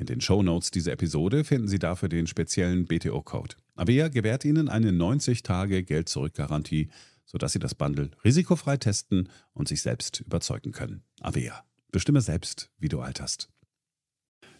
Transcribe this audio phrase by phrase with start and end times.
[0.00, 3.56] In den Shownotes dieser Episode finden Sie dafür den speziellen BTO-Code.
[3.76, 6.88] Avea gewährt Ihnen eine 90-Tage-Geld-Zurück-Garantie,
[7.26, 11.02] sodass Sie das Bundle risikofrei testen und sich selbst überzeugen können.
[11.20, 11.64] Avea.
[11.92, 13.50] Bestimme selbst, wie du alterst.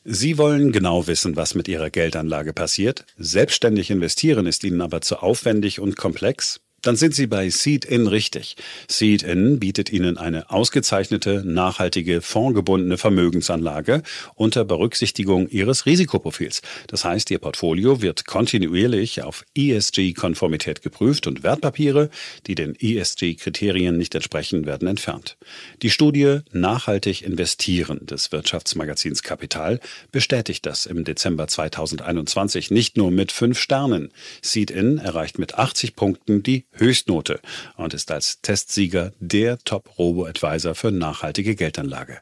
[0.04, 3.06] Sie wollen genau wissen, was mit Ihrer Geldanlage passiert.
[3.16, 6.60] Selbstständig investieren ist Ihnen aber zu aufwendig und komplex?
[6.82, 8.56] Dann sind Sie bei Seed-In richtig.
[8.88, 14.02] Seed-In bietet Ihnen eine ausgezeichnete, nachhaltige, fondgebundene Vermögensanlage
[14.34, 16.62] unter Berücksichtigung Ihres Risikoprofils.
[16.86, 22.08] Das heißt, Ihr Portfolio wird kontinuierlich auf ESG-Konformität geprüft und Wertpapiere,
[22.46, 25.36] die den ESG-Kriterien nicht entsprechen, werden entfernt.
[25.82, 29.80] Die Studie Nachhaltig investieren des Wirtschaftsmagazins Kapital
[30.12, 34.12] bestätigt das im Dezember 2021 nicht nur mit fünf Sternen.
[34.42, 37.40] Seed-In erreicht mit 80 Punkten die Höchstnote
[37.76, 42.18] und ist als Testsieger der Top-Robo-Advisor für nachhaltige Geldanlage.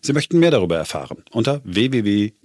[0.00, 2.40] Sie möchten mehr darüber erfahren unter www.seed.in.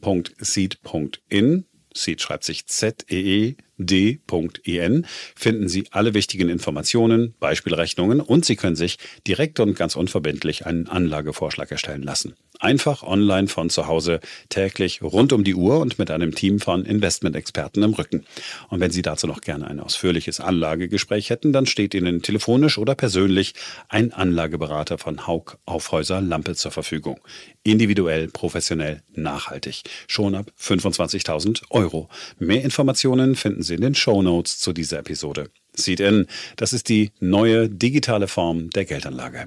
[1.93, 5.05] Seed schreibt sich Z-E-E d.en
[5.35, 8.97] finden Sie alle wichtigen Informationen, Beispielrechnungen und Sie können sich
[9.27, 12.35] direkt und ganz unverbindlich einen Anlagevorschlag erstellen lassen.
[12.61, 16.85] Einfach online von zu Hause, täglich rund um die Uhr und mit einem Team von
[16.85, 18.23] Investmentexperten im Rücken.
[18.69, 22.93] Und wenn Sie dazu noch gerne ein ausführliches Anlagegespräch hätten, dann steht Ihnen telefonisch oder
[22.93, 23.55] persönlich
[23.89, 27.19] ein Anlageberater von Haug Aufhäuser Lampe zur Verfügung.
[27.63, 29.81] Individuell, professionell, nachhaltig.
[30.07, 32.09] Schon ab 25.000 Euro.
[32.37, 35.49] Mehr Informationen finden Sie in den Show Notes zu dieser Episode.
[35.73, 39.45] Seed in, das ist die neue digitale Form der Geldanlage.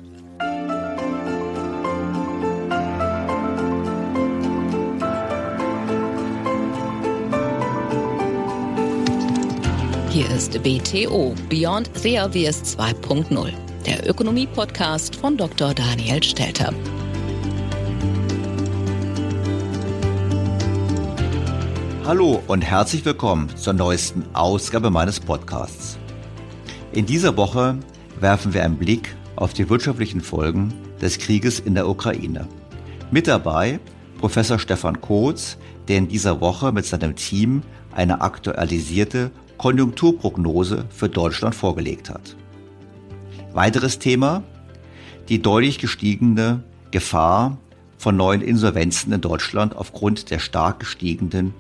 [10.15, 13.53] Hier ist BTO Beyond Obvious 2.0,
[13.85, 15.75] der Ökonomie-Podcast von Dr.
[15.75, 16.73] Daniel Stelter.
[22.05, 25.99] Hallo und herzlich willkommen zur neuesten Ausgabe meines Podcasts.
[26.93, 27.77] In dieser Woche
[28.21, 30.73] werfen wir einen Blick auf die wirtschaftlichen Folgen
[31.03, 32.47] des Krieges in der Ukraine.
[33.11, 33.81] Mit dabei
[34.21, 35.59] Professor Stefan Kotz,
[35.89, 42.37] der in dieser Woche mit seinem Team eine aktualisierte Konjunkturprognose für Deutschland vorgelegt hat.
[43.53, 44.43] Weiteres Thema,
[45.29, 47.59] die deutlich gestiegene Gefahr
[47.99, 51.55] von neuen Insolvenzen in Deutschland aufgrund der stark gestiegenen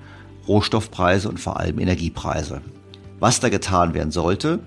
[0.46, 2.60] Rohstoffpreise und vor allem Energiepreise.
[3.20, 4.60] Was da getan werden sollte,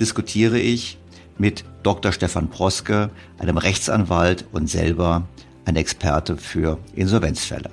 [0.00, 0.98] diskutiere ich
[1.38, 2.12] mit Dr.
[2.12, 5.28] Stefan Proske, einem Rechtsanwalt und selber
[5.64, 7.70] ein Experte für Insolvenzfälle.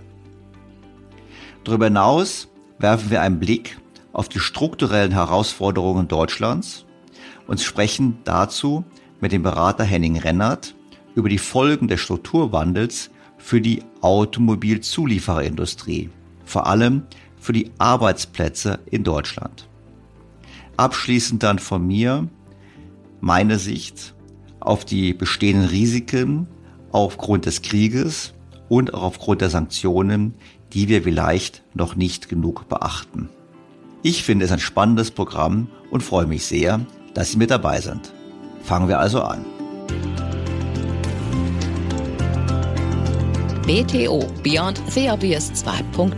[1.63, 2.47] Darüber hinaus
[2.79, 3.77] werfen wir einen Blick
[4.17, 6.85] auf die strukturellen Herausforderungen Deutschlands
[7.45, 8.83] und sprechen dazu
[9.21, 10.73] mit dem Berater Henning Rennert
[11.13, 16.09] über die Folgen des Strukturwandels für die Automobilzuliefererindustrie,
[16.45, 17.03] vor allem
[17.39, 19.69] für die Arbeitsplätze in Deutschland.
[20.77, 22.27] Abschließend dann von mir
[23.21, 24.15] meine Sicht
[24.59, 26.47] auf die bestehenden Risiken
[26.91, 28.33] aufgrund des Krieges
[28.67, 30.33] und auch aufgrund der Sanktionen,
[30.73, 33.29] die wir vielleicht noch nicht genug beachten.
[34.03, 36.85] Ich finde es ein spannendes Programm und freue mich sehr,
[37.15, 38.13] dass Sie mit dabei sind.
[38.61, 39.43] Fangen wir also an.
[43.65, 46.13] BTO Beyond the Obvious 2.0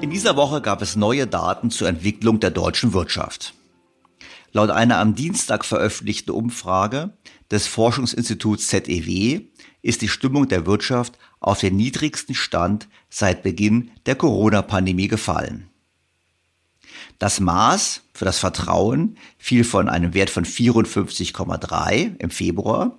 [0.00, 3.54] In dieser Woche gab es neue Daten zur Entwicklung der deutschen Wirtschaft.
[4.52, 7.12] Laut einer am Dienstag veröffentlichten Umfrage
[7.50, 9.40] des Forschungsinstituts ZEW
[9.82, 15.68] ist die Stimmung der Wirtschaft auf den niedrigsten Stand seit Beginn der Corona-Pandemie gefallen.
[17.18, 22.98] Das Maß für das Vertrauen fiel von einem Wert von 54,3 im Februar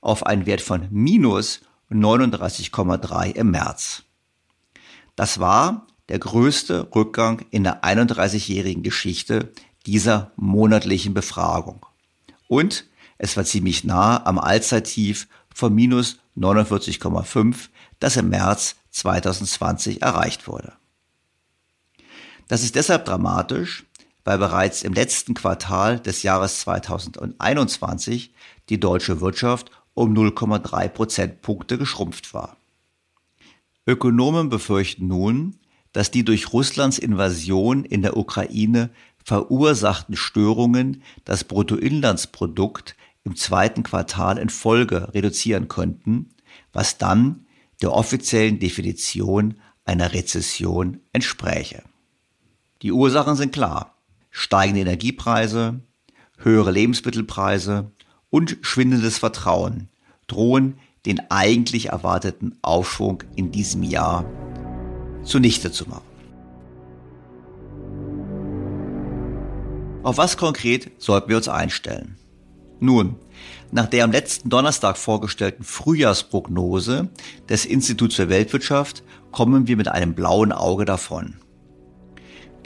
[0.00, 1.60] auf einen Wert von minus
[1.90, 4.02] 39,3 im März.
[5.16, 9.52] Das war der größte Rückgang in der 31-jährigen Geschichte
[9.86, 11.86] dieser monatlichen Befragung.
[12.48, 12.86] Und
[13.18, 17.68] es war ziemlich nah am Allzeittief von minus 49,5,
[18.02, 20.72] das im März 2020 erreicht wurde.
[22.48, 23.84] Das ist deshalb dramatisch,
[24.24, 28.32] weil bereits im letzten Quartal des Jahres 2021
[28.68, 32.56] die deutsche Wirtschaft um 0,3 Prozentpunkte geschrumpft war.
[33.86, 35.56] Ökonomen befürchten nun,
[35.92, 38.90] dass die durch Russlands Invasion in der Ukraine
[39.24, 46.30] verursachten Störungen das Bruttoinlandsprodukt im zweiten Quartal in Folge reduzieren könnten,
[46.72, 47.41] was dann
[47.82, 51.82] der offiziellen Definition einer Rezession entspräche.
[52.82, 53.98] Die Ursachen sind klar.
[54.30, 55.80] Steigende Energiepreise,
[56.38, 57.92] höhere Lebensmittelpreise
[58.30, 59.88] und schwindendes Vertrauen
[60.26, 64.24] drohen den eigentlich erwarteten Aufschwung in diesem Jahr
[65.24, 66.06] zunichte zu machen.
[70.02, 72.16] Auf was konkret sollten wir uns einstellen?
[72.82, 73.14] Nun,
[73.70, 77.10] nach der am letzten Donnerstag vorgestellten Frühjahrsprognose
[77.48, 81.36] des Instituts für Weltwirtschaft kommen wir mit einem blauen Auge davon.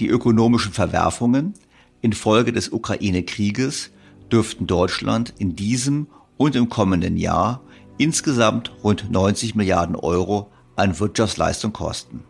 [0.00, 1.52] Die ökonomischen Verwerfungen
[2.00, 3.90] infolge des Ukraine-Krieges
[4.32, 6.06] dürften Deutschland in diesem
[6.38, 7.60] und im kommenden Jahr
[7.98, 12.24] insgesamt rund 90 Milliarden Euro an Wirtschaftsleistung kosten.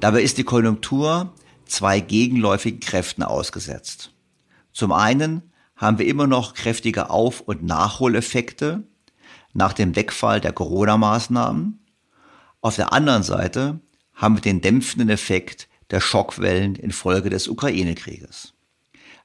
[0.00, 1.32] Dabei ist die Konjunktur
[1.64, 4.12] zwei gegenläufigen Kräften ausgesetzt.
[4.74, 5.40] Zum einen
[5.76, 8.84] haben wir immer noch kräftige Auf- und Nachholeffekte
[9.52, 11.78] nach dem Wegfall der Corona-Maßnahmen.
[12.60, 13.80] Auf der anderen Seite
[14.14, 18.54] haben wir den dämpfenden Effekt der Schockwellen infolge des Ukraine-Krieges.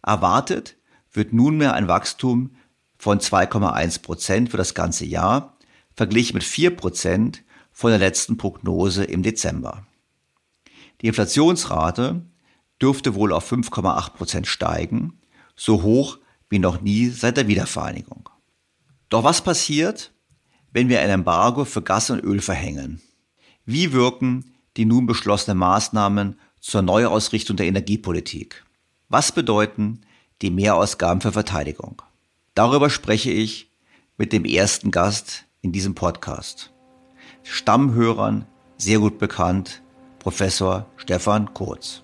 [0.03, 0.77] Erwartet
[1.11, 2.55] wird nunmehr ein Wachstum
[2.97, 5.57] von 2,1 Prozent für das ganze Jahr,
[5.95, 9.85] verglichen mit 4 Prozent von der letzten Prognose im Dezember.
[11.01, 12.21] Die Inflationsrate
[12.81, 15.19] dürfte wohl auf 5,8 Prozent steigen,
[15.55, 16.19] so hoch
[16.51, 18.29] wie noch nie seit der Wiedervereinigung.
[19.09, 20.11] Doch was passiert,
[20.71, 23.01] wenn wir ein Embargo für Gas und Öl verhängen?
[23.65, 28.65] Wie wirken die nun beschlossenen Maßnahmen zur Neuausrichtung der Energiepolitik?
[29.07, 30.01] Was bedeuten
[30.41, 32.01] die Mehrausgaben für Verteidigung?
[32.53, 33.71] Darüber spreche ich
[34.17, 36.71] mit dem ersten Gast in diesem Podcast.
[37.43, 38.45] Stammhörern
[38.77, 39.81] sehr gut bekannt,
[40.19, 42.03] Professor Stefan Kurz.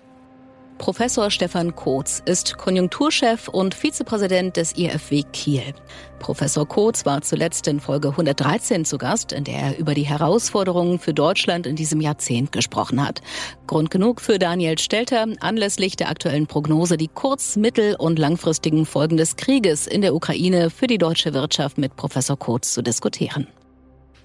[0.78, 5.74] Professor Stefan Kotz ist Konjunkturchef und Vizepräsident des IFW Kiel.
[6.20, 11.00] Professor Kotz war zuletzt in Folge 113 zu Gast, in der er über die Herausforderungen
[11.00, 13.22] für Deutschland in diesem Jahrzehnt gesprochen hat.
[13.66, 19.16] Grund genug für Daniel Stelter, anlässlich der aktuellen Prognose die kurz-, mittel- und langfristigen Folgen
[19.16, 23.48] des Krieges in der Ukraine für die deutsche Wirtschaft mit Professor Kotz zu diskutieren.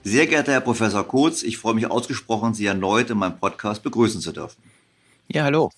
[0.04, 4.22] Sehr geehrter Herr Professor Kotz, ich freue mich ausgesprochen, Sie erneut in meinem Podcast begrüßen
[4.22, 4.62] zu dürfen.
[5.28, 5.72] Ja, hallo.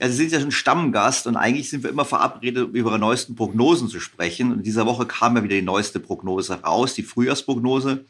[0.00, 3.34] Ja, Sie sind ja schon Stammgast und eigentlich sind wir immer verabredet, über Ihre neuesten
[3.34, 4.52] Prognosen zu sprechen.
[4.52, 8.04] Und in dieser Woche kam ja wieder die neueste Prognose raus, die Frühjahrsprognose.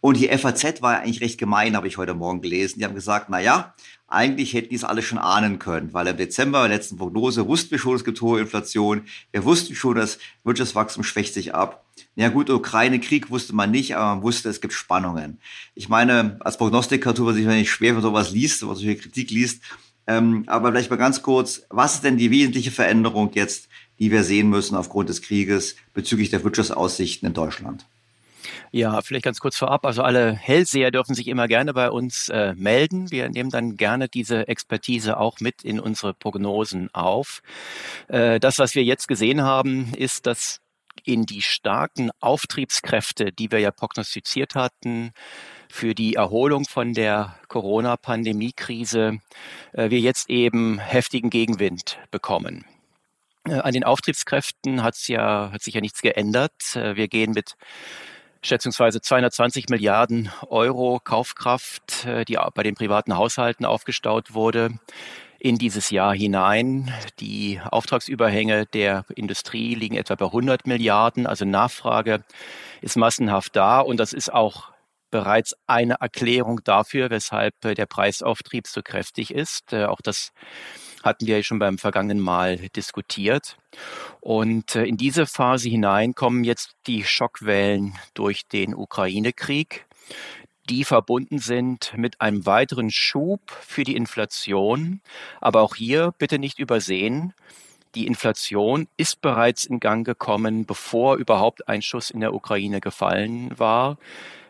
[0.00, 2.78] Und die FAZ war ja eigentlich recht gemein, habe ich heute Morgen gelesen.
[2.78, 3.74] Die haben gesagt, na ja,
[4.06, 7.48] eigentlich hätten die es alle schon ahnen können, weil im Dezember, in der letzten Prognose,
[7.48, 9.06] wussten wir schon, es gibt hohe Inflation.
[9.32, 11.84] Wir wussten schon, das Wirtschaftswachstum schwächt sich ab.
[12.16, 15.38] Ja gut, Ukraine-Krieg wusste man nicht, aber man wusste, es gibt Spannungen.
[15.74, 18.76] Ich meine, als Prognostiker tut man sich nicht schwer, wenn man sowas liest, wenn man
[18.76, 19.62] solche Kritik liest.
[20.06, 23.68] Ähm, aber vielleicht mal ganz kurz, was ist denn die wesentliche Veränderung jetzt,
[23.98, 27.86] die wir sehen müssen aufgrund des Krieges bezüglich der Wirtschaftsaussichten in Deutschland?
[28.70, 29.86] Ja, vielleicht ganz kurz vorab.
[29.86, 33.10] Also alle Hellseher dürfen sich immer gerne bei uns äh, melden.
[33.10, 37.40] Wir nehmen dann gerne diese Expertise auch mit in unsere Prognosen auf.
[38.08, 40.60] Äh, das, was wir jetzt gesehen haben, ist, dass
[41.04, 45.12] in die starken Auftriebskräfte, die wir ja prognostiziert hatten,
[45.74, 49.18] für die Erholung von der Corona-Pandemie-Krise,
[49.72, 52.64] äh, wir jetzt eben heftigen Gegenwind bekommen.
[53.44, 56.76] Äh, an den Auftriebskräften hat's ja, hat sich ja nichts geändert.
[56.76, 57.56] Äh, wir gehen mit
[58.40, 64.78] schätzungsweise 220 Milliarden Euro Kaufkraft, äh, die bei den privaten Haushalten aufgestaut wurde,
[65.40, 66.94] in dieses Jahr hinein.
[67.18, 71.26] Die Auftragsüberhänge der Industrie liegen etwa bei 100 Milliarden.
[71.26, 72.22] Also Nachfrage
[72.80, 74.73] ist massenhaft da und das ist auch
[75.14, 79.72] bereits eine Erklärung dafür, weshalb der Preisauftrieb so kräftig ist.
[79.72, 80.32] Äh, auch das
[81.04, 83.56] hatten wir schon beim vergangenen Mal diskutiert.
[84.20, 89.86] Und äh, in diese Phase hinein kommen jetzt die Schockwellen durch den Ukraine-Krieg,
[90.68, 95.00] die verbunden sind mit einem weiteren Schub für die Inflation.
[95.40, 97.34] Aber auch hier bitte nicht übersehen,
[97.94, 103.56] die Inflation ist bereits in Gang gekommen, bevor überhaupt ein Schuss in der Ukraine gefallen
[103.56, 103.96] war.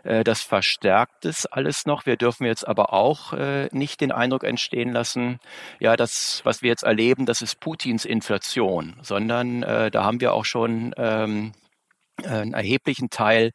[0.04, 2.06] Äh, das verstärkt es alles noch.
[2.06, 5.40] Wir dürfen jetzt aber auch äh, nicht den Eindruck entstehen lassen,
[5.80, 10.34] ja, das, was wir jetzt erleben, das ist Putins Inflation, sondern äh, da haben wir
[10.34, 11.52] auch schon ähm,
[12.22, 13.50] einen erheblichen Teil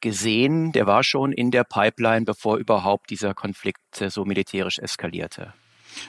[0.00, 5.52] gesehen, der war schon in der Pipeline, bevor überhaupt dieser Konflikt so militärisch eskalierte.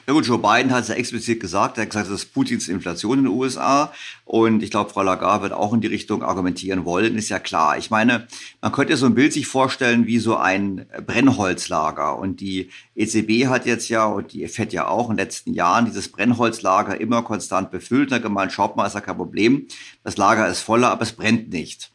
[0.07, 1.77] Ja gut, Joe Biden hat es ja explizit gesagt.
[1.77, 3.91] Er hat gesagt, das ist Putins Inflation in den USA.
[4.23, 7.77] Und ich glaube, Frau Lagarde wird auch in die Richtung argumentieren wollen, ist ja klar.
[7.77, 8.27] Ich meine,
[8.61, 12.17] man könnte so ein Bild sich vorstellen wie so ein Brennholzlager.
[12.17, 15.85] Und die EZB hat jetzt ja und die FED ja auch in den letzten Jahren
[15.85, 18.11] dieses Brennholzlager immer konstant befüllt.
[18.11, 19.67] Da gemeint, schaut mal, ist ja kein Problem.
[20.03, 21.94] Das Lager ist voller, aber es brennt nicht.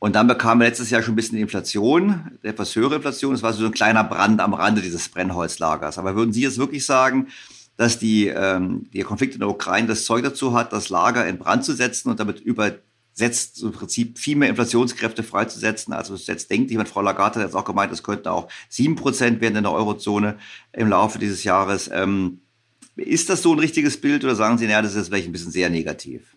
[0.00, 3.34] Und dann bekamen wir letztes Jahr schon ein bisschen Inflation, etwas höhere Inflation.
[3.34, 5.98] Es war so ein kleiner Brand am Rande dieses Brennholzlagers.
[5.98, 7.28] Aber würden Sie jetzt wirklich sagen,
[7.76, 11.36] dass die, ähm, der Konflikt in der Ukraine das Zeug dazu hat, das Lager in
[11.36, 16.26] Brand zu setzen und damit übersetzt so im Prinzip viel mehr Inflationskräfte freizusetzen, als es
[16.26, 16.70] jetzt denkt.
[16.70, 19.64] Ich meine, Frau Lagarde hat jetzt auch gemeint, es könnten auch sieben Prozent werden in
[19.64, 20.38] der Eurozone
[20.72, 21.90] im Laufe dieses Jahres.
[21.92, 22.40] Ähm,
[22.96, 25.52] ist das so ein richtiges Bild oder sagen Sie, naja, das ist vielleicht ein bisschen
[25.52, 26.36] sehr negativ?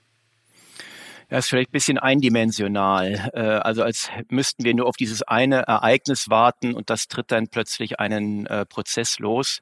[1.34, 3.32] Ja, ist vielleicht ein bisschen eindimensional.
[3.34, 7.48] Äh, also als müssten wir nur auf dieses eine Ereignis warten und das tritt dann
[7.48, 9.62] plötzlich einen äh, Prozess los.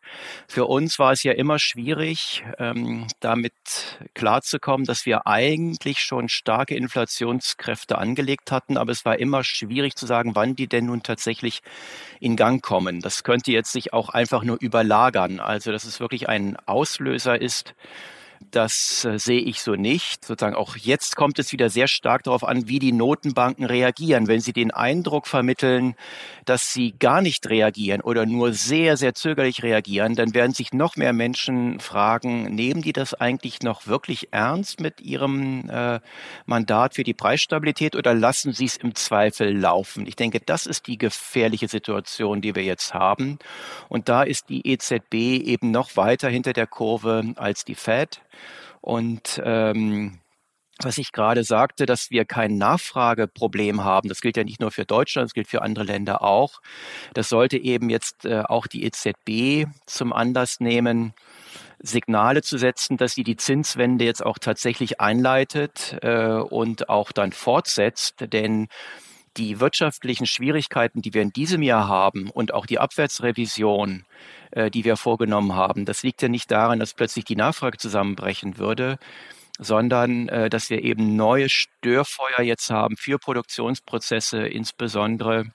[0.49, 3.53] Für uns war es ja immer schwierig, ähm, damit
[4.13, 10.05] klarzukommen, dass wir eigentlich schon starke Inflationskräfte angelegt hatten, aber es war immer schwierig zu
[10.05, 11.61] sagen, wann die denn nun tatsächlich
[12.19, 12.99] in Gang kommen.
[12.99, 15.39] Das könnte jetzt sich auch einfach nur überlagern.
[15.39, 17.75] Also dass es wirklich ein Auslöser ist,
[18.49, 20.25] das äh, sehe ich so nicht.
[20.25, 24.27] Sozusagen auch jetzt kommt es wieder sehr stark darauf an, wie die Notenbanken reagieren.
[24.27, 25.95] Wenn sie den Eindruck vermitteln,
[26.45, 30.95] dass sie gar nicht reagieren oder nur sehr, sehr zögerlich reagieren, dann werden sich noch
[30.95, 35.99] mehr Menschen fragen, nehmen die das eigentlich noch wirklich ernst mit ihrem äh,
[36.45, 40.07] Mandat für die Preisstabilität oder lassen sie es im Zweifel laufen?
[40.07, 43.37] Ich denke, das ist die gefährliche Situation, die wir jetzt haben.
[43.87, 48.21] Und da ist die EZB eben noch weiter hinter der Kurve als die Fed.
[48.81, 50.19] Und ähm,
[50.83, 54.85] was ich gerade sagte, dass wir kein Nachfrageproblem haben, das gilt ja nicht nur für
[54.85, 56.61] Deutschland, das gilt für andere Länder auch.
[57.13, 61.13] Das sollte eben jetzt äh, auch die EZB zum Anlass nehmen,
[61.79, 67.31] Signale zu setzen, dass sie die Zinswende jetzt auch tatsächlich einleitet äh, und auch dann
[67.31, 68.15] fortsetzt.
[68.33, 68.67] Denn
[69.37, 74.05] die wirtschaftlichen Schwierigkeiten, die wir in diesem Jahr haben und auch die Abwärtsrevision,
[74.51, 78.57] äh, die wir vorgenommen haben, das liegt ja nicht daran, dass plötzlich die Nachfrage zusammenbrechen
[78.57, 78.97] würde,
[79.59, 85.45] sondern äh, dass wir eben neue Störfeuer jetzt haben für Produktionsprozesse, insbesondere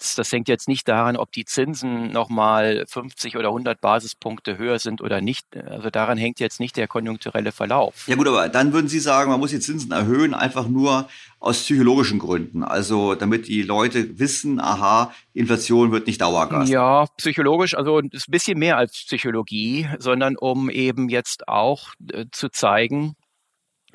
[0.00, 5.00] das hängt jetzt nicht daran, ob die Zinsen nochmal 50 oder 100 Basispunkte höher sind
[5.00, 5.56] oder nicht.
[5.56, 8.06] Also daran hängt jetzt nicht der konjunkturelle Verlauf.
[8.08, 11.62] Ja gut, aber dann würden Sie sagen, man muss die Zinsen erhöhen, einfach nur aus
[11.62, 12.62] psychologischen Gründen.
[12.62, 16.68] Also damit die Leute wissen, aha, Inflation wird nicht Dauergas.
[16.68, 22.50] Ja, psychologisch, also ein bisschen mehr als Psychologie, sondern um eben jetzt auch äh, zu
[22.50, 23.16] zeigen,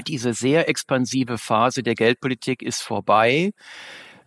[0.08, 3.54] diese sehr expansive Phase der Geldpolitik ist vorbei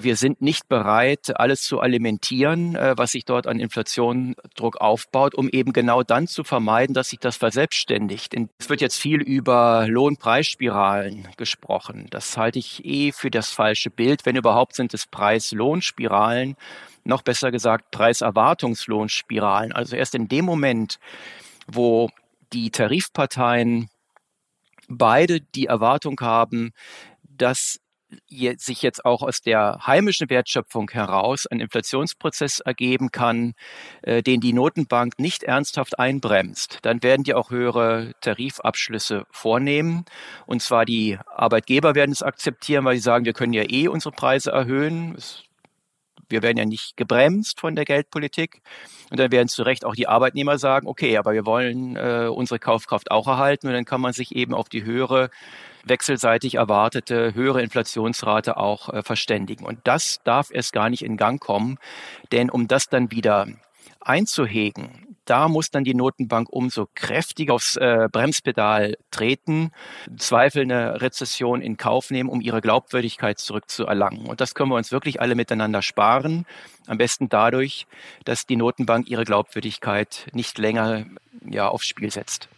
[0.00, 5.48] Wir sind nicht bereit, alles zu alimentieren, äh, was sich dort an Inflationsdruck aufbaut, um
[5.48, 8.32] eben genau dann zu vermeiden, dass sich das verselbstständigt.
[8.58, 12.06] Es wird jetzt viel über Lohnpreisspiralen gesprochen.
[12.10, 14.24] Das halte ich eh für das falsche Bild.
[14.24, 16.56] Wenn überhaupt sind es Preis-Lohnspiralen,
[17.02, 19.72] noch besser gesagt Preiserwartungslohnspiralen.
[19.72, 21.00] Also erst in dem Moment,
[21.66, 22.08] wo
[22.52, 23.88] die Tarifparteien
[24.88, 26.72] beide die Erwartung haben,
[27.22, 27.80] dass
[28.56, 33.54] sich jetzt auch aus der heimischen Wertschöpfung heraus ein Inflationsprozess ergeben kann,
[34.02, 40.04] äh, den die Notenbank nicht ernsthaft einbremst, dann werden die auch höhere Tarifabschlüsse vornehmen.
[40.46, 44.12] Und zwar die Arbeitgeber werden es akzeptieren, weil sie sagen, wir können ja eh unsere
[44.12, 45.16] Preise erhöhen.
[46.28, 48.60] Wir werden ja nicht gebremst von der Geldpolitik.
[49.10, 52.58] Und dann werden zu Recht auch die Arbeitnehmer sagen, okay, aber wir wollen äh, unsere
[52.58, 53.68] Kaufkraft auch erhalten.
[53.68, 55.30] Und dann kann man sich eben auf die höhere
[55.84, 59.64] wechselseitig erwartete höhere Inflationsrate auch äh, verständigen.
[59.64, 61.78] Und das darf erst gar nicht in Gang kommen,
[62.32, 63.46] denn um das dann wieder
[64.00, 69.70] einzuhegen, da muss dann die Notenbank umso kräftiger aufs äh, Bremspedal treten,
[70.16, 74.26] Zweifel eine Rezession in Kauf nehmen, um ihre Glaubwürdigkeit zurückzuerlangen.
[74.26, 76.46] Und das können wir uns wirklich alle miteinander sparen.
[76.86, 77.86] Am besten dadurch,
[78.24, 81.04] dass die Notenbank ihre Glaubwürdigkeit nicht länger
[81.48, 82.48] ja, aufs Spiel setzt.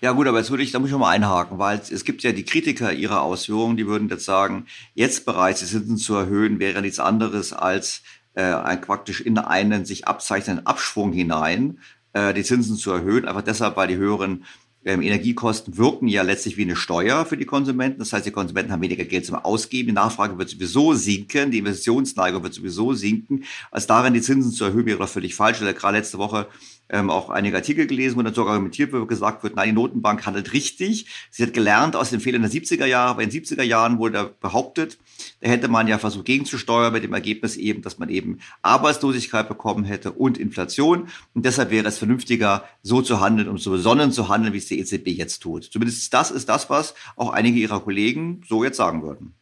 [0.00, 2.22] Ja gut, aber jetzt würde ich, da muss ich schon mal einhaken, weil es gibt
[2.22, 6.58] ja die Kritiker ihrer Ausführungen, die würden jetzt sagen, jetzt bereits die Zinsen zu erhöhen,
[6.58, 8.02] wäre nichts anderes als
[8.34, 11.78] äh, ein, praktisch in einen sich abzeichnenden Abschwung hinein,
[12.16, 14.44] äh, die Zinsen zu erhöhen, einfach deshalb, weil die höheren
[14.86, 17.98] ähm, Energiekosten wirken ja letztlich wie eine Steuer für die Konsumenten.
[17.98, 19.88] Das heißt, die Konsumenten haben weniger Geld zum Ausgeben.
[19.88, 21.50] Die Nachfrage wird sowieso sinken.
[21.50, 23.44] Die Investitionsneigung wird sowieso sinken.
[23.70, 25.58] Als darin die Zinsen zu erhöhen, wäre doch völlig falsch.
[25.58, 26.46] Gerade letzte Woche
[26.88, 30.24] ähm, auch einige Artikel gelesen, wo dann sogar argumentiert wird, gesagt wird, nein, die Notenbank
[30.26, 31.06] handelt richtig.
[31.30, 33.10] Sie hat gelernt aus den Fehlern der 70er Jahre.
[33.10, 34.98] Aber in den 70er Jahren wurde behauptet,
[35.40, 39.84] da hätte man ja versucht gegenzusteuern mit dem Ergebnis eben, dass man eben Arbeitslosigkeit bekommen
[39.84, 41.08] hätte und Inflation.
[41.34, 44.66] Und deshalb wäre es vernünftiger, so zu handeln und so besonnen zu handeln, wie es
[44.66, 45.64] die EZB jetzt tut.
[45.64, 49.34] Zumindest das ist das, was auch einige ihrer Kollegen so jetzt sagen würden.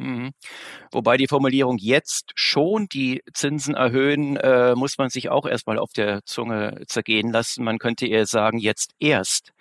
[0.00, 0.32] Mhm.
[0.90, 5.92] Wobei die Formulierung jetzt schon die Zinsen erhöhen, äh, muss man sich auch erstmal auf
[5.92, 7.64] der Zunge zergehen lassen.
[7.64, 9.52] Man könnte eher sagen, jetzt erst.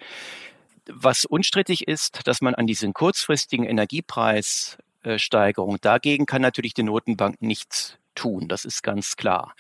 [0.88, 7.98] Was unstrittig ist, dass man an diesen kurzfristigen Energiepreissteigerungen, dagegen kann natürlich die Notenbank nichts
[8.16, 9.56] tun, das ist ganz klar.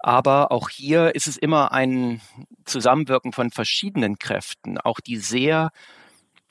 [0.00, 2.20] Aber auch hier ist es immer ein
[2.64, 5.70] Zusammenwirken von verschiedenen Kräften, auch die sehr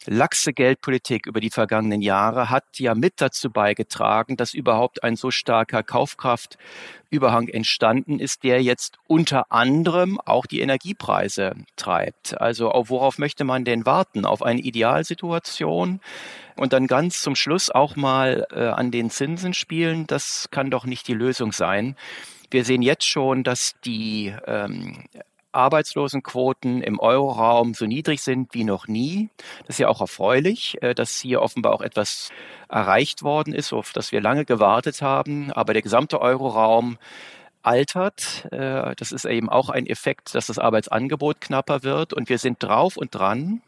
[0.06, 5.32] laxe Geldpolitik über die vergangenen Jahre hat ja mit dazu beigetragen, dass überhaupt ein so
[5.32, 12.40] starker Kaufkraftüberhang entstanden ist, der jetzt unter anderem auch die Energiepreise treibt.
[12.40, 14.26] Also auf worauf möchte man denn warten?
[14.26, 16.00] Auf eine Idealsituation?
[16.56, 20.86] Und dann ganz zum Schluss auch mal äh, an den Zinsen spielen, das kann doch
[20.86, 21.96] nicht die Lösung sein.
[22.52, 25.06] Wir sehen jetzt schon, dass die ähm,
[25.54, 29.30] Arbeitslosenquoten im Euroraum so niedrig sind wie noch nie.
[29.68, 32.30] Das ist ja auch erfreulich, äh, dass hier offenbar auch etwas
[32.70, 35.52] erreicht worden ist, auf das wir lange gewartet haben.
[35.52, 36.98] Aber der gesamte Euroraum
[37.64, 38.48] altert.
[38.52, 42.14] Äh, das ist eben auch ein Effekt, dass das Arbeitsangebot knapper wird.
[42.14, 43.62] Und wir sind drauf und dran,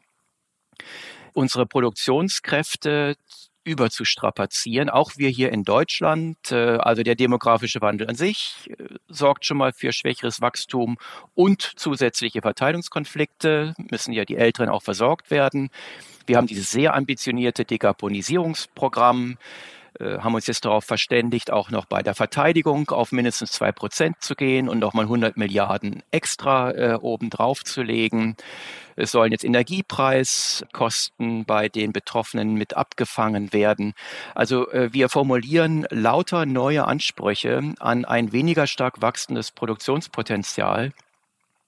[1.33, 3.15] unsere Produktionskräfte
[3.65, 4.89] überzustrapazieren.
[4.89, 9.57] Auch wir hier in Deutschland, äh, also der demografische Wandel an sich, äh, sorgt schon
[9.57, 10.97] mal für schwächeres Wachstum
[11.33, 15.69] und zusätzliche Verteilungskonflikte, müssen ja die Älteren auch versorgt werden.
[16.27, 19.37] Wir haben dieses sehr ambitionierte Dekarbonisierungsprogramm,
[19.99, 24.21] äh, haben uns jetzt darauf verständigt, auch noch bei der Verteidigung auf mindestens zwei Prozent
[24.21, 28.35] zu gehen und nochmal 100 Milliarden extra äh, obendrauf zu legen.
[28.95, 33.93] Es sollen jetzt Energiepreiskosten bei den Betroffenen mit abgefangen werden.
[34.33, 40.93] Also äh, wir formulieren lauter neue Ansprüche an ein weniger stark wachsendes Produktionspotenzial.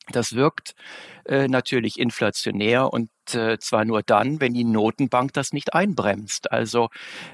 [0.09, 0.75] Das wirkt
[1.25, 6.51] äh, natürlich inflationär und äh, zwar nur dann, wenn die Notenbank das nicht einbremst.
[6.51, 6.89] Also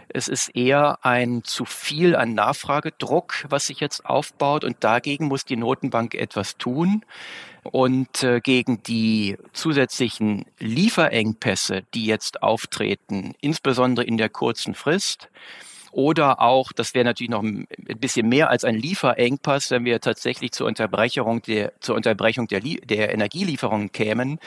[0.09, 5.45] es ist eher ein zu viel an Nachfragedruck, was sich jetzt aufbaut und dagegen muss
[5.45, 7.03] die Notenbank etwas tun.
[7.63, 15.29] Und äh, gegen die zusätzlichen Lieferengpässe, die jetzt auftreten, insbesondere in der kurzen Frist,
[15.93, 17.67] oder auch, das wäre natürlich noch ein
[17.99, 23.13] bisschen mehr als ein Lieferengpass, wenn wir tatsächlich zur Unterbrechung der, zur Unterbrechung der, der
[23.13, 24.39] Energielieferungen kämen,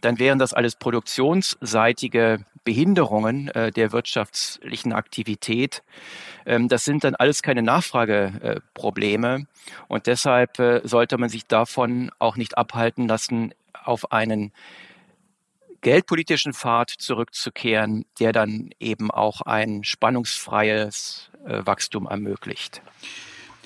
[0.00, 5.82] dann wären das alles produktionsseitige Behinderungen äh, der wirtschaftlichen Aktivität.
[6.46, 9.34] Ähm, das sind dann alles keine Nachfrageprobleme.
[9.36, 9.44] Äh,
[9.88, 14.52] und deshalb äh, sollte man sich davon auch nicht abhalten lassen, auf einen
[15.80, 22.82] geldpolitischen Pfad zurückzukehren, der dann eben auch ein spannungsfreies äh, Wachstum ermöglicht.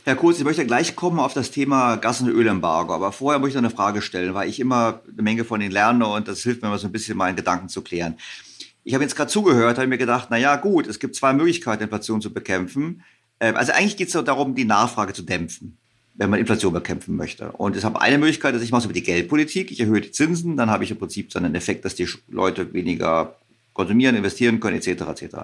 [0.04, 3.56] Herr Kurz, ich möchte gleich kommen auf das Thema Gas- und Ölembargo, aber vorher möchte
[3.56, 6.42] ich noch eine Frage stellen, weil ich immer eine Menge von Ihnen lerne und das
[6.42, 8.16] hilft mir immer so ein bisschen, meinen Gedanken zu klären.
[8.82, 11.84] Ich habe jetzt gerade zugehört, habe mir gedacht, na ja, gut, es gibt zwei Möglichkeiten,
[11.84, 13.04] Inflation zu bekämpfen.
[13.38, 15.78] Ähm, also eigentlich geht es darum, die Nachfrage zu dämpfen,
[16.14, 17.52] wenn man Inflation bekämpfen möchte.
[17.52, 20.10] Und es habe eine Möglichkeit, dass ich mache es über die Geldpolitik, ich erhöhe die
[20.10, 23.36] Zinsen, dann habe ich im Prinzip so einen Effekt, dass die Leute weniger
[23.72, 24.88] konsumieren, investieren können, etc.
[24.88, 25.36] etc.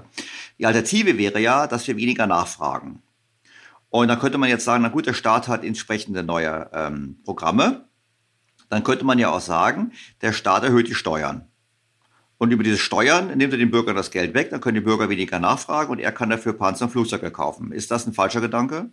[0.59, 3.03] Die Alternative wäre ja, dass wir weniger nachfragen.
[3.91, 7.89] Und dann könnte man jetzt sagen, na gut, der Staat hat entsprechende neue ähm, Programme.
[8.69, 11.49] Dann könnte man ja auch sagen, der Staat erhöht die Steuern.
[12.37, 15.09] Und über diese Steuern nimmt er den Bürgern das Geld weg, dann können die Bürger
[15.09, 17.73] weniger nachfragen und er kann dafür Panzer und Flugzeuge kaufen.
[17.73, 18.91] Ist das ein falscher Gedanke?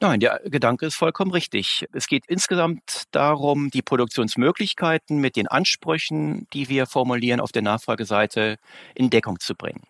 [0.00, 1.86] Nein, der Gedanke ist vollkommen richtig.
[1.92, 8.56] Es geht insgesamt darum, die Produktionsmöglichkeiten mit den Ansprüchen, die wir formulieren, auf der Nachfrageseite
[8.94, 9.82] in Deckung zu bringen.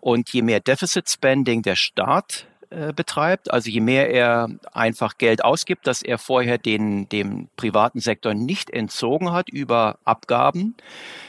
[0.00, 3.52] Und je mehr Deficit Spending der Staat äh, betreibt.
[3.52, 8.70] Also je mehr er einfach Geld ausgibt, das er vorher den, dem privaten Sektor nicht
[8.70, 10.74] entzogen hat über Abgaben,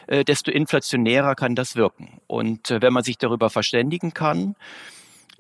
[0.08, 2.22] äh, desto inflationärer kann das wirken.
[2.28, 4.56] Und äh, wenn man sich darüber verständigen kann,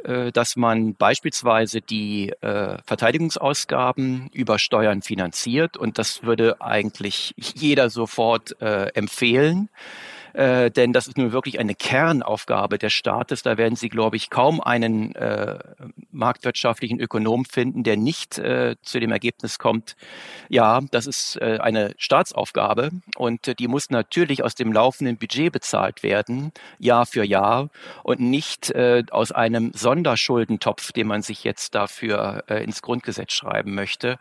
[0.03, 7.89] äh, dass man beispielsweise die äh, Verteidigungsausgaben über Steuern finanziert, und das würde eigentlich jeder
[7.89, 9.69] sofort äh, empfehlen,
[10.33, 13.43] äh, denn das ist nun wirklich eine Kernaufgabe des Staates.
[13.43, 15.59] Da werden Sie, glaube ich, kaum einen äh,
[16.11, 19.95] marktwirtschaftlichen Ökonom finden, der nicht äh, zu dem Ergebnis kommt,
[20.49, 25.51] ja, das ist äh, eine Staatsaufgabe und äh, die muss natürlich aus dem laufenden Budget
[25.51, 27.69] bezahlt werden, Jahr für Jahr
[28.03, 33.75] und nicht äh, aus einem Sonderschuldentopf, den man sich jetzt dafür äh, ins Grundgesetz schreiben
[33.75, 34.19] möchte.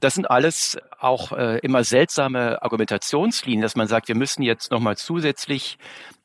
[0.00, 4.96] Das sind alles auch äh, immer seltsame Argumentationslinien, dass man sagt, wir müssen jetzt nochmal
[4.96, 5.76] zusätzlich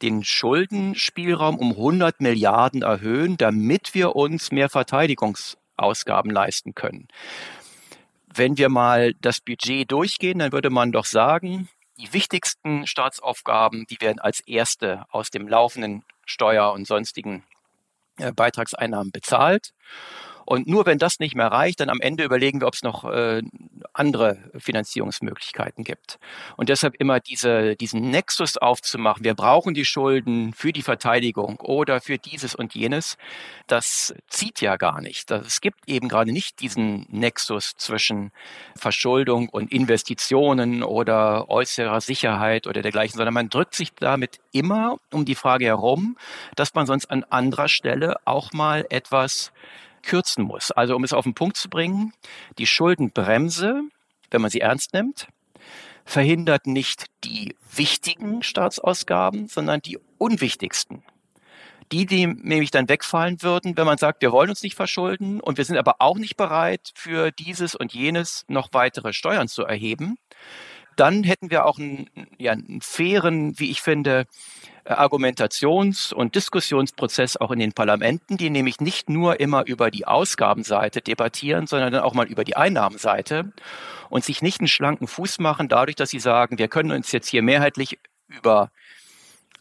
[0.01, 7.07] den Schuldenspielraum um 100 Milliarden erhöhen, damit wir uns mehr Verteidigungsausgaben leisten können.
[8.35, 14.01] Wenn wir mal das Budget durchgehen, dann würde man doch sagen, die wichtigsten Staatsaufgaben, die
[14.01, 17.43] werden als erste aus dem laufenden Steuer- und sonstigen
[18.17, 19.73] äh, Beitragseinnahmen bezahlt.
[20.45, 23.05] Und nur wenn das nicht mehr reicht, dann am Ende überlegen wir, ob es noch
[23.05, 23.41] äh,
[23.93, 26.19] andere Finanzierungsmöglichkeiten gibt.
[26.57, 32.01] Und deshalb immer diese, diesen Nexus aufzumachen, wir brauchen die Schulden für die Verteidigung oder
[32.01, 33.17] für dieses und jenes,
[33.67, 35.29] das zieht ja gar nicht.
[35.31, 38.31] Es gibt eben gerade nicht diesen Nexus zwischen
[38.75, 45.25] Verschuldung und Investitionen oder äußerer Sicherheit oder dergleichen, sondern man drückt sich damit immer um
[45.25, 46.17] die Frage herum,
[46.55, 49.51] dass man sonst an anderer Stelle auch mal etwas
[50.03, 50.71] kürzen muss.
[50.71, 52.13] Also um es auf den Punkt zu bringen,
[52.57, 53.81] die Schuldenbremse,
[54.31, 55.27] wenn man sie ernst nimmt,
[56.05, 61.03] verhindert nicht die wichtigen Staatsausgaben, sondern die unwichtigsten.
[61.91, 65.57] Die, die nämlich dann wegfallen würden, wenn man sagt, wir wollen uns nicht verschulden und
[65.57, 70.17] wir sind aber auch nicht bereit, für dieses und jenes noch weitere Steuern zu erheben,
[70.95, 74.25] dann hätten wir auch einen, ja, einen fairen, wie ich finde,
[74.85, 80.05] äh, Argumentations- und Diskussionsprozess auch in den Parlamenten, die nämlich nicht nur immer über die
[80.05, 83.53] Ausgabenseite debattieren, sondern dann auch mal über die Einnahmenseite
[84.09, 87.27] und sich nicht einen schlanken Fuß machen dadurch, dass sie sagen, wir können uns jetzt
[87.27, 88.71] hier mehrheitlich über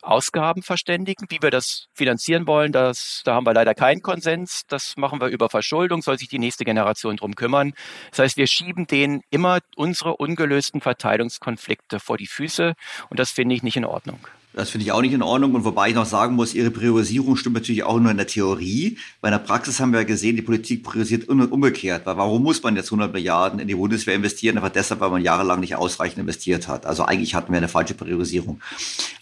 [0.03, 2.73] Ausgaben verständigen, wie wir das finanzieren wollen.
[2.73, 4.63] Das, da haben wir leider keinen Konsens.
[4.69, 7.73] Das machen wir über Verschuldung, soll sich die nächste Generation drum kümmern.
[8.11, 12.75] Das heißt, wir schieben denen immer unsere ungelösten Verteilungskonflikte vor die Füße
[13.09, 14.19] und das finde ich nicht in Ordnung.
[14.55, 15.55] Das finde ich auch nicht in Ordnung.
[15.55, 18.99] Und wobei ich noch sagen muss, Ihre Priorisierung stimmt natürlich auch nur in der Theorie.
[19.21, 22.05] Bei der Praxis haben wir ja gesehen, die Politik priorisiert umgekehrt.
[22.05, 24.59] Weil warum muss man jetzt 100 Milliarden in die Bundeswehr investieren?
[24.59, 26.85] Einfach deshalb, weil man jahrelang nicht ausreichend investiert hat.
[26.85, 28.61] Also eigentlich hatten wir eine falsche Priorisierung.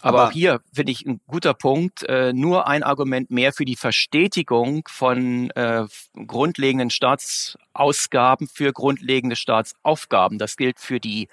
[0.01, 2.03] Aber, Aber auch hier finde ich ein guter Punkt.
[2.03, 5.85] Äh, nur ein Argument mehr für die Verstetigung von äh,
[6.27, 10.37] grundlegenden Staatsausgaben für grundlegende Staatsaufgaben.
[10.39, 11.29] Das gilt für die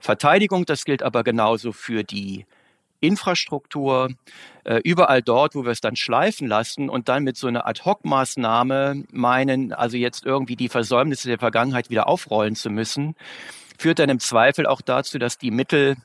[0.00, 2.46] Verteidigung, das gilt aber genauso für die
[3.00, 4.10] Infrastruktur,
[4.64, 9.04] äh, überall dort, wo wir es dann schleifen lassen und dann mit so einer Ad-Hoc-Maßnahme
[9.12, 13.14] meinen, also jetzt irgendwie die Versäumnisse der Vergangenheit wieder aufrollen zu müssen,
[13.78, 15.96] führt dann im Zweifel auch dazu, dass die Mittel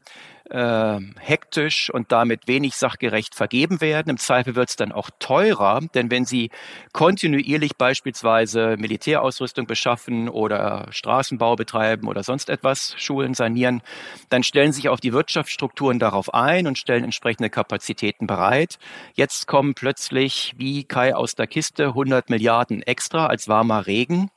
[0.52, 4.10] äh, hektisch und damit wenig sachgerecht vergeben werden.
[4.10, 6.52] Im Zweifel wird es dann auch teurer, denn wenn Sie
[6.94, 13.82] kontinuierlich beispielsweise Militärausrüstung beschaffen oder Straßenbau betreiben oder sonst etwas, Schulen sanieren,
[14.30, 18.78] dann stellen sich auch die Wirtschaftsstrukturen darauf ein und stellen entsprechende Kapazitäten bereit.
[19.14, 24.30] Jetzt kommen plötzlich wie Kai aus der Kiste 100 Milliarden extra als warmer Regen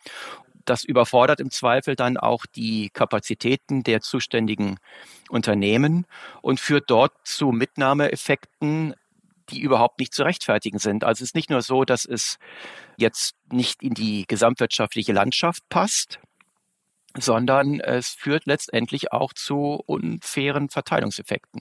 [0.65, 4.79] das überfordert im Zweifel dann auch die Kapazitäten der zuständigen
[5.29, 6.07] Unternehmen
[6.43, 8.95] und führt dort zu Mitnahmeeffekten,
[9.51, 11.05] die überhaupt nicht zu rechtfertigen sind.
[11.05, 12.39] Also es ist nicht nur so, dass es
[12.97, 16.19] jetzt nicht in die gesamtwirtschaftliche Landschaft passt,
[17.17, 21.61] sondern es führt letztendlich auch zu unfairen Verteilungseffekten.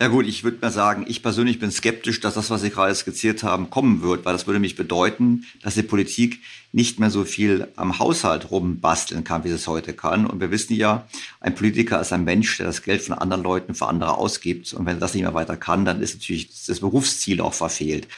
[0.00, 2.94] Ja gut, ich würde mal sagen, ich persönlich bin skeptisch, dass das, was Sie gerade
[2.94, 6.40] skizziert haben, kommen wird, weil das würde mich bedeuten, dass die Politik
[6.72, 10.26] nicht mehr so viel am Haushalt rumbasteln kann, wie sie es heute kann.
[10.26, 11.06] Und wir wissen ja,
[11.40, 14.72] ein Politiker ist ein Mensch, der das Geld von anderen Leuten für andere ausgibt.
[14.72, 18.08] Und wenn er das nicht mehr weiter kann, dann ist natürlich das Berufsziel auch verfehlt.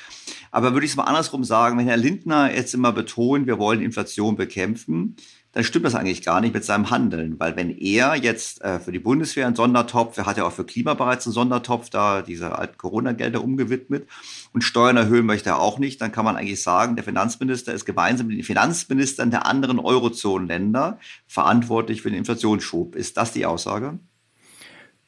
[0.53, 3.83] Aber würde ich es mal andersrum sagen, wenn Herr Lindner jetzt immer betont, wir wollen
[3.83, 5.17] Inflation bekämpfen,
[5.55, 7.39] dann stimmt das eigentlich gar nicht mit seinem Handeln.
[7.39, 10.65] Weil wenn er jetzt äh, für die Bundeswehr einen Sondertopf, er hat ja auch für
[10.65, 14.09] Klima bereits einen Sondertopf, da diese alten Corona-Gelder umgewidmet
[14.53, 17.85] und Steuern erhöhen möchte er auch nicht, dann kann man eigentlich sagen, der Finanzminister ist
[17.85, 22.97] gemeinsam mit den Finanzministern der anderen Eurozonenländer verantwortlich für den Inflationsschub.
[22.97, 24.01] Ist das die Aussage?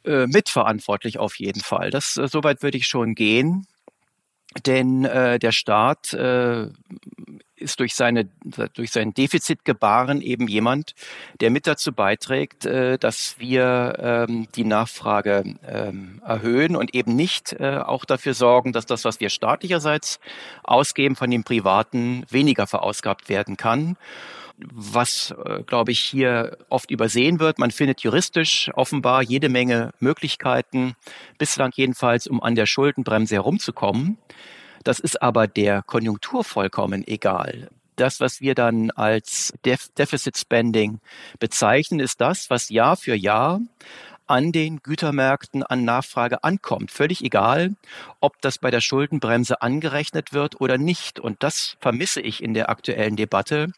[0.04, 1.90] Äh, mitverantwortlich auf jeden Fall.
[1.90, 3.66] Das, äh, soweit würde ich schon gehen.
[4.64, 6.68] Denn äh, der Staat äh,
[7.66, 8.28] ist durch seine
[8.74, 10.94] durch sein Defizitgebaren eben jemand,
[11.40, 17.52] der mit dazu beiträgt, äh, dass wir ähm, die Nachfrage ähm, erhöhen und eben nicht
[17.54, 20.20] äh, auch dafür sorgen, dass das, was wir staatlicherseits
[20.62, 23.96] ausgeben, von den Privaten weniger verausgabt werden kann
[24.58, 27.58] was, äh, glaube ich, hier oft übersehen wird.
[27.58, 30.94] Man findet juristisch offenbar jede Menge Möglichkeiten,
[31.36, 34.16] bislang jedenfalls, um an der Schuldenbremse herumzukommen.
[34.86, 37.70] Das ist aber der Konjunktur vollkommen egal.
[37.96, 41.00] Das, was wir dann als Def Deficit Spending
[41.40, 43.60] bezeichnen, ist das, was Jahr für Jahr
[44.28, 46.92] an den Gütermärkten an Nachfrage ankommt.
[46.92, 47.74] Völlig egal,
[48.20, 51.18] ob das bei der Schuldenbremse angerechnet wird oder nicht.
[51.18, 53.72] Und das vermisse ich in der aktuellen Debatte.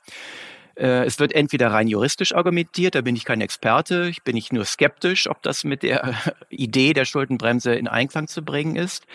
[0.75, 4.53] Äh, es wird entweder rein juristisch argumentiert, da bin ich kein Experte, ich bin nicht
[4.53, 6.15] nur skeptisch, ob das mit der
[6.51, 9.07] Idee der Schuldenbremse in Einklang zu bringen ist.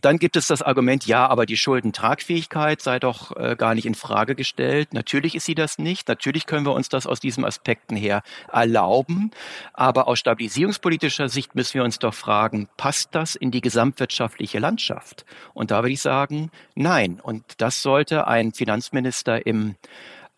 [0.00, 3.94] Dann gibt es das Argument, ja, aber die Schuldentragfähigkeit sei doch äh, gar nicht in
[3.94, 4.92] Frage gestellt.
[4.92, 6.08] Natürlich ist sie das nicht.
[6.08, 9.32] Natürlich können wir uns das aus diesen Aspekten her erlauben.
[9.72, 15.24] Aber aus stabilisierungspolitischer Sicht müssen wir uns doch fragen, passt das in die gesamtwirtschaftliche Landschaft?
[15.54, 17.20] Und da würde ich sagen, nein.
[17.20, 19.74] Und das sollte ein Finanzminister im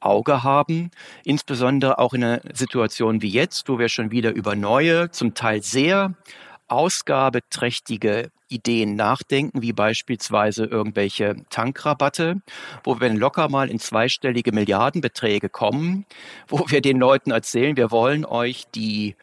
[0.01, 0.90] Auge haben,
[1.25, 5.62] insbesondere auch in einer Situation wie jetzt, wo wir schon wieder über neue, zum Teil
[5.62, 6.14] sehr
[6.71, 12.41] ausgabeträchtige Ideen nachdenken, wie beispielsweise irgendwelche Tankrabatte,
[12.85, 16.05] wo wir locker mal in zweistellige Milliardenbeträge kommen,
[16.49, 19.15] wo wir den Leuten erzählen, wir wollen euch die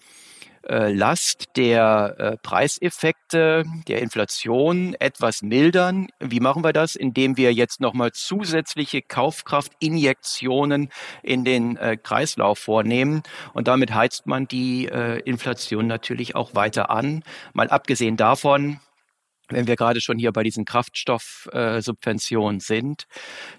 [0.69, 6.07] Last der äh, Preiseffekte, der Inflation etwas mildern.
[6.19, 6.95] Wie machen wir das?
[6.95, 10.89] Indem wir jetzt nochmal zusätzliche Kaufkraftinjektionen
[11.23, 13.23] in den äh, Kreislauf vornehmen.
[13.53, 14.85] Und damit heizt man die
[15.25, 17.23] Inflation natürlich auch weiter an.
[17.53, 18.79] Mal abgesehen davon,
[19.49, 23.05] wenn wir gerade schon hier bei diesen Kraftstoffsubventionen sind,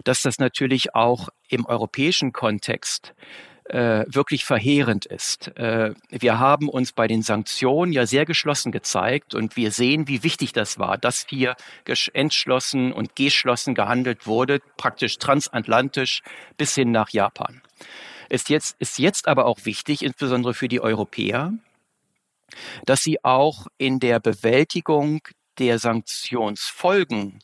[0.05, 3.15] dass das natürlich auch im europäischen Kontext
[3.69, 5.49] äh, wirklich verheerend ist.
[5.57, 10.23] Äh, wir haben uns bei den Sanktionen ja sehr geschlossen gezeigt und wir sehen, wie
[10.23, 11.55] wichtig das war, dass hier
[12.13, 16.23] entschlossen und geschlossen gehandelt wurde, praktisch transatlantisch
[16.57, 17.63] bis hin nach Japan.
[18.29, 21.53] Ist jetzt, ist jetzt aber auch wichtig, insbesondere für die Europäer,
[22.87, 25.21] dass sie auch in der Bewältigung
[25.59, 27.41] der Sanktionsfolgen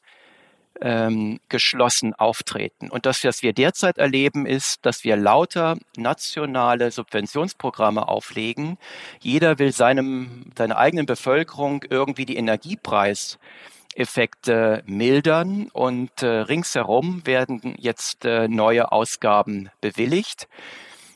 [0.81, 2.91] ähm, geschlossen auftreten.
[2.91, 8.79] Und das, was wir derzeit erleben, ist, dass wir lauter nationale Subventionsprogramme auflegen.
[9.21, 18.25] Jeder will seinem, seiner eigenen Bevölkerung irgendwie die Energiepreiseffekte mildern und äh, ringsherum werden jetzt
[18.25, 20.49] äh, neue Ausgaben bewilligt.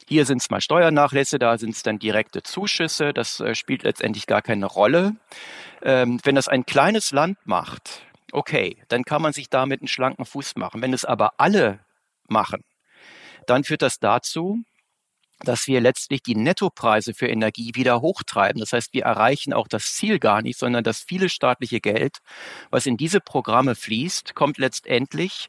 [0.08, 3.12] Hier sind es mal Steuernachlässe, da sind es dann direkte Zuschüsse.
[3.12, 5.16] Das äh, spielt letztendlich gar keine Rolle.
[5.82, 8.00] Ähm, wenn das ein kleines Land macht,
[8.32, 10.82] okay, dann kann man sich damit einen schlanken Fuß machen.
[10.82, 11.80] Wenn es aber alle
[12.28, 12.64] machen,
[13.46, 14.62] dann führt das dazu,
[15.40, 18.60] dass wir letztlich die Nettopreise für Energie wieder hochtreiben.
[18.60, 22.18] Das heißt, wir erreichen auch das Ziel gar nicht, sondern das viele staatliche Geld,
[22.70, 25.48] was in diese Programme fließt, kommt letztendlich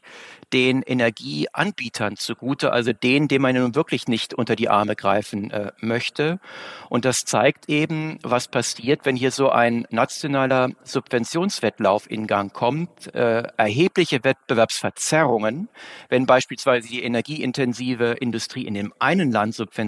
[0.52, 5.72] den Energieanbietern zugute, also denen, denen man nun wirklich nicht unter die Arme greifen äh,
[5.80, 6.40] möchte.
[6.88, 13.14] Und das zeigt eben, was passiert, wenn hier so ein nationaler Subventionswettlauf in Gang kommt,
[13.14, 15.68] äh, erhebliche Wettbewerbsverzerrungen,
[16.08, 19.79] wenn beispielsweise die energieintensive Industrie in dem einen Land subventioniert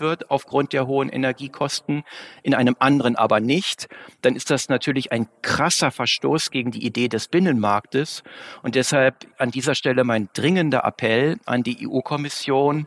[0.00, 2.04] wird aufgrund der hohen Energiekosten,
[2.42, 3.88] in einem anderen aber nicht,
[4.22, 8.22] dann ist das natürlich ein krasser Verstoß gegen die Idee des Binnenmarktes.
[8.62, 12.86] Und deshalb an dieser Stelle mein dringender Appell an die EU-Kommission,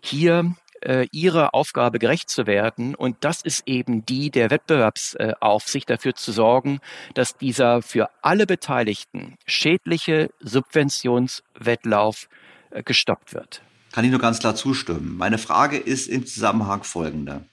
[0.00, 2.94] hier äh, ihrer Aufgabe gerecht zu werden.
[2.94, 6.80] Und das ist eben die der Wettbewerbsaufsicht, dafür zu sorgen,
[7.14, 12.28] dass dieser für alle Beteiligten schädliche Subventionswettlauf
[12.70, 13.62] äh, gestoppt wird.
[13.92, 15.16] Kann ich nur ganz klar zustimmen.
[15.16, 17.44] Meine Frage ist im Zusammenhang folgende.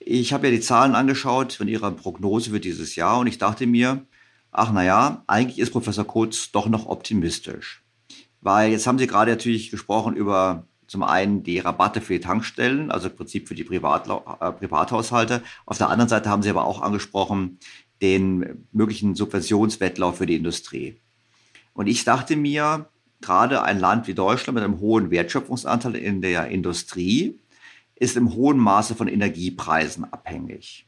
[0.00, 3.66] Ich habe ja die Zahlen angeschaut von Ihrer Prognose für dieses Jahr und ich dachte
[3.66, 4.06] mir,
[4.50, 7.82] ach naja, eigentlich ist Professor Kurz doch noch optimistisch.
[8.40, 12.90] Weil jetzt haben Sie gerade natürlich gesprochen über zum einen die Rabatte für die Tankstellen,
[12.90, 15.42] also im Prinzip für die Privatla äh, Privathaushalte.
[15.66, 17.58] Auf der anderen Seite haben Sie aber auch angesprochen
[18.00, 21.00] den möglichen Subventionswettlauf für die Industrie.
[21.74, 22.88] Und ich dachte mir,
[23.20, 27.38] gerade ein Land wie Deutschland mit einem hohen Wertschöpfungsanteil in der Industrie
[27.96, 30.86] ist im hohen Maße von Energiepreisen abhängig.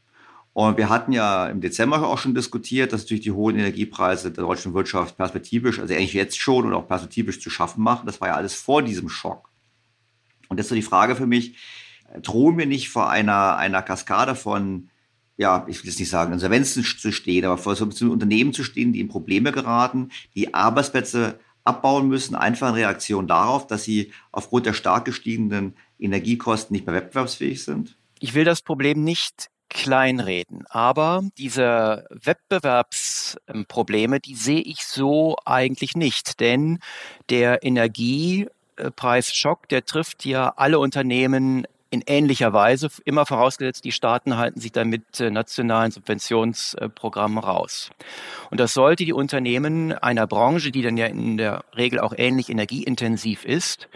[0.53, 4.43] Und wir hatten ja im Dezember auch schon diskutiert, dass natürlich die hohen Energiepreise der
[4.43, 8.05] deutschen Wirtschaft perspektivisch, also eigentlich jetzt schon und auch perspektivisch zu schaffen machen.
[8.05, 9.49] Das war ja alles vor diesem Schock.
[10.49, 11.55] Und das ist so die Frage für mich,
[12.21, 14.89] drohen wir nicht vor einer, einer Kaskade von,
[15.37, 18.91] ja, ich will jetzt nicht sagen, Insolvenzen zu stehen, aber vor so Unternehmen zu stehen,
[18.91, 24.65] die in Probleme geraten, die Arbeitsplätze abbauen müssen, einfach in Reaktion darauf, dass sie aufgrund
[24.65, 27.97] der stark gestiegenen Energiekosten nicht mehr wettbewerbsfähig sind?
[28.19, 36.41] Ich will das Problem nicht kleinreden, aber diese Wettbewerbsprobleme, die sehe ich so eigentlich nicht,
[36.41, 36.79] denn
[37.29, 38.47] der Energie
[38.95, 44.71] Preisschock, der trifft ja alle Unternehmen in ähnlicher Weise, immer vorausgesetzt, die Staaten halten sich
[44.71, 47.91] dann mit äh, nationalen Subventionsprogrammen raus.
[48.49, 52.49] Und das sollte die Unternehmen einer Branche, die dann ja in der Regel auch ähnlich
[52.49, 53.89] energieintensiv ist,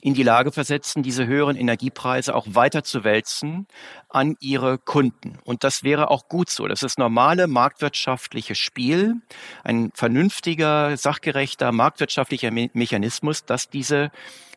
[0.00, 3.66] in die Lage versetzen, diese höheren Energiepreise auch weiter zu wälzen
[4.08, 5.38] an ihre Kunden.
[5.44, 6.68] Und das wäre auch gut so.
[6.68, 9.16] Das ist normale marktwirtschaftliche Spiel,
[9.64, 14.10] ein vernünftiger, sachgerechter marktwirtschaftlicher Me Mechanismus, dass diese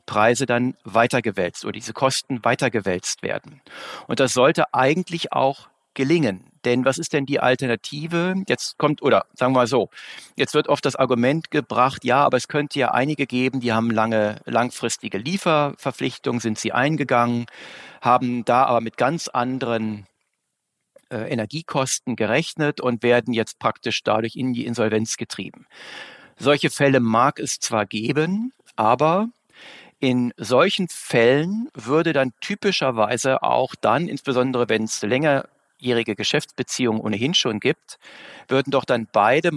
[0.05, 3.61] Preise dann weitergewälzt oder diese Kosten weitergewälzt werden.
[4.07, 6.45] Und das sollte eigentlich auch gelingen.
[6.65, 8.35] Denn was ist denn die Alternative?
[8.47, 9.89] Jetzt kommt, oder sagen wir mal so,
[10.37, 13.91] jetzt wird oft das Argument gebracht, ja, aber es könnte ja einige geben, die haben
[13.91, 17.47] lange, langfristige Lieferverpflichtungen, sind sie eingegangen,
[18.01, 20.07] haben da aber mit ganz anderen
[21.09, 25.67] äh, Energiekosten gerechnet und werden jetzt praktisch dadurch in die Insolvenz getrieben.
[26.37, 29.29] Solche Fälle mag es zwar geben, aber
[30.03, 35.47] in solchen Fällen würde dann typischerweise auch dann, insbesondere wenn es länger
[35.83, 37.97] langjährige Geschäftsbeziehungen ohnehin schon gibt,
[38.47, 39.51] würden doch dann beide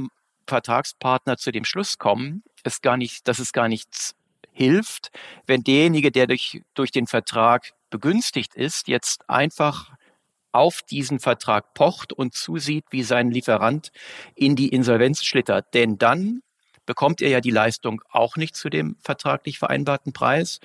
[0.46, 4.14] Vertragspartner zu dem Schluss kommen, es gar nicht, dass es gar nichts
[4.52, 5.10] hilft,
[5.46, 9.92] wenn derjenige, der durch, durch den Vertrag begünstigt ist, jetzt einfach
[10.52, 13.90] auf diesen Vertrag pocht und zusieht, wie sein Lieferant
[14.34, 15.74] in die Insolvenz schlittert.
[15.74, 16.40] Denn dann
[16.86, 20.60] bekommt er ja die Leistung auch nicht zu dem vertraglich vereinbarten Preis,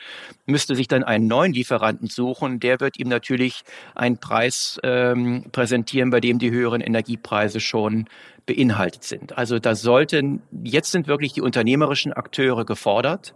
[0.45, 2.59] müsste sich dann einen neuen Lieferanten suchen.
[2.59, 3.63] Der wird ihm natürlich
[3.95, 8.07] einen Preis ähm, präsentieren, bei dem die höheren Energiepreise schon
[8.45, 9.37] beinhaltet sind.
[9.37, 13.33] Also da sollten, jetzt sind wirklich die unternehmerischen Akteure gefordert,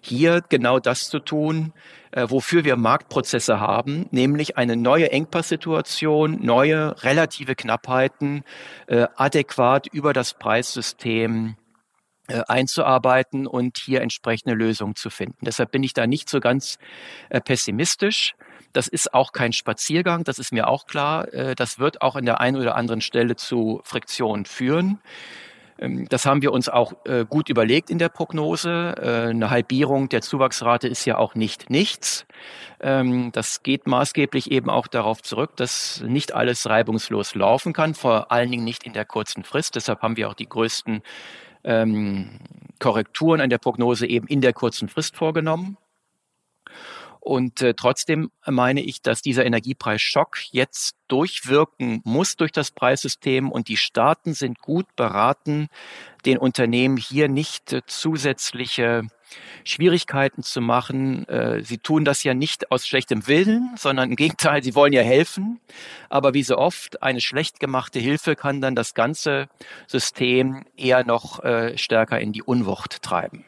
[0.00, 1.72] hier genau das zu tun,
[2.10, 8.44] äh, wofür wir Marktprozesse haben, nämlich eine neue Engpasssituation, neue relative Knappheiten
[8.86, 11.56] äh, adäquat über das Preissystem
[12.28, 15.44] einzuarbeiten und hier entsprechende Lösungen zu finden.
[15.44, 16.78] Deshalb bin ich da nicht so ganz
[17.28, 18.34] äh, pessimistisch.
[18.72, 21.32] Das ist auch kein Spaziergang, das ist mir auch klar.
[21.32, 25.00] Äh, das wird auch an der einen oder anderen Stelle zu Friktionen führen.
[25.78, 26.94] Ähm, das haben wir uns auch
[27.28, 29.28] gut überlegt in der Prognose.
[29.30, 32.26] Eine Halbierung der Zuwachsrate ist ja auch nicht nichts.
[32.80, 38.32] Ähm, das geht maßgeblich eben auch darauf zurück, dass nicht alles reibungslos laufen kann, vor
[38.32, 39.74] allen Dingen nicht in der kurzen Frist.
[39.74, 41.02] Deshalb haben wir auch die größten
[41.64, 42.38] ähm,
[42.78, 45.76] Korrekturen an der Prognose eben in der kurzen Frist vorgenommen.
[47.24, 53.68] Und äh, trotzdem meine ich, dass dieser Energiepreisschock jetzt durchwirken muss durch das Preissystem und
[53.68, 55.68] die Staaten sind gut beraten,
[56.26, 59.04] den Unternehmen hier nicht äh, zusätzliche
[59.64, 61.28] Schwierigkeiten zu machen.
[61.28, 65.02] Äh, sie tun das ja nicht aus schlechtem Willen, sondern im Gegenteil, sie wollen ja
[65.02, 65.60] helfen.
[66.08, 69.48] Aber wie so oft, eine schlecht gemachte Hilfe kann dann das ganze
[69.86, 73.44] System eher noch äh, stärker in die Unwucht treiben.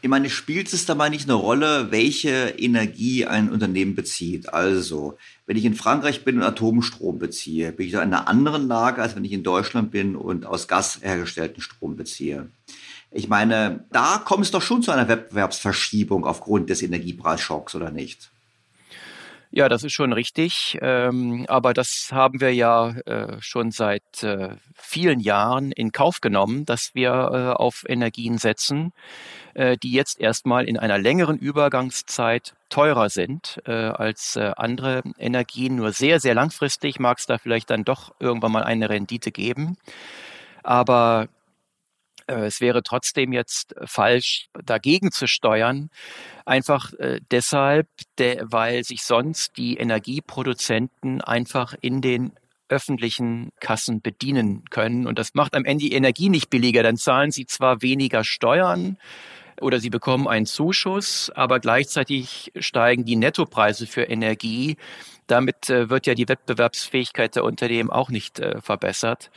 [0.00, 4.52] Ich meine, spielt es dabei nicht eine Rolle, welche Energie ein Unternehmen bezieht?
[4.52, 8.68] Also, wenn ich in Frankreich bin und Atomstrom beziehe, bin ich da in einer anderen
[8.68, 12.48] Lage, als wenn ich in Deutschland bin und aus Gas hergestellten Strom beziehe.
[13.10, 18.30] Ich meine, da kommt es doch schon zu einer Wettbewerbsverschiebung aufgrund des Energiepreisschocks, oder nicht?
[19.50, 20.78] Ja, das ist schon richtig.
[20.82, 26.66] Ähm, aber das haben wir ja äh, schon seit äh, vielen Jahren in Kauf genommen,
[26.66, 28.92] dass wir äh, auf Energien setzen,
[29.54, 35.76] äh, die jetzt erstmal in einer längeren Übergangszeit teurer sind äh, als äh, andere Energien.
[35.76, 39.78] Nur sehr, sehr langfristig mag es da vielleicht dann doch irgendwann mal eine Rendite geben.
[40.62, 41.28] Aber
[42.34, 45.90] es wäre trotzdem jetzt falsch, dagegen zu steuern,
[46.44, 47.88] einfach äh, deshalb,
[48.42, 52.32] weil sich sonst die Energieproduzenten einfach in den
[52.68, 55.06] öffentlichen Kassen bedienen können.
[55.06, 56.82] Und das macht am Ende die Energie nicht billiger.
[56.82, 58.98] Dann zahlen sie zwar weniger Steuern,
[59.60, 64.76] oder sie bekommen einen Zuschuss, aber gleichzeitig steigen die Nettopreise für Energie.
[65.26, 69.30] Damit äh, wird ja die Wettbewerbsfähigkeit der Unternehmen auch nicht äh, verbessert.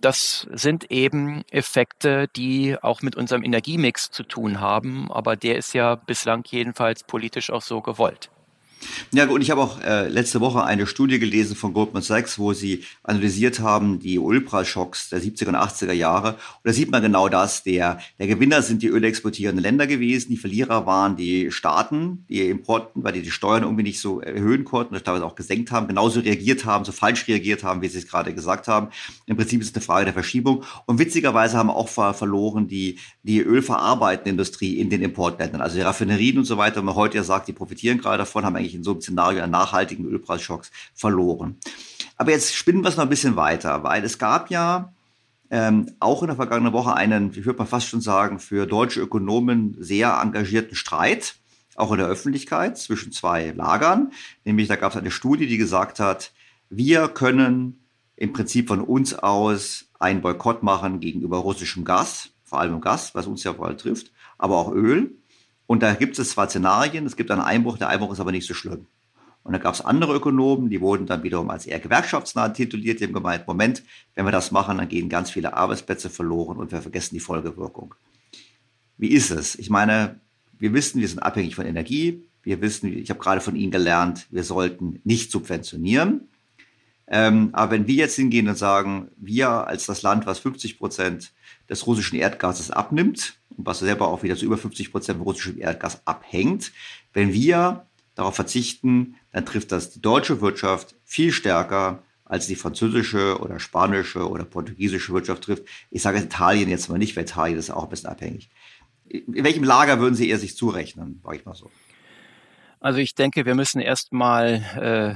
[0.00, 5.74] Das sind eben Effekte, die auch mit unserem Energiemix zu tun haben, aber der ist
[5.74, 8.30] ja bislang jedenfalls politisch auch so gewollt.
[9.12, 12.52] Ja, und ich habe auch äh, letzte Woche eine Studie gelesen von Goldman Sachs, wo
[12.52, 16.32] sie analysiert haben die Ölpreisschocks der 70er und 80er Jahre.
[16.32, 17.62] Und da sieht man genau das.
[17.62, 23.02] Der, der Gewinner sind die ölexportierenden Länder gewesen, die Verlierer waren die Staaten, die Importen,
[23.02, 26.20] weil die die Steuern irgendwie nicht so erhöhen konnten oder teilweise auch gesenkt haben, genauso
[26.20, 28.88] reagiert haben, so falsch reagiert haben, wie sie es gerade gesagt haben.
[29.26, 30.64] Im Prinzip ist es eine Frage der Verschiebung.
[30.86, 35.60] Und witzigerweise haben auch ver verloren die, die ölverarbeitende Industrie in den Importländern.
[35.60, 38.44] Also die Raffinerien und so weiter, wenn man heute ja sagt, die profitieren gerade davon,
[38.44, 41.56] haben eigentlich eigentlich in so einem Szenario an nachhaltigen Ölpreisschocks verloren.
[42.16, 44.92] Aber jetzt spinnen wir es noch ein bisschen weiter, weil es gab ja
[45.50, 49.00] ähm, auch in der vergangenen Woche einen, ich würde mal fast schon sagen, für deutsche
[49.00, 51.36] Ökonomen sehr engagierten Streit,
[51.76, 54.12] auch in der Öffentlichkeit zwischen zwei Lagern.
[54.44, 56.32] Nämlich da gab es eine Studie, die gesagt hat,
[56.68, 57.80] wir können
[58.16, 63.26] im Prinzip von uns aus einen Boykott machen gegenüber russischem Gas, vor allem Gas, was
[63.26, 65.17] uns ja vor allem trifft, aber auch Öl.
[65.68, 68.46] Und da gibt es zwar Szenarien, es gibt einen Einbruch, der Einbruch ist aber nicht
[68.46, 68.86] so schlimm.
[69.44, 73.04] Und da gab es andere Ökonomen, die wurden dann wiederum als eher gewerkschaftsnah tituliert, die
[73.04, 73.82] haben gemeint, Moment,
[74.14, 77.94] wenn wir das machen, dann gehen ganz viele Arbeitsplätze verloren und wir vergessen die Folgewirkung.
[78.96, 79.56] Wie ist es?
[79.56, 80.18] Ich meine,
[80.58, 82.22] wir wissen, wir sind abhängig von Energie.
[82.42, 86.28] Wir wissen, ich habe gerade von Ihnen gelernt, wir sollten nicht subventionieren.
[87.08, 91.32] Ähm, aber wenn wir jetzt hingehen und sagen, wir als das Land, was 50 Prozent
[91.68, 96.06] des russischen Erdgases abnimmt was selber auch wieder zu über 50 Prozent vom russischen Erdgas
[96.06, 96.72] abhängt.
[97.12, 103.38] Wenn wir darauf verzichten, dann trifft das die deutsche Wirtschaft viel stärker als die französische
[103.40, 105.64] oder spanische oder portugiesische Wirtschaft trifft.
[105.90, 108.50] Ich sage Italien jetzt mal nicht, weil Italien ist auch ein bisschen abhängig.
[109.08, 111.70] In welchem Lager würden Sie eher sich zurechnen, sage ich mal so?
[112.80, 114.62] Also ich denke, wir müssen erstmal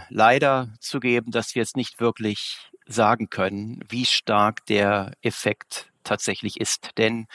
[0.09, 6.61] äh, leider zugeben, dass wir jetzt nicht wirklich sagen können, wie stark der Effekt tatsächlich
[6.61, 6.91] ist.
[6.99, 7.27] Denn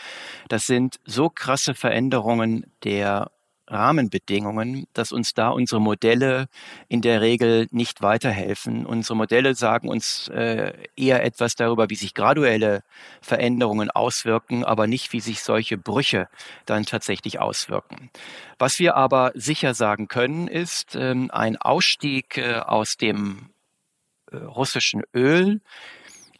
[0.49, 3.31] das sind so krasse Veränderungen der
[3.69, 6.47] Rahmenbedingungen, dass uns da unsere Modelle
[6.87, 8.85] in der Regel nicht weiterhelfen.
[8.85, 12.83] Unsere Modelle sagen uns äh, eher etwas darüber, wie sich graduelle
[13.21, 16.29] Veränderungen auswirken, aber nicht, wie sich solche Brüche
[16.65, 18.09] dann tatsächlich auswirken.
[18.57, 23.49] Was wir aber sicher sagen können, ist, ähm, ein Ausstieg äh, aus dem
[24.31, 25.61] äh, russischen Öl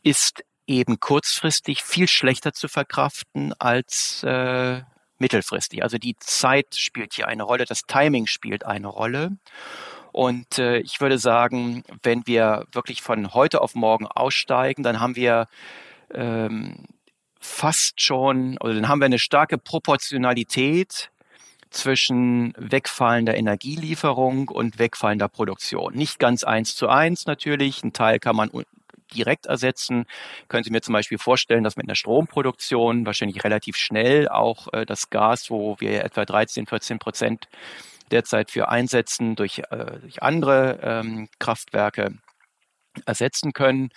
[0.01, 4.81] ist eben kurzfristig viel schlechter zu verkraften als äh,
[5.17, 5.83] mittelfristig.
[5.83, 9.37] Also die Zeit spielt hier eine Rolle, das Timing spielt eine Rolle.
[10.11, 15.15] Und äh, ich würde sagen, wenn wir wirklich von heute auf morgen aussteigen, dann haben
[15.15, 15.47] wir
[16.13, 16.85] ähm,
[17.39, 21.11] fast schon, oder dann haben wir eine starke Proportionalität
[21.69, 25.93] zwischen wegfallender Energielieferung und wegfallender Produktion.
[25.93, 27.83] Nicht ganz eins zu eins natürlich.
[27.83, 28.49] Ein Teil kann man
[29.13, 30.05] direkt ersetzen.
[30.47, 34.85] Können Sie mir zum Beispiel vorstellen, dass mit einer Stromproduktion wahrscheinlich relativ schnell auch äh,
[34.85, 37.47] das Gas, wo wir etwa 13, 14 Prozent
[38.11, 42.13] derzeit für einsetzen, durch, äh, durch andere ähm, Kraftwerke
[43.05, 43.89] ersetzen können.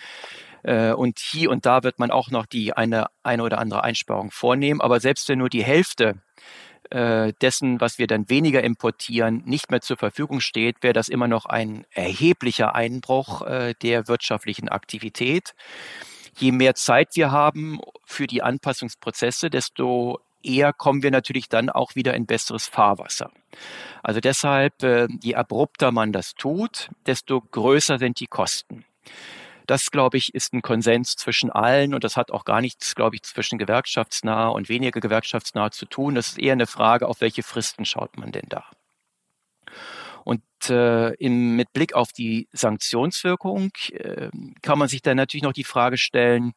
[0.63, 4.31] Äh, und hier und da wird man auch noch die eine, eine oder andere Einsparung
[4.31, 4.81] vornehmen.
[4.81, 6.21] Aber selbst wenn nur die Hälfte
[6.91, 11.29] äh, dessen, was wir dann weniger importieren, nicht mehr zur Verfügung steht, wäre das immer
[11.29, 15.55] noch ein erheblicher Einbruch äh, der wirtschaftlichen Aktivität.
[16.37, 21.95] Je mehr Zeit wir haben für die Anpassungsprozesse, desto eher kommen wir natürlich dann auch
[21.95, 23.31] wieder in besseres Fahrwasser.
[24.03, 28.85] Also deshalb, äh, je abrupter man das tut, desto größer sind die Kosten.
[29.71, 33.15] Das, glaube ich, ist ein Konsens zwischen allen und das hat auch gar nichts, glaube
[33.15, 36.17] ich, zwischen gewerkschaftsnah und weniger gewerkschaftsnah zu tun.
[36.17, 38.65] Das ist eher eine Frage, auf welche Fristen schaut man denn da?
[40.25, 45.53] Und äh, im, mit Blick auf die Sanktionswirkung äh, kann man sich dann natürlich noch
[45.53, 46.55] die Frage stellen,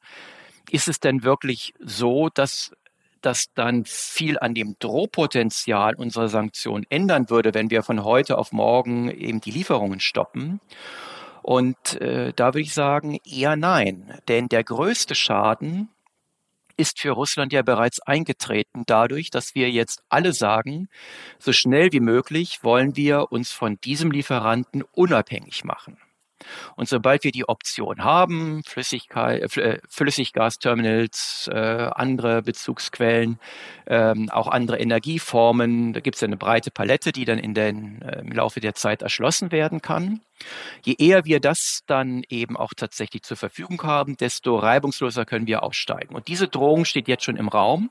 [0.72, 2.72] ist es denn wirklich so, dass
[3.22, 8.52] das dann viel an dem Drohpotenzial unserer Sanktionen ändern würde, wenn wir von heute auf
[8.52, 10.60] morgen eben die Lieferungen stoppen.
[11.44, 14.18] Und äh, da würde ich sagen, eher nein.
[14.28, 15.90] Denn der größte Schaden
[16.78, 20.90] ist für Russland ja bereits eingetreten dadurch, dass wir jetzt alle sagen,
[21.38, 25.98] so schnell wie möglich wollen wir uns von diesem Lieferanten unabhängig machen.
[26.76, 33.40] Und sobald wir die Option haben, Flüssigkeit, äh, Flüssiggasterminals, äh, andere Bezugsquellen,
[33.88, 38.20] ähm, auch andere Energieformen, da gibt es eine breite Palette, die dann in den, äh,
[38.20, 40.22] im Laufe der Zeit erschlossen werden kann.
[40.84, 45.64] Je eher wir das dann eben auch tatsächlich zur Verfügung haben, desto reibungsloser können wir
[45.64, 46.16] aussteigen.
[46.16, 47.90] Und diese Drohung steht jetzt schon im Raum.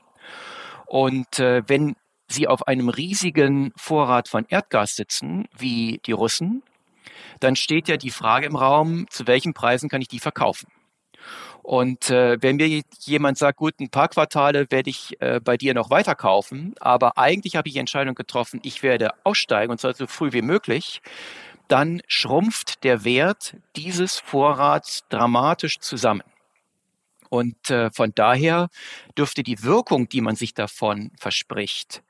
[0.85, 1.95] Und äh, wenn
[2.27, 6.63] Sie auf einem riesigen Vorrat von Erdgas sitzen, wie die Russen,
[7.39, 10.67] dann steht ja die Frage im Raum, zu welchen Preisen kann ich die verkaufen?
[11.61, 15.73] Und äh, wenn mir jemand sagt, gut, ein paar Quartale werde ich äh, bei dir
[15.73, 19.93] noch weiter kaufen, aber eigentlich habe ich die Entscheidung getroffen, ich werde aussteigen und zwar
[19.93, 21.01] so früh wie möglich,
[21.69, 26.23] dann schrumpft der Wert dieses Vorrats dramatisch zusammen.
[27.33, 28.69] Und äh, von daher
[29.17, 32.03] dürfte die Wirkung, die man sich davon verspricht,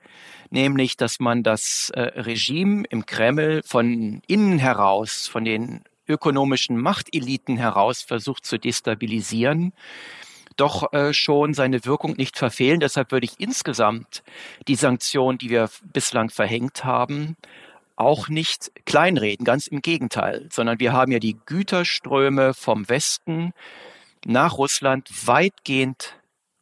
[0.50, 7.56] nämlich dass man das äh, Regime im Kreml von innen heraus, von den ökonomischen Machteliten
[7.56, 9.72] heraus versucht zu destabilisieren,
[10.58, 12.82] doch äh, schon seine Wirkung nicht verfehlen.
[12.82, 14.24] Deshalb würde ich insgesamt
[14.68, 17.38] die Sanktionen, die wir bislang verhängt haben,
[17.96, 23.54] auch nicht kleinreden, ganz im Gegenteil, sondern wir haben ja die Güterströme vom Westen
[24.26, 26.20] nach Russland weitgehend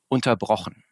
[0.10, 0.84] unterbrochen.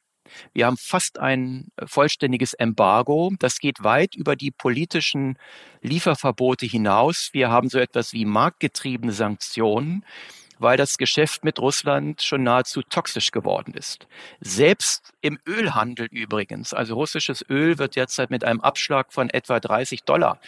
[0.54, 3.32] Wir haben fast ein vollständiges Embargo.
[3.40, 5.38] Das geht weit über die politischen
[5.82, 7.30] Lieferverbote hinaus.
[7.34, 10.06] Wir haben so etwas wie marktgetriebene Sanktionen,
[10.60, 14.08] weil das Geschäft mit Russland schon nahezu toxisch geworden ist.
[14.42, 20.04] Selbst im Ölhandel übrigens, also russisches Öl wird derzeit mit einem Abschlag von etwa 30
[20.04, 20.40] Dollar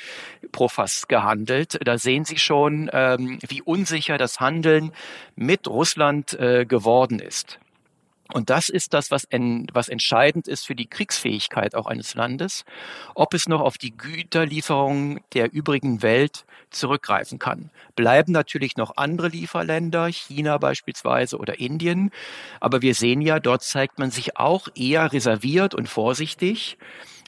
[0.51, 1.79] pro Fass gehandelt.
[1.83, 4.91] Da sehen Sie schon, ähm, wie unsicher das Handeln
[5.35, 7.59] mit Russland äh, geworden ist.
[8.33, 12.65] Und das ist das, was, en, was entscheidend ist für die Kriegsfähigkeit auch eines Landes,
[13.15, 17.69] ob es noch auf die Güterlieferungen der übrigen Welt zurückgreifen kann.
[17.95, 22.11] Bleiben natürlich noch andere Lieferländer, China beispielsweise oder Indien.
[22.59, 26.77] Aber wir sehen ja, dort zeigt man sich auch eher reserviert und vorsichtig.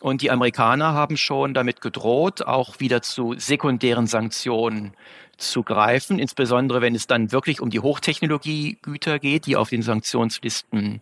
[0.01, 4.93] Und die Amerikaner haben schon damit gedroht, auch wieder zu sekundären Sanktionen
[5.37, 11.01] zu greifen, insbesondere wenn es dann wirklich um die Hochtechnologiegüter geht, die auf den Sanktionslisten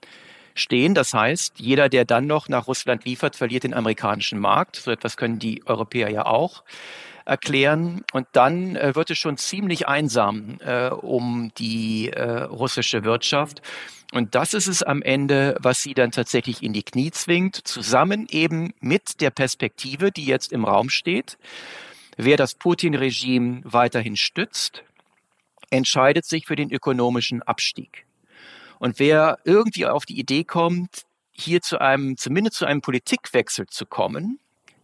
[0.54, 0.94] stehen.
[0.94, 4.78] Das heißt, jeder, der dann noch nach Russland liefert, verliert den amerikanischen Markt.
[4.78, 6.64] So etwas können die Europäer ja auch
[7.26, 8.04] erklären.
[8.14, 13.62] Und dann äh, wird es schon ziemlich einsam äh, um die äh, russische Wirtschaft.
[14.12, 18.28] Und das ist es am Ende, was sie dann tatsächlich in die Knie zwingt, zusammen
[18.30, 21.38] eben mit der Perspektive, die jetzt im Raum steht.
[22.18, 24.84] Wer das Putin-Regime weiterhin stützt,
[25.70, 28.06] entscheidet sich für den ökonomischen Abstieg.
[28.80, 33.86] Und wer irgendwie auf die Idee kommt, hier zu einem, zumindest zu einem Politikwechsel zu
[33.86, 34.40] kommen,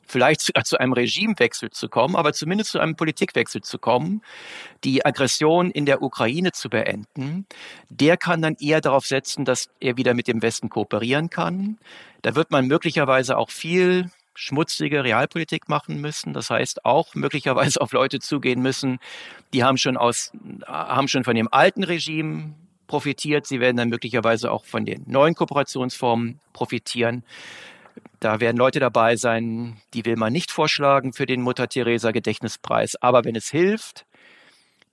[0.08, 4.22] vielleicht sogar zu einem Regimewechsel zu kommen, aber zumindest zu einem Politikwechsel zu kommen,
[4.84, 7.46] die Aggression in der Ukraine zu beenden,
[7.90, 11.78] der kann dann eher darauf setzen, dass er wieder mit dem Westen kooperieren kann.
[12.22, 16.32] Da wird man möglicherweise auch viel schmutzige Realpolitik machen müssen.
[16.32, 19.00] Das heißt auch möglicherweise auf Leute zugehen müssen,
[19.54, 20.32] die haben schon aus,
[20.66, 22.54] haben schon von dem alten Regime
[22.86, 23.48] profitiert.
[23.48, 27.24] Sie werden dann möglicherweise auch von den neuen Kooperationsformen profitieren.
[28.20, 32.96] Da werden Leute dabei sein, die will man nicht vorschlagen für den Mutter Teresa Gedächtnispreis.
[33.02, 34.06] Aber wenn es hilft,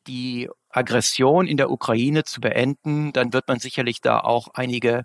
[0.06, 5.04] die Aggression in der Ukraine zu beenden, dann wird man sicherlich da auch einige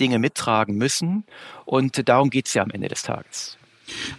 [0.00, 1.24] Dinge mittragen müssen.
[1.66, 3.58] Und darum geht es ja am Ende des Tages.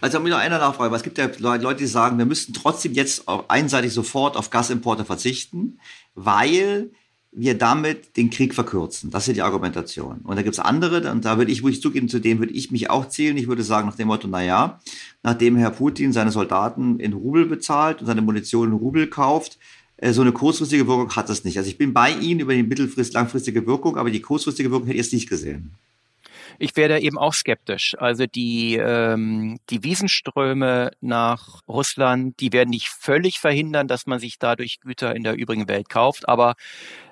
[0.02, 3.24] Also mir noch eine Nachfrage, es gibt ja Leute, die sagen, wir müssten trotzdem jetzt
[3.48, 5.80] einseitig sofort auf Gasimporte verzichten,
[6.16, 6.92] weil
[7.32, 9.12] wir damit den Krieg verkürzen.
[9.12, 10.22] Das ist die Argumentation.
[10.24, 12.54] Und da gibt es andere, und da würde ich, wo ich zugeben, zu dem würde
[12.54, 13.38] ich mich auch zählen.
[13.38, 14.80] Ich würde sagen, nach dem Motto, na ja,
[15.24, 19.60] nachdem Herr Putin seine Soldaten in Rubel bezahlt und seine Munition in Rubel kauft,
[19.98, 21.58] äh, so eine kurzfristige Wirkung hat das nicht.
[21.58, 24.98] Also ich bin bei Ihnen über die mittelfrist langfristige Wirkung, aber die kurzfristige Wirkung hätte
[24.98, 25.74] ich jetzt nicht gesehen.
[26.60, 27.96] Ich werde eben auch skeptisch.
[28.00, 34.40] Also die, ähm, die Wiesenströme nach Russland, die werden nicht völlig verhindern, dass man sich
[34.40, 36.28] dadurch Güter in der übrigen Welt kauft.
[36.28, 36.56] Aber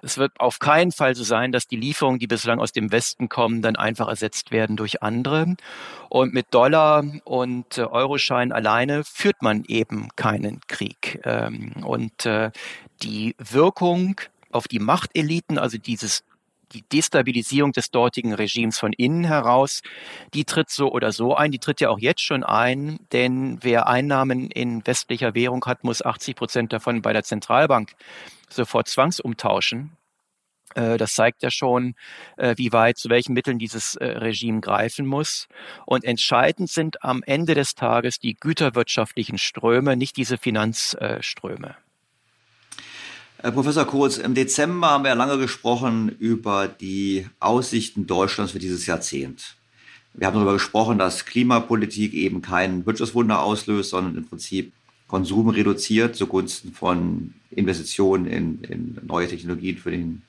[0.01, 3.29] es wird auf keinen Fall so sein, dass die Lieferungen, die bislang aus dem Westen
[3.29, 5.55] kommen, dann einfach ersetzt werden durch andere.
[6.09, 11.19] Und mit Dollar und äh, Euroschein alleine führt man eben keinen Krieg.
[11.23, 12.51] Ähm, und äh,
[13.03, 14.19] die Wirkung
[14.51, 16.23] auf die Machteliten, also dieses
[16.73, 19.81] die Destabilisierung des dortigen Regimes von innen heraus,
[20.33, 23.87] die tritt so oder so ein, die tritt ja auch jetzt schon ein, denn wer
[23.87, 27.93] Einnahmen in westlicher Währung hat, muss 80 Prozent davon bei der Zentralbank
[28.49, 29.97] sofort zwangsumtauschen.
[30.75, 31.95] Äh, das zeigt ja schon,
[32.37, 35.47] äh, wie weit, zu welchen Mitteln dieses äh, Regime greifen muss.
[35.85, 41.75] Und entscheidend sind am Ende des Tages die güterwirtschaftlichen Ströme, nicht diese Finanzströme.
[43.45, 48.87] Herr Professor Kurz, im Dezember haben wir lange gesprochen über die Aussichten Deutschlands für dieses
[48.87, 49.55] Jahrzehnt.
[50.15, 54.73] Wir haben darüber gesprochen, dass Klimapolitik eben kein Wirtschaftswunder auslöst, sondern im Prinzip
[55.07, 60.23] Konsum reduziert zugunsten von Investitionen in, in neue Technologien für den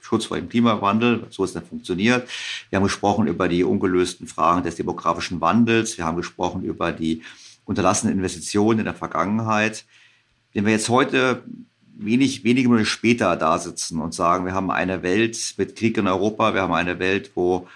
[0.00, 2.28] Schutz vor dem Klimawandel, so es dann funktioniert.
[2.70, 5.96] Wir haben gesprochen über die ungelösten Fragen des demografischen Wandels.
[5.96, 7.22] Wir haben gesprochen über die
[7.66, 9.84] unterlassenen Investitionen in der Vergangenheit.
[10.52, 11.44] Wenn wir jetzt heute
[11.98, 16.06] wenig, wenige Monate später da sitzen und sagen, wir haben eine Welt mit Krieg in
[16.06, 17.66] Europa, wir haben eine Welt, wo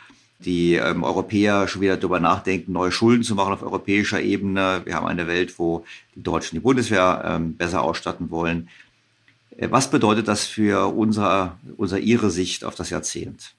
[0.45, 4.83] die ähm, Europäer schon wieder darüber nachdenken, neue Schulden zu machen auf europäischer Ebene.
[4.85, 8.69] Wir haben eine Welt, wo die Deutschen die Bundeswehr ähm, besser ausstatten wollen.
[9.57, 13.55] Äh, was bedeutet das für unser, unser Ihre Sicht auf das Jahrzehnt?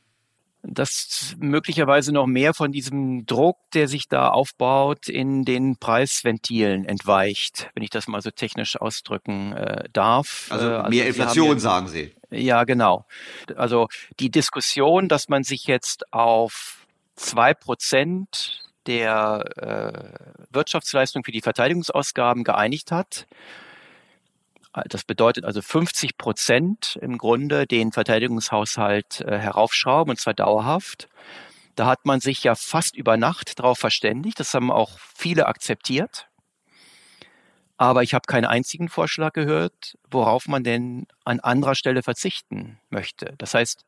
[0.63, 7.69] Dass möglicherweise noch mehr von diesem Druck, der sich da aufbaut, in den Preisventilen entweicht,
[7.75, 10.47] wenn ich das mal so technisch ausdrücken äh, darf.
[10.49, 12.15] Also, äh, also mehr Inflation, ja, sagen Sie.
[12.31, 13.05] Ja, genau.
[13.55, 13.89] Also
[14.19, 22.43] die Diskussion, dass man sich jetzt auf zwei Prozent der äh, Wirtschaftsleistung für die Verteidigungsausgaben
[22.43, 23.27] geeinigt hat,
[24.73, 31.09] das bedeutet also 50 Prozent im Grunde den Verteidigungshaushalt äh, heraufschrauben und zwar dauerhaft.
[31.75, 34.39] Da hat man sich ja fast über Nacht darauf verständigt.
[34.39, 36.27] Das haben auch viele akzeptiert.
[37.77, 43.33] Aber ich habe keinen einzigen Vorschlag gehört, worauf man denn an anderer Stelle verzichten möchte.
[43.39, 43.85] Das heißt,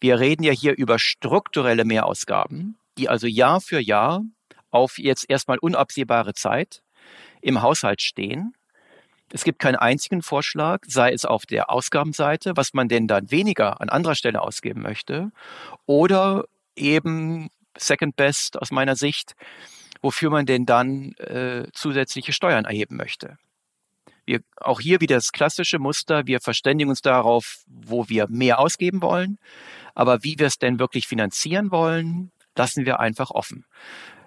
[0.00, 4.22] wir reden ja hier über strukturelle Mehrausgaben, die also Jahr für Jahr
[4.70, 6.82] auf jetzt erstmal unabsehbare Zeit
[7.40, 8.54] im Haushalt stehen
[9.32, 13.80] es gibt keinen einzigen Vorschlag, sei es auf der Ausgabenseite, was man denn dann weniger
[13.80, 15.30] an anderer Stelle ausgeben möchte,
[15.86, 16.44] oder
[16.76, 19.34] eben Second Best aus meiner Sicht,
[20.00, 23.36] wofür man denn dann äh, zusätzliche Steuern erheben möchte.
[24.24, 29.00] Wir, auch hier wieder das klassische Muster, wir verständigen uns darauf, wo wir mehr ausgeben
[29.00, 29.38] wollen,
[29.94, 33.64] aber wie wir es denn wirklich finanzieren wollen, lassen wir einfach offen.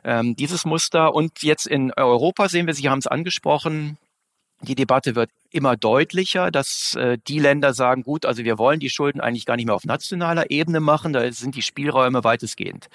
[0.03, 3.97] Ähm, dieses Muster und jetzt in Europa sehen wir, Sie haben es angesprochen,
[4.61, 8.89] die Debatte wird immer deutlicher, dass äh, die Länder sagen, gut, also wir wollen die
[8.89, 12.87] Schulden eigentlich gar nicht mehr auf nationaler Ebene machen, da sind die Spielräume weitestgehend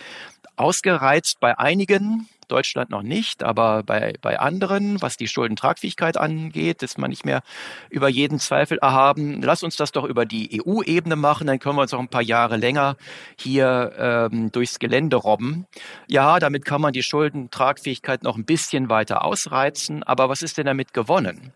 [0.57, 6.99] ausgereizt bei einigen, Deutschland noch nicht, aber bei, bei anderen, was die Schuldentragfähigkeit angeht, ist
[6.99, 7.43] man nicht mehr
[7.91, 9.43] über jeden Zweifel erhaben.
[9.43, 12.23] Lass uns das doch über die EU-Ebene machen, dann können wir uns auch ein paar
[12.23, 12.97] Jahre länger
[13.37, 15.67] hier ähm, durchs Gelände robben.
[16.09, 20.67] Ja, damit kann man die Schuldentragfähigkeit noch ein bisschen weiter ausreizen, aber was ist denn
[20.67, 21.53] damit gewonnen?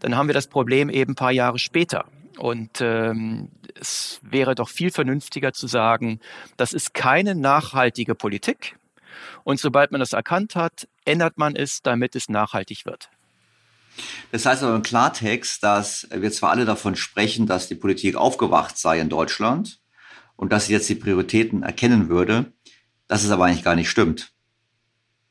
[0.00, 2.04] Dann haben wir das Problem eben ein paar Jahre später.
[2.38, 6.20] Und ähm, es wäre doch viel vernünftiger zu sagen,
[6.56, 8.77] das ist keine nachhaltige Politik.
[9.48, 13.08] Und sobald man das erkannt hat, ändert man es, damit es nachhaltig wird.
[14.30, 18.76] Das heißt aber im Klartext, dass wir zwar alle davon sprechen, dass die Politik aufgewacht
[18.76, 19.80] sei in Deutschland
[20.36, 22.52] und dass sie jetzt die Prioritäten erkennen würde,
[23.06, 24.34] dass es aber eigentlich gar nicht stimmt.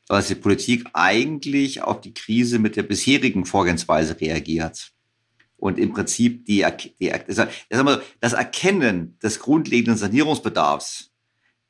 [0.08, 4.90] Dass die Politik eigentlich auf die Krise mit der bisherigen Vorgehensweise reagiert.
[5.58, 6.66] Und im Prinzip die,
[7.00, 7.12] die
[8.18, 11.12] das Erkennen des grundlegenden Sanierungsbedarfs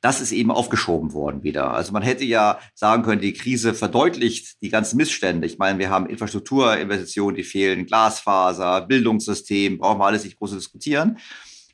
[0.01, 1.73] das ist eben aufgeschoben worden wieder.
[1.73, 5.45] Also man hätte ja sagen können, die Krise verdeutlicht die ganzen Missstände.
[5.45, 11.17] Ich meine, wir haben Infrastrukturinvestitionen, die fehlen, Glasfaser, Bildungssystem, brauchen wir alles nicht groß diskutieren.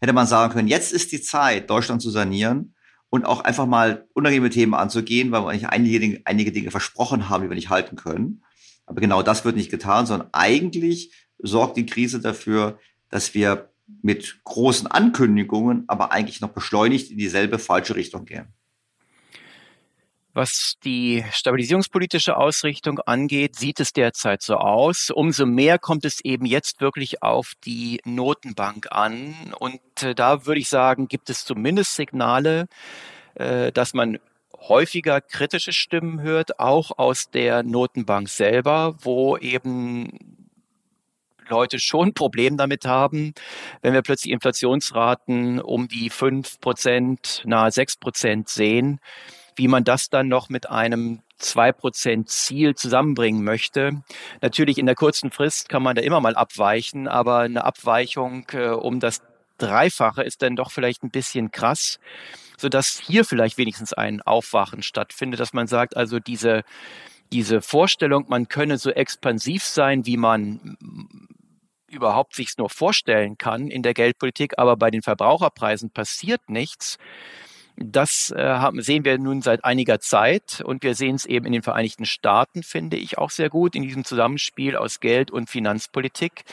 [0.02, 2.74] Hätte man sagen können, jetzt ist die Zeit, Deutschland zu sanieren
[3.10, 7.44] und auch einfach mal unangenehme Themen anzugehen, weil wir eigentlich einige, einige Dinge versprochen haben,
[7.44, 8.44] die wir nicht halten können.
[8.88, 13.70] Aber genau das wird nicht getan, sondern eigentlich sorgt die Krise dafür, dass wir
[14.02, 18.54] mit großen Ankündigungen, aber eigentlich noch beschleunigt in dieselbe falsche Richtung gehen.
[20.36, 25.10] Was die stabilisierungspolitische Ausrichtung angeht, sieht es derzeit so aus.
[25.10, 29.34] Umso mehr kommt es eben jetzt wirklich auf die Notenbank an.
[29.60, 32.68] Und äh, da würde ich sagen, gibt es zumindest Signale,
[33.36, 34.20] äh, dass man
[34.68, 40.45] häufiger kritische Stimmen hört, auch aus der Notenbank selber, wo eben
[41.50, 43.34] Leute schon ein Problem damit haben,
[43.82, 49.00] wenn wir plötzlich Inflationsraten um die fünf Prozent, nahe sechs Prozent sehen,
[49.56, 54.02] wie man das dann noch mit einem zwei Prozent Ziel zusammenbringen möchte.
[54.42, 58.70] Natürlich in der kurzen Frist kann man da immer mal abweichen, aber eine Abweichung äh,
[58.70, 59.22] um das
[59.58, 62.00] Dreifache ist dann doch vielleicht ein bisschen krass,
[62.58, 66.64] sodass hier vielleicht wenigstens ein Aufwachen stattfindet, dass man sagt, also diese,
[67.32, 70.78] diese Vorstellung, man könne so expansiv sein, wie man
[71.96, 76.98] überhaupt sich nur vorstellen kann in der Geldpolitik, aber bei den Verbraucherpreisen passiert nichts.
[77.78, 81.62] Das äh, sehen wir nun seit einiger Zeit und wir sehen es eben in den
[81.62, 86.46] Vereinigten Staaten, finde ich auch sehr gut, in diesem Zusammenspiel aus Geld und Finanzpolitik,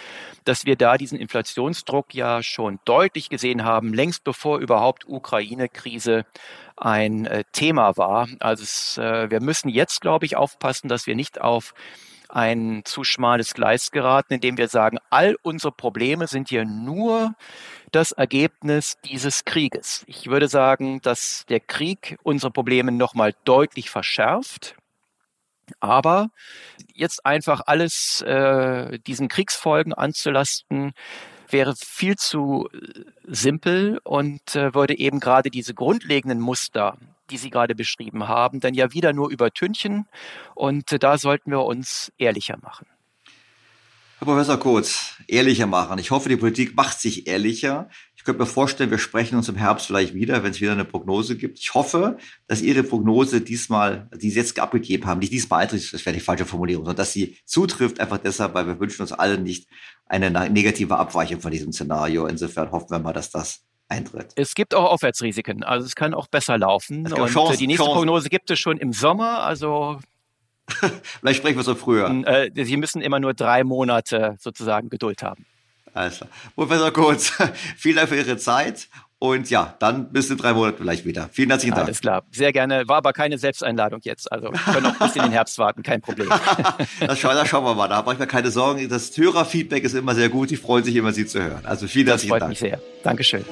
[0.45, 6.26] dass wir da diesen Inflationsdruck ja schon deutlich gesehen haben, längst bevor überhaupt Ukraine-Krise
[6.76, 8.26] ein äh, Thema war.
[8.40, 11.72] Also es, äh, wir müssen jetzt, glaube ich, aufpassen, dass wir nicht auf
[12.33, 17.35] ein zu schmales Gleis geraten, indem wir sagen, all unsere Probleme sind hier nur
[17.91, 20.05] das Ergebnis dieses Krieges.
[20.07, 24.76] Ich würde sagen, dass der Krieg unsere Probleme nochmal deutlich verschärft.
[25.80, 26.30] Aber
[26.95, 30.93] jetzt einfach alles äh, diesen Kriegsfolgen anzulasten,
[31.49, 36.97] wäre viel zu äh, simpel und äh, würde eben gerade diese grundlegenden Muster,
[37.33, 40.07] die Sie gerade beschrieben haben, dann ja wieder nur übertünchen.
[40.55, 42.87] Und äh, da sollten wir uns ehrlicher machen.
[44.18, 45.99] Herr Professor Kurz, ehrlicher machen.
[45.99, 47.89] Ich hoffe, die Politik macht sich ehrlicher.
[48.14, 50.85] Ich könnte mir vorstellen, wir sprechen uns im Herbst vielleicht wieder, wenn es wieder eine
[50.85, 51.59] Prognose gibt.
[51.59, 56.07] Ich hoffe, dass Ihre Prognose diesmal, die Sie jetzt abgegeben haben, nicht diesmal eintrifft, das
[56.07, 59.39] wäre die falsche Formulierung, sondern dass sie zutrifft, einfach deshalb, weil wir wünschen uns alle
[59.39, 59.68] nicht
[60.07, 62.26] eine negative Abweichung von diesem Szenario.
[62.26, 64.32] Insofern hoffen wir mal, dass das eintritt.
[64.36, 67.07] Es gibt auch Aufwärtsrisiken, also es kann auch besser laufen.
[67.12, 67.99] Und Chancen, die nächste Chancen.
[67.99, 70.01] Prognose gibt es schon im Sommer, also
[71.20, 72.09] Vielleicht sprechen wir so früher.
[72.26, 75.45] Äh, Sie müssen immer nur drei Monate sozusagen Geduld haben.
[75.95, 76.30] Alles klar.
[76.55, 77.32] Professor Kurz,
[77.76, 78.88] vielen Dank für Ihre Zeit.
[79.18, 81.28] Und ja, dann bis in drei Monaten vielleicht wieder.
[81.30, 81.86] Vielen herzlichen Dank.
[81.86, 82.24] Alles klar.
[82.32, 82.88] Sehr gerne.
[82.88, 84.32] War aber keine Selbsteinladung jetzt.
[84.32, 85.84] Also können auch bis in den Herbst warten.
[85.84, 86.28] Kein Problem.
[87.01, 87.86] das, schauen, das schauen wir mal.
[87.86, 88.88] Da mache ich mir keine Sorgen.
[88.88, 90.51] Das Hörerfeedback ist immer sehr gut.
[90.51, 91.64] Die freuen sich immer, Sie zu hören.
[91.64, 92.51] Also vielen das herzlichen Dank.
[92.51, 93.03] Das freut mich sehr.
[93.05, 93.45] Dankeschön.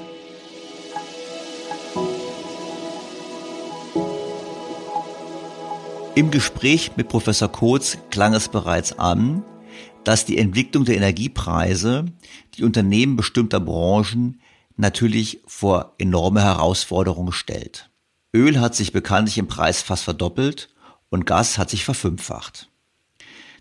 [6.21, 9.43] Im Gespräch mit Professor Kotz klang es bereits an,
[10.05, 12.05] dass die Entwicklung der Energiepreise
[12.57, 14.39] die Unternehmen bestimmter Branchen
[14.77, 17.89] natürlich vor enorme Herausforderungen stellt.
[18.35, 20.69] Öl hat sich bekanntlich im Preis fast verdoppelt
[21.09, 22.69] und Gas hat sich verfünffacht.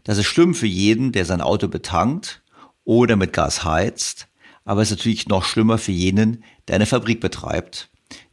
[0.04, 2.44] Das ist schlimm für jeden, der sein Auto betankt
[2.84, 4.28] oder mit Gas heizt,
[4.66, 7.90] aber es ist natürlich noch schlimmer für jenen, der eine Fabrik betreibt,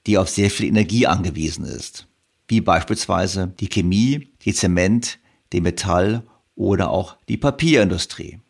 [0.08, 2.08] die auf sehr viel Energie angewiesen ist,
[2.48, 5.18] wie beispielsweise die Chemie, die Zement,
[5.52, 6.22] die Metall-
[6.54, 8.40] oder auch die Papierindustrie.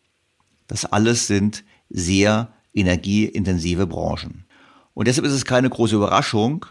[0.67, 4.45] Das alles sind sehr energieintensive Branchen.
[4.93, 6.65] Und deshalb ist es keine große Überraschung,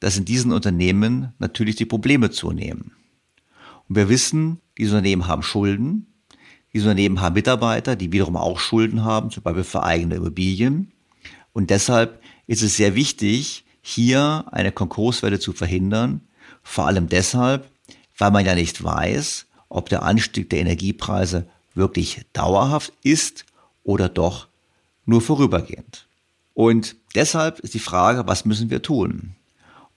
[0.00, 2.92] dass in diesen Unternehmen natürlich die Probleme zunehmen.
[3.88, 6.06] Und wir wissen, diese Unternehmen haben Schulden,
[6.72, 10.92] diese Unternehmen haben Mitarbeiter, die wiederum auch Schulden haben, zum Beispiel für eigene Immobilien.
[11.52, 16.22] Und deshalb ist es sehr wichtig, hier eine Konkurswelle zu verhindern,
[16.62, 17.68] vor allem deshalb,
[18.18, 23.46] weil man ja nicht weiß, ob der Anstieg der Energiepreise wirklich dauerhaft ist
[23.84, 24.48] oder doch
[25.06, 26.06] nur vorübergehend.
[26.54, 29.34] Und deshalb ist die Frage, was müssen wir tun?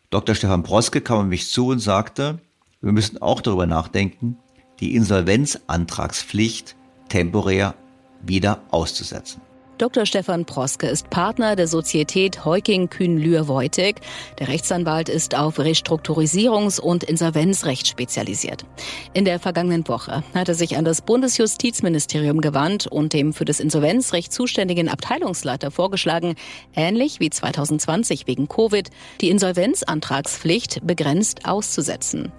[0.10, 0.36] Dr.
[0.36, 2.40] Stefan Broske kam mich zu und sagte,
[2.82, 4.38] wir müssen auch darüber nachdenken,
[4.80, 6.76] die Insolvenzantragspflicht
[7.10, 7.76] temporär
[8.22, 9.42] wieder auszusetzen.
[9.80, 10.06] Dr.
[10.06, 14.02] Stefan Proske ist Partner der Sozietät Heuking Kühn Lühr Wojtek.
[14.38, 18.66] Der Rechtsanwalt ist auf Restrukturisierungs- und Insolvenzrecht spezialisiert.
[19.14, 23.60] In der vergangenen Woche hat er sich an das Bundesjustizministerium gewandt und dem für das
[23.60, 26.36] Insolvenzrecht zuständigen Abteilungsleiter vorgeschlagen,
[26.76, 32.32] ähnlich wie 2020 wegen Covid, die Insolvenzantragspflicht begrenzt auszusetzen.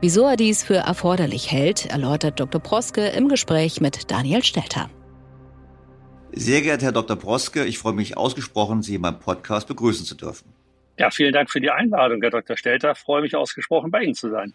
[0.00, 2.60] Wieso er dies für erforderlich hält, erläutert Dr.
[2.60, 4.90] Proske im Gespräch mit Daniel Stelter.
[6.32, 7.16] Sehr geehrter Herr Dr.
[7.16, 10.52] Broske, ich freue mich ausgesprochen, Sie in meinem Podcast begrüßen zu dürfen.
[10.96, 12.56] Ja, vielen Dank für die Einladung, Herr Dr.
[12.56, 12.92] Stelter.
[12.92, 14.52] Ich freue mich ausgesprochen, bei Ihnen zu sein.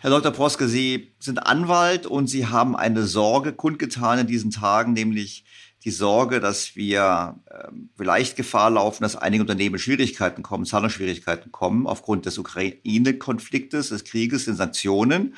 [0.00, 0.32] Herr Dr.
[0.32, 5.44] Broske, Sie sind Anwalt und Sie haben eine Sorge kundgetan in diesen Tagen, nämlich
[5.84, 11.86] die Sorge, dass wir äh, vielleicht Gefahr laufen, dass einige Unternehmen Schwierigkeiten kommen, Zahlungsschwierigkeiten kommen
[11.86, 15.36] aufgrund des Ukraine-Konfliktes, des Krieges, den Sanktionen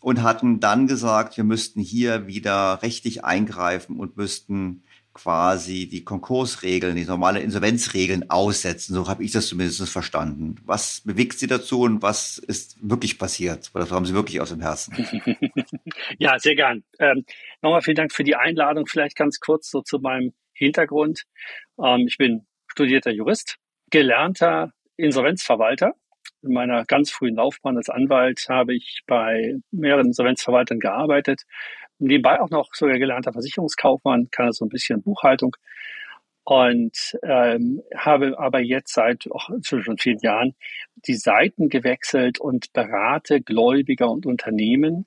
[0.00, 4.82] und hatten dann gesagt, wir müssten hier wieder rechtlich eingreifen und müssten
[5.14, 8.94] quasi die Konkursregeln, die normale Insolvenzregeln aussetzen.
[8.94, 10.56] So habe ich das zumindest verstanden.
[10.64, 13.70] Was bewegt Sie dazu und was ist wirklich passiert?
[13.74, 14.94] Oder das haben Sie wirklich aus dem Herzen?
[16.18, 16.82] ja, sehr gern.
[16.98, 17.24] Ähm,
[17.60, 18.86] nochmal vielen Dank für die Einladung.
[18.86, 21.24] Vielleicht ganz kurz so zu meinem Hintergrund.
[21.82, 23.56] Ähm, ich bin studierter Jurist,
[23.90, 25.94] gelernter Insolvenzverwalter.
[26.42, 31.42] In meiner ganz frühen Laufbahn als Anwalt habe ich bei mehreren Insolvenzverwaltern gearbeitet
[32.02, 35.56] nebenbei auch noch sogar gelernter Versicherungskaufmann, kann also ein bisschen Buchhaltung.
[36.44, 40.54] und ähm, habe aber jetzt seit oh, schon vielen Jahren
[41.06, 45.06] die Seiten gewechselt und berate Gläubiger und Unternehmen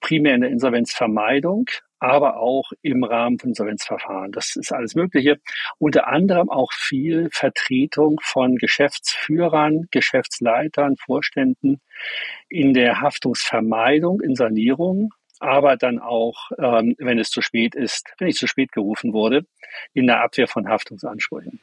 [0.00, 1.66] primär in der Insolvenzvermeidung,
[2.00, 4.32] aber auch im Rahmen von Insolvenzverfahren.
[4.32, 5.38] Das ist alles Mögliche.
[5.78, 11.80] Unter anderem auch viel Vertretung von Geschäftsführern, Geschäftsleitern, Vorständen
[12.48, 15.10] in der Haftungsvermeidung, in Sanierung,
[15.40, 19.46] aber dann auch, ähm, wenn es zu spät ist, wenn ich zu spät gerufen wurde,
[19.94, 21.60] in der Abwehr von Haftungsansprüchen.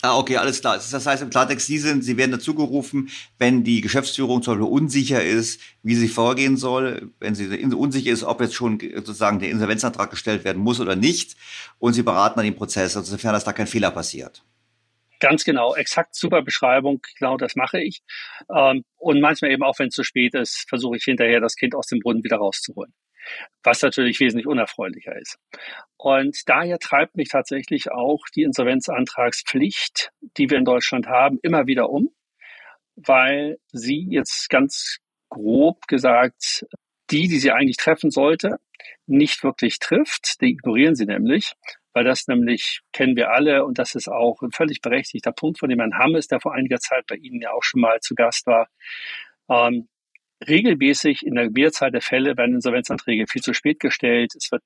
[0.00, 0.76] Ah, okay, alles klar.
[0.76, 4.72] Das heißt im Klartext, Sie sind, Sie werden dazu gerufen, wenn die Geschäftsführung zum Beispiel
[4.72, 9.50] unsicher ist, wie sie vorgehen soll, wenn sie unsicher ist, ob jetzt schon sozusagen der
[9.50, 11.36] Insolvenzantrag gestellt werden muss oder nicht,
[11.80, 14.44] und Sie beraten dann den Prozess, also sofern dass da kein Fehler passiert.
[15.20, 18.02] Ganz genau, exakt super Beschreibung, genau das mache ich.
[18.54, 21.74] Ähm, und manchmal eben auch, wenn es zu spät ist, versuche ich hinterher das Kind
[21.74, 22.92] aus dem Brunnen wieder rauszuholen.
[23.62, 25.38] Was natürlich wesentlich unerfreulicher ist.
[25.96, 31.90] Und daher treibt mich tatsächlich auch die Insolvenzantragspflicht, die wir in Deutschland haben, immer wieder
[31.90, 32.10] um,
[32.94, 34.98] weil sie jetzt ganz
[35.28, 36.64] grob gesagt
[37.10, 38.58] die, die sie eigentlich treffen sollte,
[39.06, 40.40] nicht wirklich trifft.
[40.40, 41.54] Die ignorieren sie nämlich
[41.98, 45.68] weil das nämlich kennen wir alle und das ist auch ein völlig berechtigter Punkt von
[45.68, 48.46] dem Herrn Hammes, der vor einiger Zeit bei Ihnen ja auch schon mal zu Gast
[48.46, 48.68] war.
[49.50, 49.88] Ähm,
[50.48, 54.32] regelmäßig in der Mehrzahl der Fälle werden Insolvenzanträge viel zu spät gestellt.
[54.36, 54.62] Es wird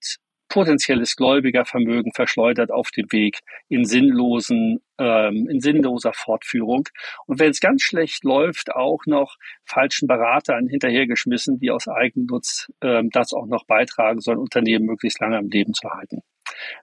[0.50, 3.38] potenzielles Gläubigervermögen verschleudert auf dem Weg
[3.70, 6.86] in sinnlosen, ähm, in sinnloser Fortführung.
[7.24, 13.08] Und wenn es ganz schlecht läuft, auch noch falschen Beratern hinterhergeschmissen, die aus Eigennutz ähm,
[13.10, 16.20] das auch noch beitragen sollen, Unternehmen möglichst lange am Leben zu halten.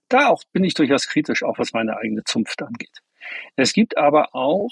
[0.08, 3.00] Da auch bin ich durchaus kritisch, auch was meine eigene Zunft angeht.
[3.56, 4.72] Es gibt aber auch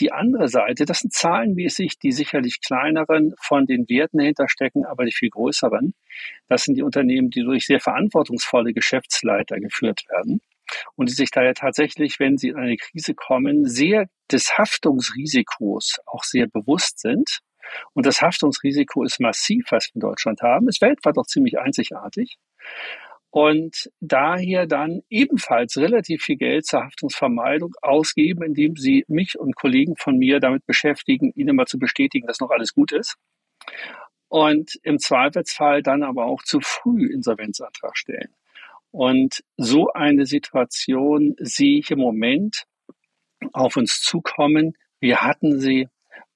[0.00, 5.04] die andere Seite, das sind zahlenmäßig die sicherlich kleineren von den Werten dahinter stecken, aber
[5.04, 5.94] die viel größeren.
[6.48, 10.40] Das sind die Unternehmen, die durch sehr verantwortungsvolle Geschäftsleiter geführt werden
[10.94, 16.22] und die sich daher tatsächlich, wenn sie in eine Krise kommen, sehr des Haftungsrisikos auch
[16.22, 17.40] sehr bewusst sind.
[17.92, 22.38] Und das Haftungsrisiko ist massiv, was wir in Deutschland haben, ist weltweit auch ziemlich einzigartig
[23.30, 29.96] und daher dann ebenfalls relativ viel Geld zur Haftungsvermeidung ausgeben, indem sie mich und Kollegen
[29.96, 33.16] von mir damit beschäftigen, ihnen mal zu bestätigen, dass noch alles gut ist.
[34.28, 38.34] Und im Zweifelsfall dann aber auch zu früh Insolvenzantrag stellen.
[38.90, 42.64] Und so eine Situation sehe ich im Moment
[43.52, 44.74] auf uns zukommen.
[45.00, 45.88] Wir hatten sie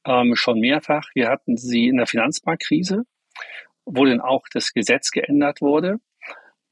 [0.04, 1.08] ähm, schon mehrfach.
[1.14, 3.04] Wir hatten sie in der Finanzmarktkrise,
[3.86, 5.98] wo dann auch das Gesetz geändert wurde.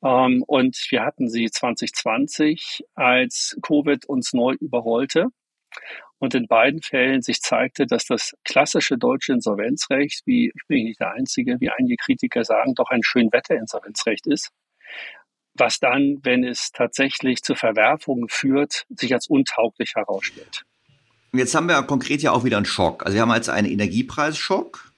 [0.03, 5.27] Ähm, und wir hatten sie 2020, als Covid uns neu überrollte.
[6.19, 11.01] Und in beiden Fällen sich zeigte, dass das klassische deutsche Insolvenzrecht, wie ich bin nicht
[11.01, 14.51] der Einzige, wie einige Kritiker sagen, doch ein Schönwetterinsolvenzrecht ist,
[15.55, 20.65] was dann, wenn es tatsächlich zu Verwerfungen führt, sich als untauglich herausstellt.
[21.33, 23.07] Jetzt haben wir konkret ja auch wieder einen Schock.
[23.07, 24.90] Also wir haben jetzt einen Energiepreisschock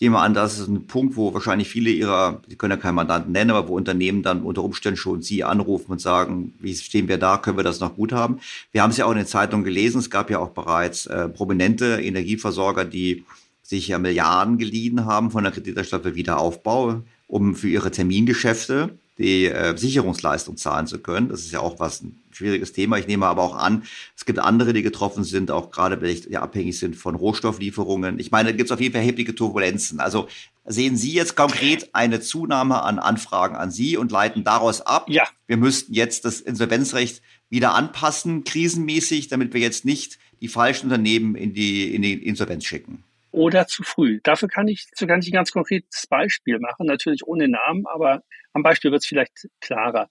[0.00, 3.32] nehme an, das ist ein Punkt, wo wahrscheinlich viele ihrer, Sie können ja keinen Mandanten
[3.32, 7.18] nennen, aber wo Unternehmen dann unter Umständen schon Sie anrufen und sagen, wie stehen wir
[7.18, 8.40] da, können wir das noch gut haben.
[8.72, 11.28] Wir haben es ja auch in den Zeitungen gelesen, es gab ja auch bereits äh,
[11.28, 13.24] prominente Energieversorger, die
[13.62, 19.46] sich ja Milliarden geliehen haben von der Kreditanstalt für Wiederaufbau, um für ihre Termingeschäfte die
[19.46, 21.28] äh, Sicherungsleistung zahlen zu können.
[21.28, 22.98] Das ist ja auch was ein schwieriges Thema.
[22.98, 23.84] Ich nehme aber auch an,
[24.16, 28.18] es gibt andere, die getroffen sind, auch gerade welche die abhängig sind von Rohstofflieferungen.
[28.18, 30.00] Ich meine, da gibt es auf jeden Fall erhebliche Turbulenzen.
[30.00, 30.28] Also
[30.64, 35.24] sehen Sie jetzt konkret eine Zunahme an Anfragen an Sie und leiten daraus ab, ja.
[35.46, 41.34] wir müssten jetzt das Insolvenzrecht wieder anpassen, krisenmäßig, damit wir jetzt nicht die falschen Unternehmen
[41.34, 44.20] in die, in die Insolvenz schicken oder zu früh.
[44.22, 48.22] Dafür kann ich, so kann ich ein ganz konkretes Beispiel machen, natürlich ohne Namen, aber
[48.52, 50.10] am Beispiel wird es vielleicht klarer.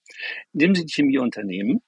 [0.51, 1.81] Nehmen Sie ein Chemieunternehmen,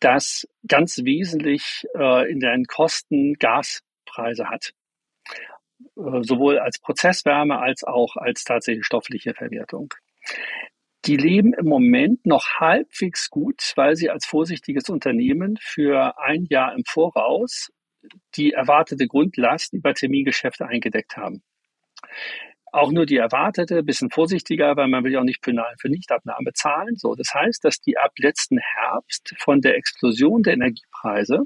[0.00, 4.72] das ganz wesentlich äh, in den Kosten Gaspreise hat.
[5.96, 9.92] Äh, sowohl als Prozesswärme als auch als tatsächlich stoffliche Verwertung.
[11.04, 16.74] Die leben im Moment noch halbwegs gut, weil sie als vorsichtiges Unternehmen für ein Jahr
[16.74, 17.70] im Voraus
[18.36, 21.42] die erwartete Grundlast über Termingeschäfte eingedeckt haben
[22.76, 26.52] auch nur die erwartete, bisschen vorsichtiger, weil man will ja auch nicht penal für Nichtabnahme
[26.52, 26.96] zahlen.
[26.96, 31.44] So, das heißt, dass die ab letzten Herbst von der Explosion der Energiepreise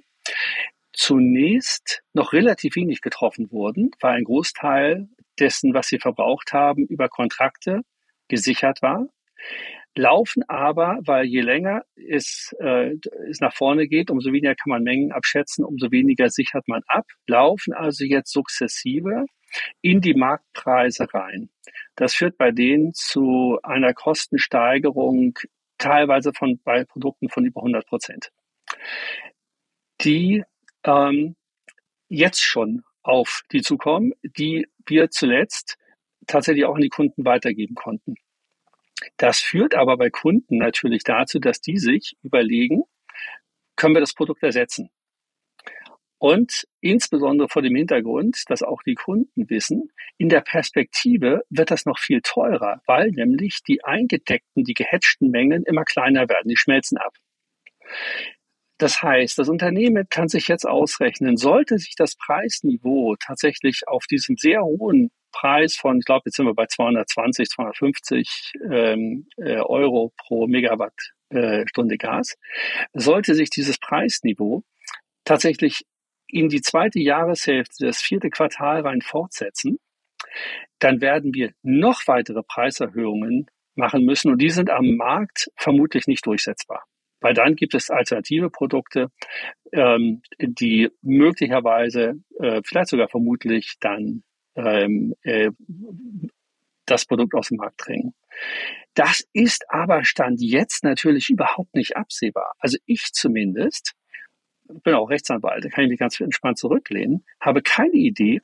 [0.92, 5.08] zunächst noch relativ wenig getroffen wurden, weil ein Großteil
[5.38, 7.82] dessen, was sie verbraucht haben, über Kontrakte
[8.26, 9.06] gesichert war
[9.95, 12.95] laufen aber, weil je länger es, äh,
[13.28, 17.07] es nach vorne geht, umso weniger kann man Mengen abschätzen, umso weniger sichert man ab,
[17.26, 19.26] laufen also jetzt sukzessive
[19.80, 21.51] in die Marktpreise rein.
[21.97, 25.38] Das führt bei denen zu einer Kostensteigerung
[25.78, 28.30] teilweise von bei Produkten von über 100 Prozent.
[30.03, 30.45] die
[30.84, 31.36] ähm,
[32.09, 35.76] jetzt schon auf die zukommen, die wir zuletzt
[36.26, 38.14] tatsächlich auch an die Kunden weitergeben konnten.
[39.16, 42.82] Das führt aber bei Kunden natürlich dazu, dass die sich überlegen,
[43.76, 44.90] können wir das Produkt ersetzen?
[46.18, 51.86] Und insbesondere vor dem Hintergrund, dass auch die Kunden wissen, in der Perspektive wird das
[51.86, 56.98] noch viel teurer, weil nämlich die eingedeckten, die gehatchten Mengen immer kleiner werden, die schmelzen
[56.98, 57.14] ab.
[58.80, 64.38] Das heißt, das Unternehmen kann sich jetzt ausrechnen, sollte sich das Preisniveau tatsächlich auf diesem
[64.38, 70.14] sehr hohen Preis von, ich glaube, jetzt sind wir bei 220, 250 ähm, äh, Euro
[70.16, 72.38] pro Megawattstunde äh, Gas,
[72.94, 74.62] sollte sich dieses Preisniveau
[75.26, 75.82] tatsächlich
[76.26, 79.78] in die zweite Jahreshälfte, das vierte Quartal rein fortsetzen,
[80.78, 86.24] dann werden wir noch weitere Preiserhöhungen machen müssen und die sind am Markt vermutlich nicht
[86.24, 86.86] durchsetzbar.
[87.20, 89.10] Weil dann gibt es alternative Produkte,
[89.72, 94.22] ähm, die möglicherweise, äh, vielleicht sogar vermutlich dann
[94.56, 95.50] ähm, äh,
[96.86, 98.14] das Produkt aus dem Markt drängen.
[98.94, 102.54] Das ist aber Stand jetzt natürlich überhaupt nicht absehbar.
[102.58, 103.94] Also ich zumindest,
[104.82, 108.40] bin auch Rechtsanwalt, da kann ich mich ganz entspannt zurücklehnen, habe keine Idee,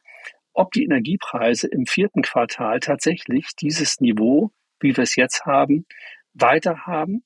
[0.52, 4.50] ob die Energiepreise im vierten Quartal tatsächlich dieses Niveau,
[4.80, 5.86] wie wir es jetzt haben,
[6.32, 7.24] weiter haben,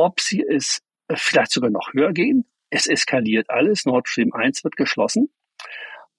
[0.00, 0.80] ob sie es
[1.12, 2.46] vielleicht sogar noch höher gehen.
[2.70, 5.32] Es eskaliert alles, Nord Stream 1 wird geschlossen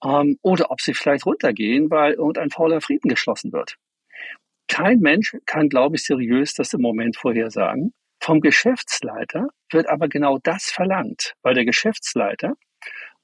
[0.04, 3.76] ähm, oder ob sie vielleicht runtergehen, weil irgendein fauler Frieden geschlossen wird.
[4.68, 7.94] Kein Mensch kann, glaube ich, seriös das im Moment vorhersagen.
[8.20, 12.54] Vom Geschäftsleiter wird aber genau das verlangt, weil der Geschäftsleiter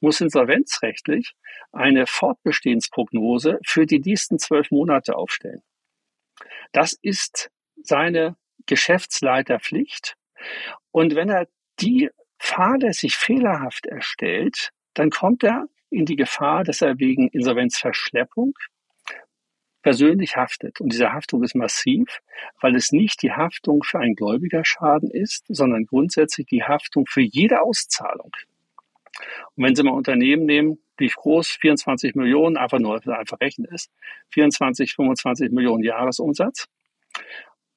[0.00, 1.34] muss insolvenzrechtlich
[1.72, 5.62] eine Fortbestehensprognose für die nächsten zwölf Monate aufstellen.
[6.72, 7.50] Das ist
[7.82, 8.36] seine
[8.66, 10.17] Geschäftsleiterpflicht.
[10.90, 11.48] Und wenn er
[11.80, 18.54] die fahrlässig fehlerhaft erstellt, dann kommt er in die Gefahr, dass er wegen Insolvenzverschleppung
[19.82, 20.80] persönlich haftet.
[20.80, 22.20] Und diese Haftung ist massiv,
[22.60, 27.62] weil es nicht die Haftung für einen Gläubigerschaden ist, sondern grundsätzlich die Haftung für jede
[27.62, 28.32] Auszahlung.
[29.56, 33.90] Und wenn Sie mal Unternehmen nehmen, die groß, 24 Millionen, einfach nur, einfach rechnen ist,
[34.30, 36.66] 24, 25 Millionen Jahresumsatz.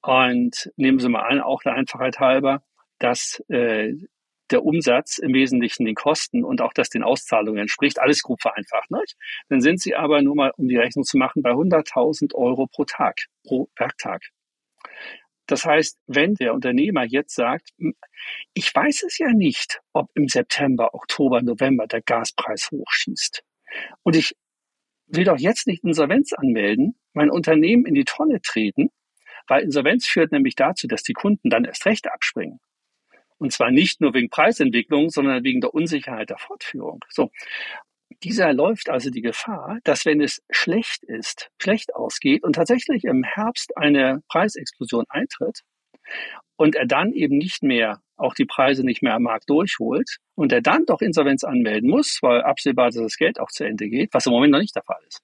[0.02, 2.64] Und nehmen Sie mal an, auch der Einfachheit halber,
[3.00, 3.94] dass äh,
[4.52, 8.92] der Umsatz im Wesentlichen den Kosten und auch das den Auszahlungen entspricht, alles grob vereinfacht.
[8.92, 9.16] Nicht?
[9.50, 12.86] Dann sind sie aber nur mal, um die Rechnung zu machen, bei 100.000 Euro pro
[12.86, 14.24] Tag, pro Werktag.
[15.48, 17.70] Das heißt, wenn der Unternehmer jetzt sagt,
[18.54, 23.44] ich weiß es ja nicht, ob im September, Oktober, November der Gaspreis hochschießt
[24.04, 24.36] und ich
[25.08, 28.92] will doch jetzt nicht Insolvenz anmelden, mein Unternehmen in die Tonne treten,
[29.48, 32.60] weil Insolvenz führt nämlich dazu, dass die Kunden dann erst recht abspringen.
[33.38, 37.04] Und zwar nicht nur wegen Preisentwicklung, sondern wegen der Unsicherheit der Fortführung.
[37.10, 37.32] So.
[38.24, 43.24] Dieser läuft also die Gefahr, dass wenn es schlecht ist, schlecht ausgeht und tatsächlich im
[43.24, 45.62] Herbst eine Preisexplosion eintritt
[46.56, 50.52] und er dann eben nicht mehr, auch die Preise nicht mehr am Markt durchholt und
[50.52, 54.14] er dann doch Insolvenz anmelden muss, weil absehbar, dass das Geld auch zu Ende geht,
[54.14, 55.22] was im Moment noch nicht der Fall ist,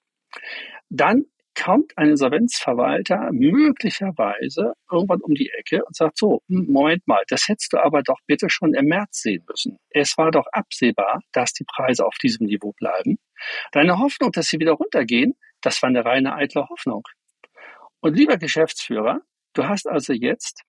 [0.88, 1.26] dann
[1.62, 7.48] kommt ein Insolvenzverwalter möglicherweise irgendwann um die Ecke und sagt so, hm, Moment mal, das
[7.48, 9.78] hättest du aber doch bitte schon im März sehen müssen.
[9.90, 13.18] Es war doch absehbar, dass die Preise auf diesem Niveau bleiben.
[13.72, 17.02] Deine Hoffnung, dass sie wieder runtergehen, das war eine reine eitle Hoffnung.
[18.00, 19.20] Und lieber Geschäftsführer,
[19.54, 20.62] du hast also jetzt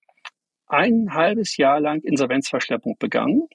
[0.68, 3.48] ein halbes Jahr lang Insolvenzverschleppung begangen.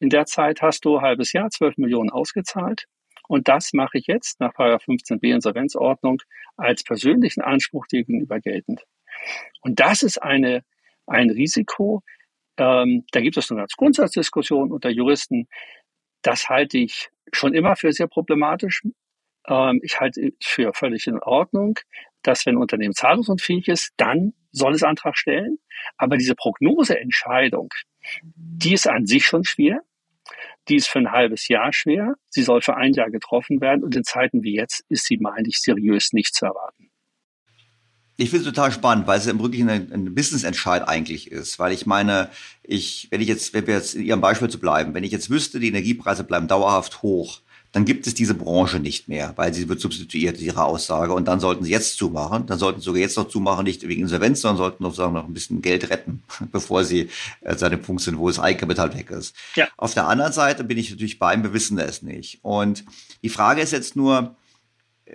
[0.00, 2.86] In der Zeit hast du ein halbes Jahr, zwölf Millionen ausgezahlt.
[3.32, 6.20] Und das mache ich jetzt nach 15b Insolvenzordnung
[6.58, 8.84] als persönlichen Anspruch gegenüber geltend.
[9.62, 10.64] Und das ist eine,
[11.06, 12.02] ein Risiko.
[12.58, 15.48] Ähm, da gibt es eine ganz Grundsatzdiskussion unter Juristen.
[16.20, 18.82] Das halte ich schon immer für sehr problematisch.
[19.48, 21.78] Ähm, ich halte für völlig in Ordnung,
[22.20, 25.56] dass wenn ein Unternehmen zahlungsunfähig ist, dann soll es Antrag stellen.
[25.96, 27.70] Aber diese Prognoseentscheidung,
[28.34, 29.80] die ist an sich schon schwer.
[30.68, 32.14] Die ist für ein halbes Jahr schwer.
[32.28, 33.82] Sie soll für ein Jahr getroffen werden.
[33.82, 36.90] Und in Zeiten wie jetzt ist sie, meine ich, seriös nicht zu erwarten.
[38.16, 41.58] Ich finde es total spannend, weil es ja wirklich ein, ein Business-Entscheid eigentlich ist.
[41.58, 42.30] Weil ich meine,
[42.62, 45.30] ich, wenn ich jetzt, wenn wir jetzt in Ihrem Beispiel zu bleiben, wenn ich jetzt
[45.30, 47.40] wüsste, die Energiepreise bleiben dauerhaft hoch,
[47.72, 51.14] dann gibt es diese Branche nicht mehr, weil sie wird substituiert, ihre Aussage.
[51.14, 52.44] Und dann sollten sie jetzt zumachen.
[52.44, 55.26] Dann sollten sie sogar jetzt noch zumachen, nicht wegen Insolvenz, sondern sollten noch sagen, noch
[55.26, 57.08] ein bisschen Geld retten, bevor sie
[57.40, 59.34] äh, zu einem Punkt sind, wo das Eigenkapital weg ist.
[59.56, 59.68] Ja.
[59.78, 62.40] Auf der anderen Seite bin ich natürlich bei ihm, wir wissen es nicht.
[62.42, 62.84] Und
[63.22, 64.36] die Frage ist jetzt nur,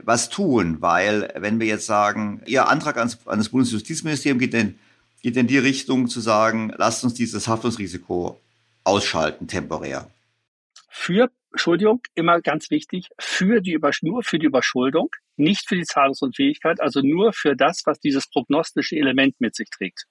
[0.01, 0.77] was tun?
[0.79, 4.79] Weil, wenn wir jetzt sagen, Ihr Antrag ans, an das Bundesjustizministerium geht in,
[5.21, 8.39] geht in die Richtung zu sagen, lasst uns dieses Haftungsrisiko
[8.83, 10.09] ausschalten temporär?
[10.89, 15.85] Für, Entschuldigung, immer ganz wichtig, für die Über nur für die Überschuldung, nicht für die
[15.85, 20.05] Zahlungsunfähigkeit, also nur für das, was dieses prognostische Element mit sich trägt.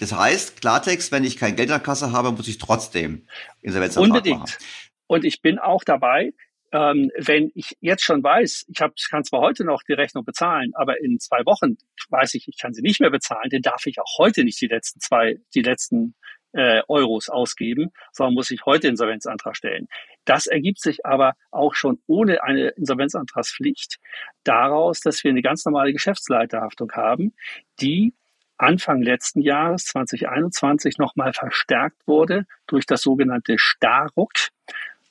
[0.00, 3.26] Das heißt, Klartext, wenn ich kein Geld in der Kasse habe, muss ich trotzdem
[3.60, 4.40] Insolvenzantrag Unbedingt.
[4.40, 4.64] machen.
[5.06, 6.32] Und ich bin auch dabei,
[6.72, 10.70] ähm, wenn ich jetzt schon weiß, ich hab, kann zwar heute noch die Rechnung bezahlen,
[10.74, 11.76] aber in zwei Wochen
[12.08, 14.68] weiß ich, ich kann sie nicht mehr bezahlen, dann darf ich auch heute nicht die
[14.68, 16.14] letzten zwei, die letzten
[16.52, 19.88] äh, Euros ausgeben, sondern muss ich heute Insolvenzantrag stellen.
[20.24, 23.98] Das ergibt sich aber auch schon ohne eine Insolvenzantragspflicht
[24.44, 27.34] daraus, dass wir eine ganz normale Geschäftsleiterhaftung haben,
[27.80, 28.14] die
[28.58, 34.32] Anfang letzten Jahres 2021 nochmal verstärkt wurde durch das sogenannte Staruk.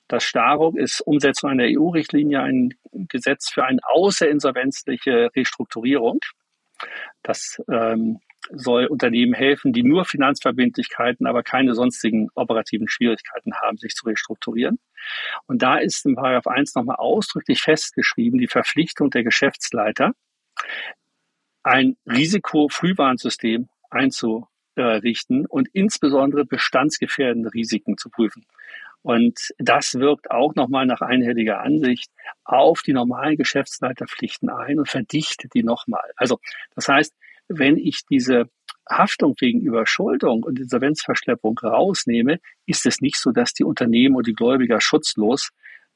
[0.08, 6.20] Das Staruk ist Umsetzung einer EU-Richtlinie, ein Gesetz für eine außerinsolvenzliche Restrukturierung.
[7.24, 8.20] Das ähm,
[8.52, 14.80] soll Unternehmen helfen, die nur Finanzverbindlichkeiten, aber keine sonstigen operativen Schwierigkeiten haben, sich zu restrukturieren.
[15.46, 20.14] Und da ist im Paragraph 1 nochmal ausdrücklich festgeschrieben, die Verpflichtung der Geschäftsleiter,
[21.64, 28.46] ein Risikofrühwarnsystem einzurichten und insbesondere bestandsgefährdende Risiken zu prüfen.
[29.02, 32.12] Und das wirkt auch nochmal nach einhelliger Ansicht
[32.44, 36.12] auf die normalen Geschäftsleiterpflichten ein und verdichtet die nochmal.
[36.18, 36.40] Also
[36.76, 37.16] das heißt,
[37.50, 38.46] wenn ich diese
[38.90, 44.34] Haftung wegen Überschuldung und Insolvenzverschleppung rausnehme, ist es nicht so, dass die Unternehmen und die
[44.34, 45.50] Gläubiger schutzlos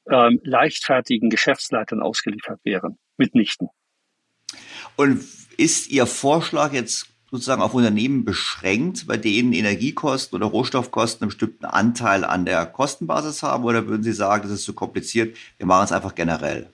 [0.09, 2.97] ähm, leichtfertigen Geschäftsleitern ausgeliefert wären.
[3.17, 3.69] Mitnichten.
[4.95, 5.23] Und
[5.57, 11.65] ist Ihr Vorschlag jetzt sozusagen auf Unternehmen beschränkt, bei denen Energiekosten oder Rohstoffkosten einen bestimmten
[11.65, 13.63] Anteil an der Kostenbasis haben?
[13.63, 16.72] Oder würden Sie sagen, das ist zu kompliziert, wir machen es einfach generell?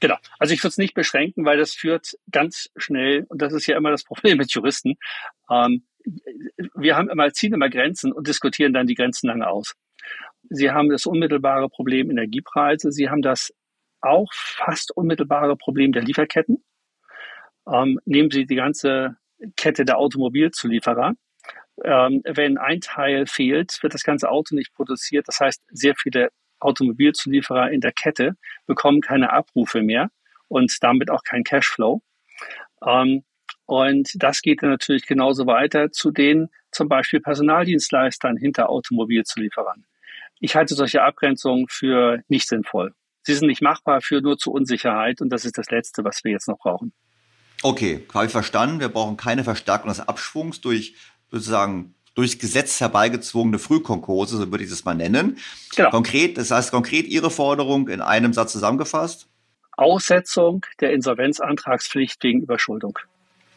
[0.00, 0.16] Genau.
[0.38, 3.76] Also ich würde es nicht beschränken, weil das führt ganz schnell, und das ist ja
[3.76, 4.96] immer das Problem mit Juristen,
[5.50, 5.84] ähm,
[6.74, 9.74] wir haben immer, ziehen immer Grenzen und diskutieren dann die Grenzen lange aus.
[10.50, 12.92] Sie haben das unmittelbare Problem Energiepreise.
[12.92, 13.52] Sie haben das
[14.00, 16.64] auch fast unmittelbare Problem der Lieferketten.
[17.70, 19.16] Ähm, nehmen Sie die ganze
[19.56, 21.14] Kette der Automobilzulieferer.
[21.84, 25.28] Ähm, wenn ein Teil fehlt, wird das ganze Auto nicht produziert.
[25.28, 26.30] Das heißt, sehr viele
[26.60, 28.36] Automobilzulieferer in der Kette
[28.66, 30.10] bekommen keine Abrufe mehr
[30.48, 32.02] und damit auch kein Cashflow.
[32.86, 33.24] Ähm,
[33.66, 39.84] und das geht dann natürlich genauso weiter zu den zum Beispiel Personaldienstleistern hinter Automobilzulieferern.
[40.40, 42.94] Ich halte solche Abgrenzungen für nicht sinnvoll.
[43.22, 46.32] Sie sind nicht machbar, für nur zu Unsicherheit und das ist das Letzte, was wir
[46.32, 46.92] jetzt noch brauchen.
[47.62, 48.80] Okay, habe ich verstanden.
[48.80, 50.94] Wir brauchen keine Verstärkung des Abschwungs durch
[51.30, 55.38] sozusagen durch Gesetz herbeigezwungene Frühkonkurse, so würde ich das mal nennen.
[55.76, 55.90] Genau.
[55.90, 59.28] Konkret, das heißt konkret Ihre Forderung in einem Satz zusammengefasst?
[59.76, 62.98] Aussetzung der Insolvenzantragspflicht wegen Überschuldung.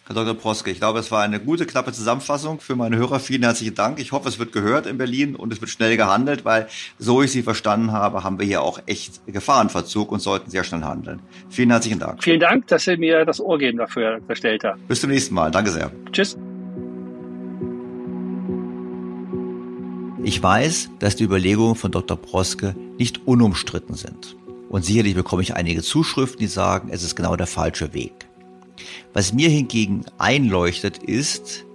[0.05, 0.35] Herr Dr.
[0.35, 3.19] Proske, ich glaube, es war eine gute, knappe Zusammenfassung für meine Hörer.
[3.19, 3.99] Vielen herzlichen Dank.
[3.99, 6.67] Ich hoffe, es wird gehört in Berlin und es wird schnell gehandelt, weil,
[6.99, 10.81] so ich Sie verstanden habe, haben wir hier auch echt Gefahrenverzug und sollten sehr schnell
[10.81, 11.19] handeln.
[11.49, 12.23] Vielen herzlichen Dank.
[12.23, 14.77] Vielen Dank, dass Sie mir das Ohr geben dafür, Herr Stelter.
[14.87, 15.49] Bis zum nächsten Mal.
[15.49, 15.91] Danke sehr.
[16.11, 16.37] Tschüss.
[20.23, 22.15] Ich weiß, dass die Überlegungen von Dr.
[22.15, 24.35] Proske nicht unumstritten sind.
[24.69, 28.27] Und sicherlich bekomme ich einige Zuschriften, die sagen, es ist genau der falsche Weg.
[29.13, 31.65] Was mir hingegen einleuchtet, ist,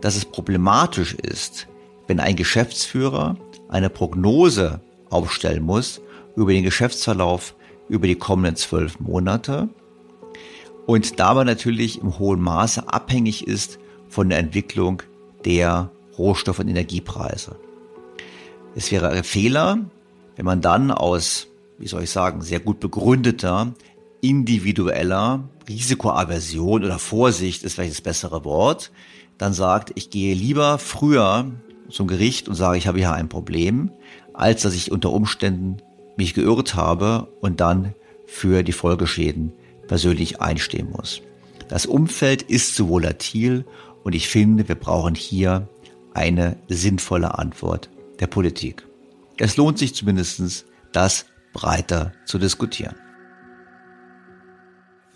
[0.00, 1.66] dass es problematisch ist,
[2.06, 3.36] wenn ein Geschäftsführer
[3.68, 4.80] eine Prognose
[5.10, 6.00] aufstellen muss
[6.36, 7.56] über den Geschäftsverlauf
[7.88, 9.68] über die kommenden zwölf Monate
[10.86, 13.78] und dabei natürlich im hohen Maße abhängig ist
[14.08, 15.02] von der Entwicklung
[15.44, 17.56] der Rohstoff- und Energiepreise.
[18.74, 19.78] Es wäre ein Fehler,
[20.36, 21.48] wenn man dann aus,
[21.78, 23.74] wie soll ich sagen, sehr gut begründeter
[24.20, 28.90] individueller Risikoaversion oder Vorsicht ist vielleicht das bessere Wort,
[29.36, 31.52] dann sagt, ich gehe lieber früher
[31.90, 33.90] zum Gericht und sage, ich habe hier ein Problem,
[34.34, 35.78] als dass ich unter Umständen
[36.16, 37.94] mich geirrt habe und dann
[38.26, 39.52] für die Folgeschäden
[39.86, 41.22] persönlich einstehen muss.
[41.68, 43.64] Das Umfeld ist zu volatil
[44.02, 45.68] und ich finde, wir brauchen hier
[46.12, 47.88] eine sinnvolle Antwort
[48.20, 48.86] der Politik.
[49.38, 52.96] Es lohnt sich zumindest, das breiter zu diskutieren.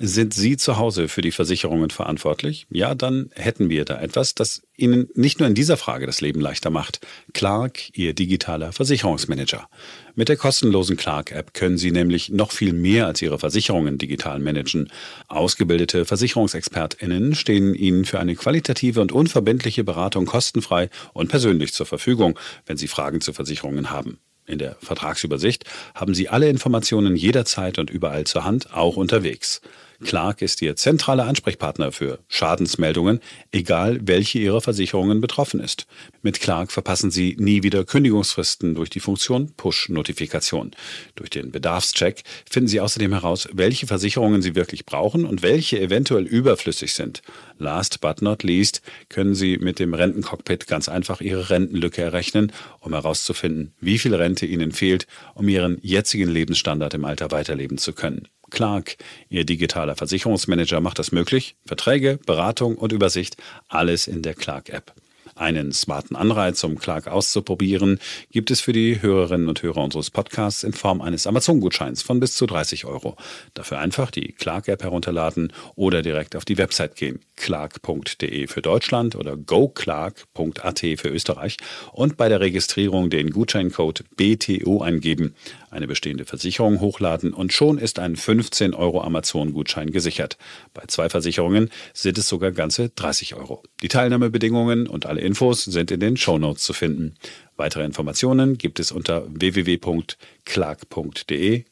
[0.05, 2.67] Sind Sie zu Hause für die Versicherungen verantwortlich?
[2.71, 6.41] Ja, dann hätten wir da etwas, das Ihnen nicht nur in dieser Frage das Leben
[6.41, 7.07] leichter macht.
[7.35, 9.69] Clark, Ihr digitaler Versicherungsmanager.
[10.15, 14.91] Mit der kostenlosen Clark-App können Sie nämlich noch viel mehr als Ihre Versicherungen digital managen.
[15.29, 22.39] Ausgebildete Versicherungsexpertinnen stehen Ihnen für eine qualitative und unverbindliche Beratung kostenfrei und persönlich zur Verfügung,
[22.67, 24.19] wenn Sie Fragen zu Versicherungen haben.
[24.45, 25.65] In der Vertragsübersicht
[25.95, 29.63] haben Sie alle Informationen jederzeit und überall zur Hand, auch unterwegs.
[30.03, 33.21] Clark ist Ihr zentraler Ansprechpartner für Schadensmeldungen,
[33.53, 35.87] egal welche Ihrer Versicherungen betroffen ist.
[36.23, 40.73] Mit Clark verpassen Sie nie wieder Kündigungsfristen durch die Funktion Push-Notifikation.
[41.15, 46.27] Durch den Bedarfscheck finden Sie außerdem heraus, welche Versicherungen Sie wirklich brauchen und welche eventuell
[46.27, 47.23] überflüssig sind.
[47.59, 52.93] Last but not least können Sie mit dem Rentencockpit ganz einfach Ihre Rentenlücke errechnen, um
[52.93, 58.29] herauszufinden, wie viel Rente Ihnen fehlt, um Ihren jetzigen Lebensstandard im Alter weiterleben zu können.
[58.53, 58.97] Clark,
[59.29, 61.57] Ihr digitaler Versicherungsmanager, macht das möglich.
[61.67, 63.37] Verträge, Beratung und Übersicht,
[63.69, 64.93] alles in der Clark-App.
[65.35, 67.99] Einen smarten Anreiz, um Clark auszuprobieren,
[68.31, 72.35] gibt es für die Hörerinnen und Hörer unseres Podcasts in Form eines Amazon-Gutscheins von bis
[72.35, 73.17] zu 30 Euro.
[73.55, 77.21] Dafür einfach die Clark-App herunterladen oder direkt auf die Website gehen.
[77.37, 81.57] clark.de für Deutschland oder goclark.at für Österreich
[81.93, 85.35] und bei der Registrierung den Gutscheincode BTO eingeben,
[85.71, 90.37] eine bestehende Versicherung hochladen und schon ist ein 15 Euro Amazon-Gutschein gesichert.
[90.75, 93.63] Bei zwei Versicherungen sind es sogar ganze 30 Euro.
[93.81, 97.15] Die Teilnahmebedingungen und alle Infos sind in den Shownotes zu finden.
[97.57, 100.15] Weitere Informationen gibt es unter www.clark.de.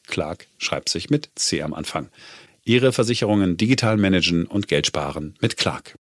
[0.07, 2.09] Clark schreibt sich mit C am Anfang.
[2.63, 5.97] Ihre Versicherungen digital managen und Geld sparen mit Clark.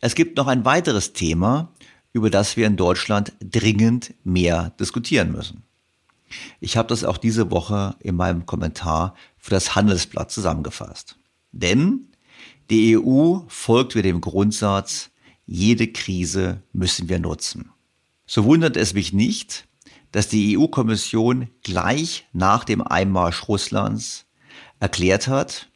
[0.00, 1.72] Es gibt noch ein weiteres Thema,
[2.12, 5.64] über das wir in Deutschland dringend mehr diskutieren müssen.
[6.60, 11.16] Ich habe das auch diese Woche in meinem Kommentar für das Handelsblatt zusammengefasst.
[11.52, 12.08] Denn
[12.70, 15.10] die EU folgt wir dem Grundsatz,
[15.50, 17.72] jede Krise müssen wir nutzen.
[18.24, 19.66] So wundert es mich nicht,
[20.12, 24.26] dass die EU-Kommission gleich nach dem Einmarsch Russlands
[24.78, 25.68] erklärt hat,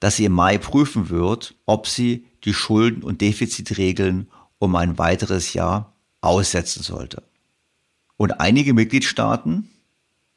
[0.00, 4.26] dass sie im Mai prüfen wird, ob sie die Schulden- und Defizitregeln
[4.58, 7.22] um ein weiteres Jahr aussetzen sollte.
[8.16, 9.70] Und einige Mitgliedstaaten,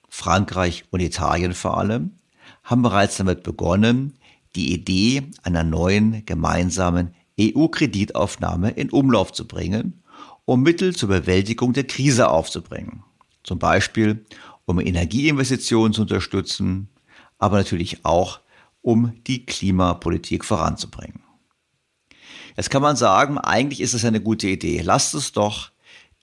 [0.10, 2.20] Frankreich und Italien vor allem,
[2.64, 4.14] haben bereits damit begonnen,
[4.56, 10.04] die Idee einer neuen gemeinsamen EU-Kreditaufnahme in Umlauf zu bringen,
[10.46, 13.04] um Mittel zur Bewältigung der Krise aufzubringen.
[13.44, 14.26] Zum Beispiel,
[14.66, 16.90] um Energieinvestitionen zu unterstützen,
[17.38, 18.40] aber natürlich auch,
[18.82, 21.22] um die Klimapolitik voranzubringen.
[22.56, 24.82] Jetzt kann man sagen, eigentlich ist es eine gute Idee.
[24.82, 25.72] Lasst es doch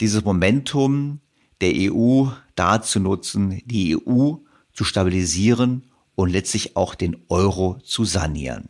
[0.01, 1.20] dieses Momentum
[1.60, 4.34] der EU dazu nutzen, die EU
[4.72, 5.84] zu stabilisieren
[6.14, 8.68] und letztlich auch den Euro zu sanieren.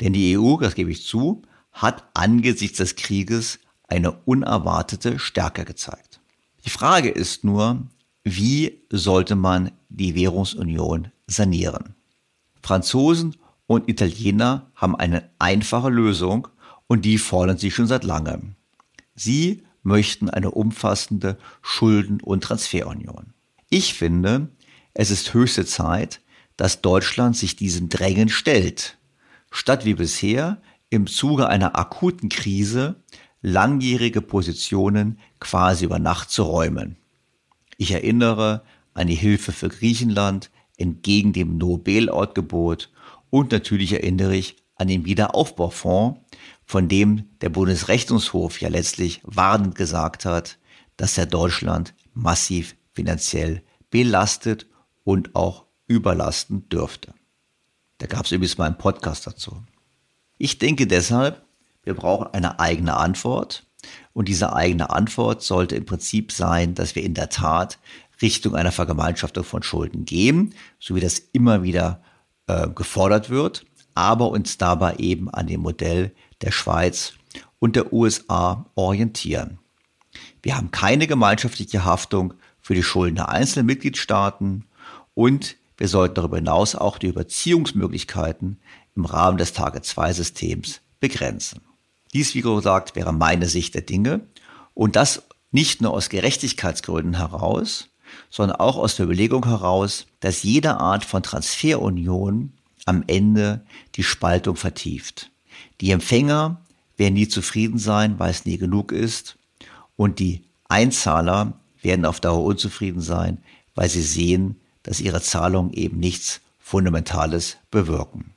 [0.00, 1.42] Denn die EU, das gebe ich zu,
[1.76, 6.20] hat angesichts des Krieges eine unerwartete Stärke gezeigt.
[6.64, 7.86] Die Frage ist nur,
[8.24, 11.94] wie sollte man die Währungsunion sanieren?
[12.62, 13.36] Franzosen
[13.66, 16.48] und Italiener haben eine einfache Lösung
[16.86, 18.56] und die fordern sie schon seit langem.
[19.14, 23.34] Sie möchten eine umfassende Schulden- und Transferunion.
[23.68, 24.48] Ich finde,
[24.94, 26.20] es ist höchste Zeit,
[26.56, 28.96] dass Deutschland sich diesem Drängen stellt,
[29.50, 32.96] statt wie bisher im Zuge einer akuten Krise
[33.42, 36.96] langjährige Positionen quasi über Nacht zu räumen.
[37.76, 38.62] Ich erinnere
[38.94, 42.90] an die Hilfe für Griechenland entgegen dem No-Bailout-Gebot
[43.30, 46.20] und natürlich erinnere ich an den Wiederaufbaufonds,
[46.64, 50.58] von dem der Bundesrechnungshof ja letztlich warnend gesagt hat,
[50.96, 54.66] dass er Deutschland massiv finanziell belastet
[55.04, 57.14] und auch überlasten dürfte.
[57.98, 59.62] Da gab es übrigens mal einen Podcast dazu.
[60.38, 61.42] Ich denke deshalb,
[61.82, 63.64] wir brauchen eine eigene Antwort.
[64.12, 67.78] Und diese eigene Antwort sollte im Prinzip sein, dass wir in der Tat
[68.20, 72.02] Richtung einer Vergemeinschaftung von Schulden gehen, so wie das immer wieder
[72.46, 77.12] äh, gefordert wird, aber uns dabei eben an dem Modell der Schweiz
[77.58, 79.58] und der USA orientieren.
[80.42, 84.64] Wir haben keine gemeinschaftliche Haftung für die Schulden der einzelnen Mitgliedstaaten
[85.14, 88.58] und wir sollten darüber hinaus auch die Überziehungsmöglichkeiten
[88.96, 91.60] im Rahmen des Tage-2-Systems begrenzen.
[92.12, 94.20] Dies, wie gesagt, wäre meine Sicht der Dinge
[94.74, 97.88] und das nicht nur aus Gerechtigkeitsgründen heraus,
[98.30, 102.52] sondern auch aus der Überlegung heraus, dass jede Art von Transferunion
[102.84, 103.64] am Ende
[103.96, 105.30] die Spaltung vertieft.
[105.80, 106.60] Die Empfänger
[106.96, 109.36] werden nie zufrieden sein, weil es nie genug ist
[109.96, 113.38] und die Einzahler werden auf Dauer unzufrieden sein,
[113.74, 118.35] weil sie sehen, dass ihre Zahlungen eben nichts Fundamentales bewirken.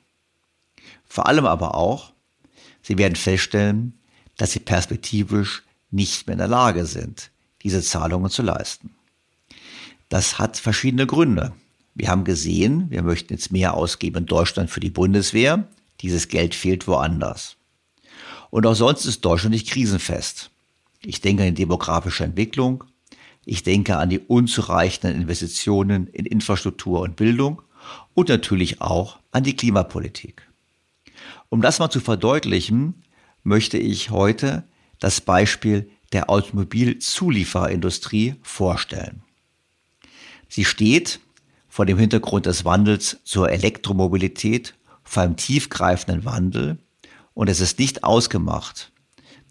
[1.09, 2.13] Vor allem aber auch,
[2.81, 3.99] sie werden feststellen,
[4.37, 7.31] dass sie perspektivisch nicht mehr in der Lage sind,
[7.63, 8.91] diese Zahlungen zu leisten.
[10.07, 11.51] Das hat verschiedene Gründe.
[11.95, 15.67] Wir haben gesehen, wir möchten jetzt mehr ausgeben in Deutschland für die Bundeswehr.
[16.01, 17.57] Dieses Geld fehlt woanders.
[18.51, 20.51] Und auch sonst ist Deutschland nicht krisenfest.
[21.01, 22.83] Ich denke an die demografische Entwicklung,
[23.45, 27.61] ich denke an die unzureichenden Investitionen in Infrastruktur und Bildung
[28.13, 30.48] und natürlich auch an die Klimapolitik.
[31.49, 33.03] Um das mal zu verdeutlichen,
[33.43, 34.63] möchte ich heute
[34.99, 39.23] das Beispiel der Automobilzuliefererindustrie vorstellen.
[40.47, 41.19] Sie steht
[41.67, 46.77] vor dem Hintergrund des Wandels zur Elektromobilität vor einem tiefgreifenden Wandel
[47.33, 48.91] und es ist nicht ausgemacht,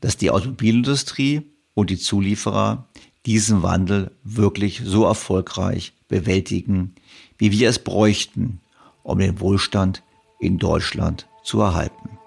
[0.00, 1.42] dass die Automobilindustrie
[1.74, 2.88] und die Zulieferer
[3.26, 6.94] diesen Wandel wirklich so erfolgreich bewältigen,
[7.38, 8.60] wie wir es bräuchten,
[9.02, 10.02] um den Wohlstand
[10.40, 12.18] in Deutschland zu erhalten.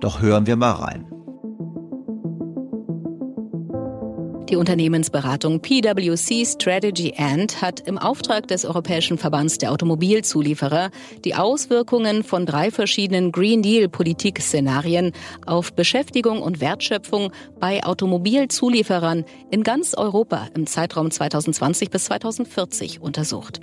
[0.00, 1.13] Doch hören wir mal rein.
[4.50, 10.90] Die Unternehmensberatung PwC Strategy And hat im Auftrag des Europäischen Verbands der Automobilzulieferer
[11.24, 15.12] die Auswirkungen von drei verschiedenen Green Deal Politikszenarien
[15.46, 23.60] auf Beschäftigung und Wertschöpfung bei Automobilzulieferern in ganz Europa im Zeitraum 2020 bis 2040 untersucht.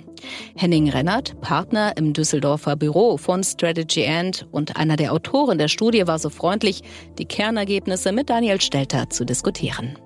[0.56, 6.08] Henning Rennert, Partner im Düsseldorfer Büro von Strategy And und einer der Autoren der Studie
[6.08, 6.82] war so freundlich,
[7.18, 9.96] die Kernergebnisse mit Daniel Stelter zu diskutieren.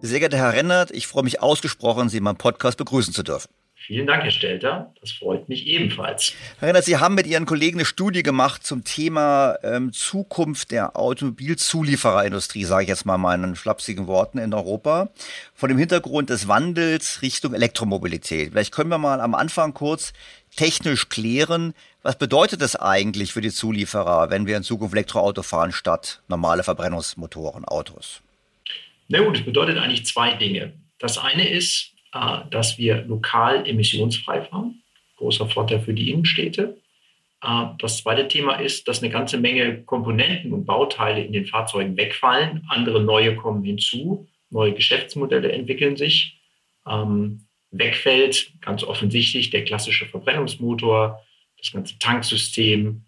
[0.00, 3.48] Sehr geehrter Herr Rennert, ich freue mich ausgesprochen, Sie in meinem Podcast begrüßen zu dürfen.
[3.74, 4.94] Vielen Dank, Herr Stelter.
[5.00, 6.34] Das freut mich ebenfalls.
[6.60, 10.96] Herr Rennert, Sie haben mit Ihren Kollegen eine Studie gemacht zum Thema ähm, Zukunft der
[10.96, 15.08] Automobilzuliefererindustrie, sage ich jetzt mal meinen flapsigen Worten, in Europa.
[15.52, 18.50] Vor dem Hintergrund des Wandels Richtung Elektromobilität.
[18.52, 20.12] Vielleicht können wir mal am Anfang kurz
[20.54, 25.72] technisch klären, was bedeutet das eigentlich für die Zulieferer, wenn wir in Zukunft Elektroauto fahren
[25.72, 28.22] statt normale Verbrennungsmotoren, Autos?
[29.08, 30.74] Na gut, es bedeutet eigentlich zwei Dinge.
[30.98, 34.82] Das eine ist, äh, dass wir lokal emissionsfrei fahren.
[35.16, 36.78] Großer Vorteil für die Innenstädte.
[37.42, 41.96] Äh, das zweite Thema ist, dass eine ganze Menge Komponenten und Bauteile in den Fahrzeugen
[41.96, 42.66] wegfallen.
[42.68, 44.28] Andere neue kommen hinzu.
[44.50, 46.38] Neue Geschäftsmodelle entwickeln sich.
[46.86, 51.22] Ähm, wegfällt ganz offensichtlich der klassische Verbrennungsmotor,
[51.58, 53.04] das ganze Tanksystem,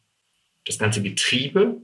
[0.64, 1.76] das ganze Getriebe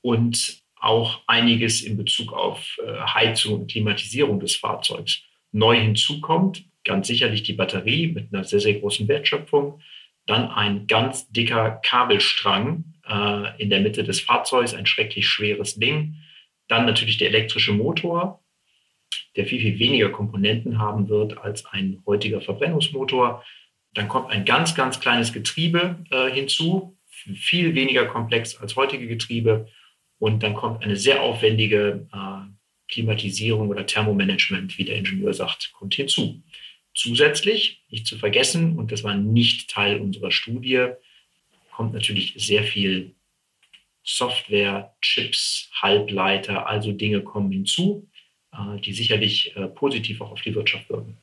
[0.00, 5.22] und auch einiges in Bezug auf äh, Heizung und Klimatisierung des Fahrzeugs.
[5.52, 9.80] Neu hinzukommt ganz sicherlich die Batterie mit einer sehr, sehr großen Wertschöpfung.
[10.26, 16.16] Dann ein ganz dicker Kabelstrang äh, in der Mitte des Fahrzeugs, ein schrecklich schweres Ding.
[16.68, 18.42] Dann natürlich der elektrische Motor,
[19.36, 23.44] der viel, viel weniger Komponenten haben wird als ein heutiger Verbrennungsmotor.
[23.94, 29.68] Dann kommt ein ganz, ganz kleines Getriebe äh, hinzu, viel weniger komplex als heutige Getriebe.
[30.20, 32.50] Und dann kommt eine sehr aufwendige äh,
[32.88, 36.42] Klimatisierung oder Thermomanagement, wie der Ingenieur sagt, kommt hinzu.
[36.94, 40.88] Zusätzlich, nicht zu vergessen, und das war nicht Teil unserer Studie,
[41.72, 43.14] kommt natürlich sehr viel
[44.04, 48.06] Software, Chips, Halbleiter, also Dinge kommen hinzu,
[48.52, 51.16] äh, die sicherlich äh, positiv auch auf die Wirtschaft wirken.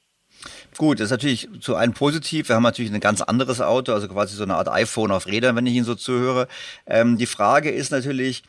[0.78, 2.50] Gut, das ist natürlich zu einem positiv.
[2.50, 5.56] Wir haben natürlich ein ganz anderes Auto, also quasi so eine Art iPhone auf Rädern,
[5.56, 6.48] wenn ich Ihnen so zuhöre.
[6.86, 8.44] Ähm, die Frage ist natürlich,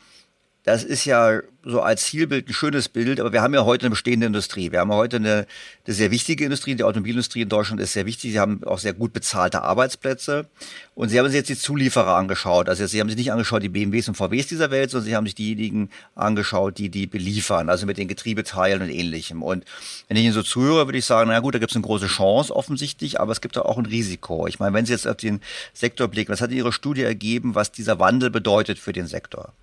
[0.68, 3.90] das ist ja so als Zielbild ein schönes Bild, aber wir haben ja heute eine
[3.90, 4.70] bestehende Industrie.
[4.70, 5.46] Wir haben heute eine,
[5.86, 6.74] eine sehr wichtige Industrie.
[6.74, 8.32] Die Automobilindustrie in Deutschland ist sehr wichtig.
[8.32, 10.46] Sie haben auch sehr gut bezahlte Arbeitsplätze.
[10.94, 12.68] Und Sie haben sich jetzt die Zulieferer angeschaut.
[12.68, 15.24] Also Sie haben sich nicht angeschaut die BMWs und VWs dieser Welt, sondern Sie haben
[15.24, 19.42] sich diejenigen angeschaut, die die beliefern, also mit den Getriebeteilen und ähnlichem.
[19.42, 19.64] Und
[20.08, 22.08] wenn ich Ihnen so zuhöre, würde ich sagen, na gut, da gibt es eine große
[22.08, 24.46] Chance offensichtlich, aber es gibt auch ein Risiko.
[24.46, 25.40] Ich meine, wenn Sie jetzt auf den
[25.72, 29.54] Sektor blicken, was hat Ihre Studie ergeben, was dieser Wandel bedeutet für den Sektor?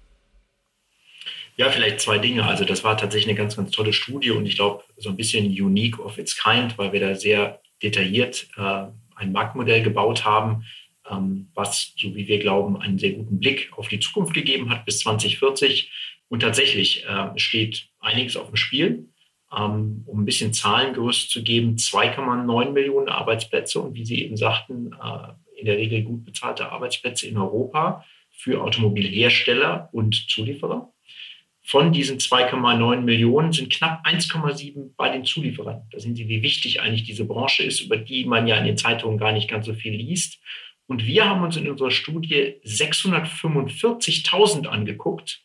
[1.57, 2.45] Ja, vielleicht zwei Dinge.
[2.45, 5.45] Also das war tatsächlich eine ganz, ganz tolle Studie und ich glaube so ein bisschen
[5.45, 10.65] unique of its kind, weil wir da sehr detailliert äh, ein Marktmodell gebaut haben,
[11.10, 14.86] ähm, was, so wie wir glauben, einen sehr guten Blick auf die Zukunft gegeben hat
[14.86, 15.91] bis 2040.
[16.27, 19.10] Und tatsächlich äh, steht einiges auf dem Spiel.
[19.56, 24.91] Ähm, um ein bisschen Zahlengerüst zu geben, 2,9 Millionen Arbeitsplätze und wie Sie eben sagten,
[24.91, 30.91] äh, in der Regel gut bezahlte Arbeitsplätze in Europa für Automobilhersteller und Zulieferer.
[31.67, 35.81] Von diesen 2,9 Millionen sind knapp 1,7 bei den Zulieferern.
[35.91, 38.77] Da sehen Sie, wie wichtig eigentlich diese Branche ist, über die man ja in den
[38.77, 40.37] Zeitungen gar nicht ganz so viel liest.
[40.85, 45.41] Und wir haben uns in unserer Studie 645.000 angeguckt,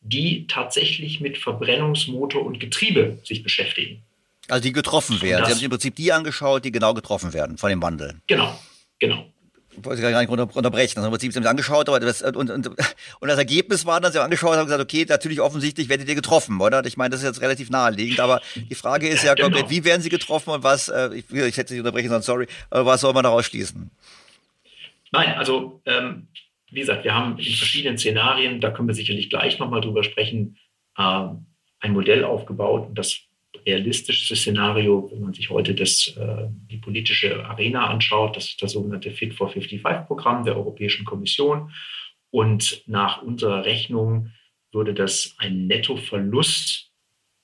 [0.00, 4.04] die tatsächlich mit Verbrennungsmotor und Getriebe sich beschäftigen.
[4.48, 5.44] Also die getroffen werden.
[5.44, 8.22] Sie haben sich im Prinzip die angeschaut, die genau getroffen werden von dem Wandel.
[8.26, 8.58] Genau,
[8.98, 9.26] genau
[9.84, 10.94] wollte gar nicht unterbrechen.
[10.96, 12.66] Das haben wir uns angeschaut, aber das, und, und,
[13.20, 16.14] und das Ergebnis war, dass wir angeschaut haben und gesagt, okay, natürlich offensichtlich werdet ihr
[16.14, 16.84] getroffen, oder?
[16.86, 19.48] Ich meine, das ist jetzt relativ naheliegend, aber die Frage ist ja genau.
[19.48, 22.46] komplett, wie werden sie getroffen und was, äh, ich, ich hätte nicht unterbrechen sollen, sorry,
[22.70, 23.90] was soll man daraus schließen?
[25.10, 26.28] Nein, also ähm,
[26.70, 30.58] wie gesagt, wir haben in verschiedenen Szenarien, da können wir sicherlich gleich nochmal drüber sprechen,
[30.96, 31.28] äh,
[31.80, 33.20] ein Modell aufgebaut und das
[33.66, 38.72] realistischste Szenario, wenn man sich heute das, äh, die politische Arena anschaut, das ist das
[38.72, 41.70] sogenannte Fit for 55-Programm der Europäischen Kommission.
[42.30, 44.32] Und nach unserer Rechnung
[44.72, 46.90] würde das einen Nettoverlust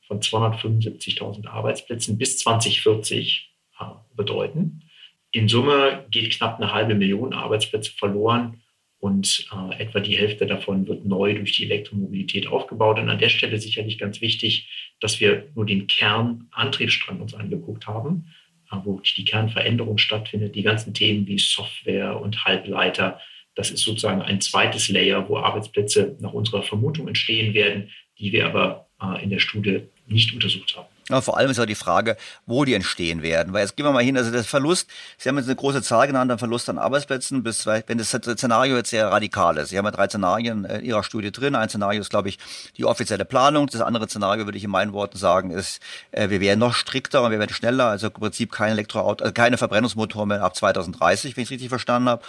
[0.07, 3.85] von 275.000 Arbeitsplätzen bis 2040 äh,
[4.15, 4.82] bedeuten.
[5.31, 8.62] In Summe geht knapp eine halbe Million Arbeitsplätze verloren
[9.05, 12.98] und äh, etwa die Hälfte davon wird neu durch die Elektromobilität aufgebaut.
[12.98, 18.32] Und an der Stelle sicherlich ganz wichtig, dass wir nur den Kernantriebsstrang uns angeguckt haben,
[18.72, 20.55] äh, wo die Kernveränderung stattfindet.
[20.55, 23.20] Die ganzen Themen wie Software und Halbleiter,
[23.55, 28.47] das ist sozusagen ein zweites Layer, wo Arbeitsplätze nach unserer Vermutung entstehen werden, die wir
[28.47, 30.94] aber äh, in der Studie nicht untersucht haben.
[31.10, 32.16] Aber vor allem ist auch die Frage,
[32.47, 33.52] wo die entstehen werden.
[33.52, 36.06] Weil jetzt gehen wir mal hin, also der Verlust, Sie haben jetzt eine große Zahl
[36.06, 39.68] genannt, ein Verlust an Arbeitsplätzen, bis, wenn das Szenario jetzt sehr radikal ist.
[39.68, 41.55] Sie haben ja drei Szenarien in Ihrer Studie drin.
[41.55, 42.39] Ein Szenario ist, glaube ich,
[42.76, 43.66] die offizielle Planung.
[43.66, 45.81] Das andere Szenario, würde ich in meinen Worten sagen, ist,
[46.12, 47.86] äh, wir werden noch strikter und wir werden schneller.
[47.86, 51.68] Also im Prinzip kein Elektroauto, also keine Verbrennungsmotoren mehr ab 2030, wenn ich es richtig
[51.68, 52.22] verstanden habe.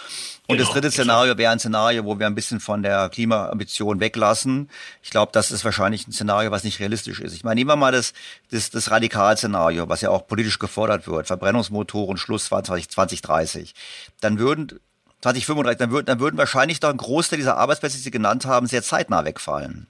[0.46, 4.00] Und genau, das dritte Szenario wäre ein Szenario, wo wir ein bisschen von der Klimaambition
[4.00, 4.68] weglassen.
[5.02, 7.34] Ich glaube, das ist wahrscheinlich ein Szenario, was nicht realistisch ist.
[7.34, 8.12] Ich meine, nehmen wir mal das,
[8.50, 13.74] das, das Radikalszenario, was ja auch politisch gefordert wird, Verbrennungsmotoren, Schluss 20, 2030.
[14.20, 14.80] Dann würden
[15.22, 18.66] 2035, dann würden, dann würden wahrscheinlich doch ein Großteil dieser Arbeitsplätze, die Sie genannt haben,
[18.66, 19.86] sehr zeitnah wegfallen.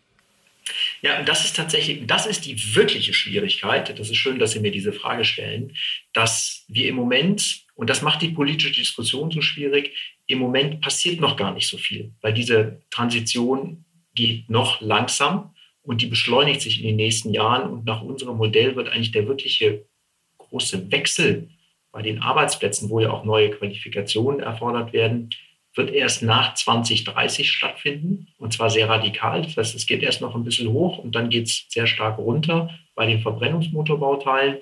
[1.03, 3.97] Ja, und das ist tatsächlich, das ist die wirkliche Schwierigkeit.
[3.98, 5.77] Das ist schön, dass Sie mir diese Frage stellen,
[6.12, 9.97] dass wir im Moment, und das macht die politische Diskussion so schwierig,
[10.27, 13.85] im Moment passiert noch gar nicht so viel, weil diese Transition
[14.15, 15.55] geht noch langsam
[15.86, 17.70] und die beschleunigt sich in den nächsten Jahren.
[17.70, 19.86] Und nach unserem Modell wird eigentlich der wirkliche
[20.38, 21.48] große Wechsel
[21.92, 25.30] bei den Arbeitsplätzen, wo ja auch neue Qualifikationen erfordert werden,
[25.74, 29.42] wird erst nach 2030 stattfinden und zwar sehr radikal.
[29.42, 32.18] Das heißt, es geht erst noch ein bisschen hoch und dann geht es sehr stark
[32.18, 34.58] runter bei den Verbrennungsmotorbauteilen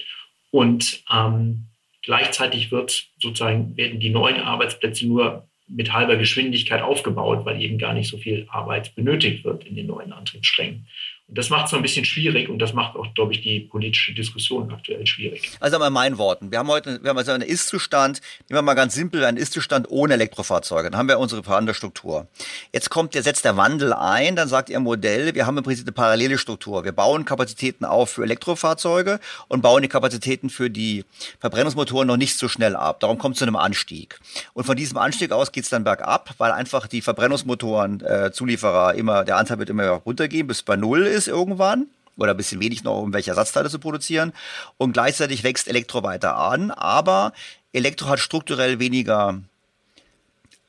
[0.51, 1.67] und ähm,
[2.03, 7.95] gleichzeitig wird sozusagen werden die neuen Arbeitsplätze nur mit halber Geschwindigkeit aufgebaut, weil eben gar
[7.95, 10.87] nicht so viel Arbeit benötigt wird in den neuen Antriebssträngen.
[11.27, 13.61] Und das macht es so ein bisschen schwierig und das macht auch, glaube ich, die
[13.61, 15.51] politische Diskussion aktuell schwierig.
[15.59, 16.51] Also mal in meinen Worten.
[16.51, 19.91] Wir haben heute, wir haben also einen Ist-Zustand, nehmen wir mal ganz simpel, einen Ist-Zustand
[19.91, 20.91] ohne Elektrofahrzeuge.
[20.91, 21.43] Dann haben wir unsere
[21.75, 22.29] Struktur.
[22.75, 25.87] Jetzt kommt, der setzt der Wandel ein, dann sagt Ihr Modell, wir haben im Prinzip
[25.87, 26.85] eine parallele Struktur.
[26.85, 29.19] Wir bauen Kapazitäten auf für Elektrofahrzeuge
[29.49, 31.07] und bauen die Kapazitäten für die
[31.41, 33.01] Verbrennungsmotoren noch nicht so schnell ab.
[33.01, 34.21] Darum kommt es zu einem Anstieg.
[34.53, 38.95] Und von diesem Anstieg aus geht es dann bergab, weil einfach die Verbrennungsmotoren, äh, Zulieferer
[38.95, 41.87] immer, der Anteil wird immer runtergehen bis bei Null ist irgendwann
[42.17, 44.33] oder ein bisschen wenig noch, um welche Ersatzteile zu produzieren.
[44.77, 47.33] Und gleichzeitig wächst Elektro weiter an, aber
[47.73, 49.41] Elektro hat strukturell weniger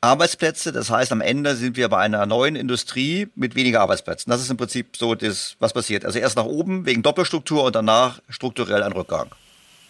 [0.01, 0.71] Arbeitsplätze.
[0.71, 4.29] Das heißt, am Ende sind wir bei einer neuen Industrie mit weniger Arbeitsplätzen.
[4.29, 6.05] Das ist im Prinzip so das, was passiert.
[6.05, 9.29] Also erst nach oben wegen Doppelstruktur und danach strukturell ein Rückgang.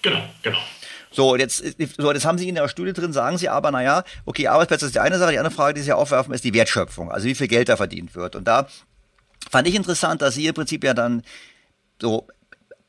[0.02, 0.58] Genau, genau.
[1.12, 1.64] So, jetzt,
[1.98, 4.96] so, jetzt haben Sie in der Studie drin, sagen Sie aber, naja, okay, Arbeitsplätze ist
[4.96, 7.48] die eine Sache, die andere Frage, die Sie aufwerfen, ist die Wertschöpfung, also wie viel
[7.48, 8.36] Geld da verdient wird.
[8.36, 8.68] Und da
[9.50, 11.24] fand ich interessant, dass Sie im Prinzip ja dann
[12.02, 12.28] so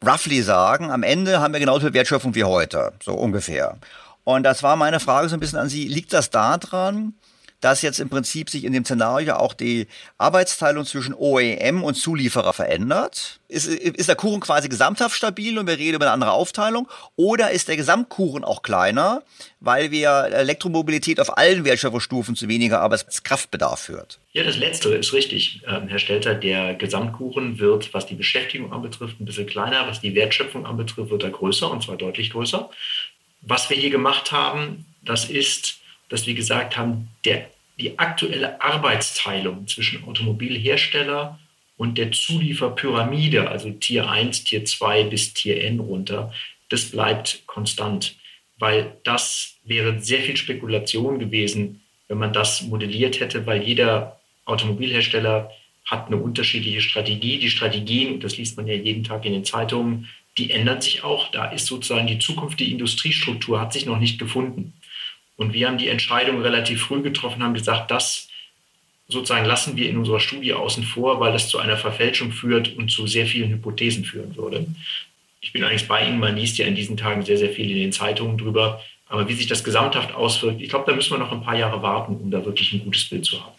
[0.05, 3.79] roughly sagen, am Ende haben wir genauso viel Wertschöpfung wie heute, so ungefähr.
[4.25, 5.89] Und das war meine Frage so ein bisschen an Sie.
[5.89, 7.15] Liegt das daran,
[7.61, 9.87] dass jetzt im Prinzip sich in dem Szenario auch die
[10.19, 13.41] Arbeitsteilung zwischen OEM und Zulieferer verändert?
[13.49, 16.89] Ist, ist der Kuchen quasi gesamthaft stabil und wir reden über eine andere Aufteilung?
[17.17, 19.23] Oder ist der Gesamtkuchen auch kleiner,
[19.61, 24.19] weil wir Elektromobilität auf allen Wertschöpfungsstufen zu weniger Arbeitskraftbedarf führt?
[24.33, 26.35] Ja, das Letztere ist richtig, ähm, Herr Stelter.
[26.35, 29.87] Der Gesamtkuchen wird, was die Beschäftigung anbetrifft, ein bisschen kleiner.
[29.87, 32.69] Was die Wertschöpfung anbetrifft, wird er größer und zwar deutlich größer.
[33.41, 35.79] Was wir hier gemacht haben, das ist
[36.09, 41.39] dass wir gesagt haben, der, die aktuelle Arbeitsteilung zwischen Automobilhersteller
[41.77, 46.33] und der Zulieferpyramide, also Tier 1, Tier 2 bis Tier N runter,
[46.69, 48.17] das bleibt konstant,
[48.59, 55.51] weil das wäre sehr viel Spekulation gewesen, wenn man das modelliert hätte, weil jeder Automobilhersteller
[55.85, 57.39] hat eine unterschiedliche Strategie.
[57.39, 60.09] Die Strategien, das liest man ja jeden Tag in den Zeitungen,
[60.39, 61.31] die ändern sich auch.
[61.31, 64.75] Da ist sozusagen die Zukunft, die Industriestruktur hat sich noch nicht gefunden.
[65.37, 68.29] Und wir haben die Entscheidung relativ früh getroffen, haben gesagt, das
[69.09, 72.91] sozusagen lassen wir in unserer Studie außen vor, weil das zu einer Verfälschung führt und
[72.91, 74.67] zu sehr vielen Hypothesen führen würde.
[75.41, 77.77] Ich bin eigentlich bei Ihnen, man liest ja in diesen Tagen sehr, sehr viel in
[77.77, 78.83] den Zeitungen drüber.
[79.09, 81.81] Aber wie sich das gesamthaft auswirkt, ich glaube, da müssen wir noch ein paar Jahre
[81.81, 83.53] warten, um da wirklich ein gutes Bild zu haben.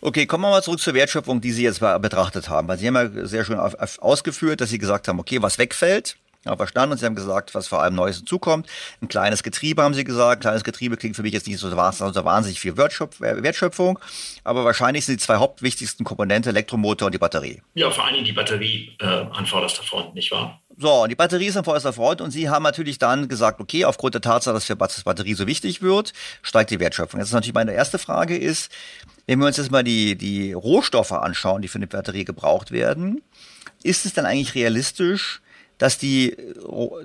[0.00, 2.68] Okay, kommen wir mal zurück zur Wertschöpfung, die Sie jetzt betrachtet haben.
[2.68, 6.56] Weil Sie haben ja sehr schön ausgeführt, dass Sie gesagt haben, okay, was wegfällt, ja,
[6.56, 6.92] verstanden.
[6.92, 8.66] Und sie haben gesagt, was vor allem Neues hinzukommt.
[9.00, 10.38] Ein kleines Getriebe, haben sie gesagt.
[10.38, 13.98] Ein kleines Getriebe klingt für mich jetzt nicht so, wahnsinnig viel Wertschöpfung.
[14.44, 17.62] Aber wahrscheinlich sind die zwei hauptwichtigsten Komponente Elektromotor und die Batterie.
[17.74, 20.60] Ja, vor allem die Batterie äh, an vorderster Front, nicht wahr?
[20.78, 23.84] So, und die Batterie ist an vorderster Front und Sie haben natürlich dann gesagt, okay,
[23.84, 27.20] aufgrund der Tatsache, dass für Batterie so wichtig wird, steigt die Wertschöpfung.
[27.20, 28.72] Jetzt ist natürlich meine erste Frage ist,
[29.26, 33.20] wenn wir uns jetzt mal die, die Rohstoffe anschauen, die für eine Batterie gebraucht werden,
[33.82, 35.41] ist es dann eigentlich realistisch,
[35.82, 36.36] dass die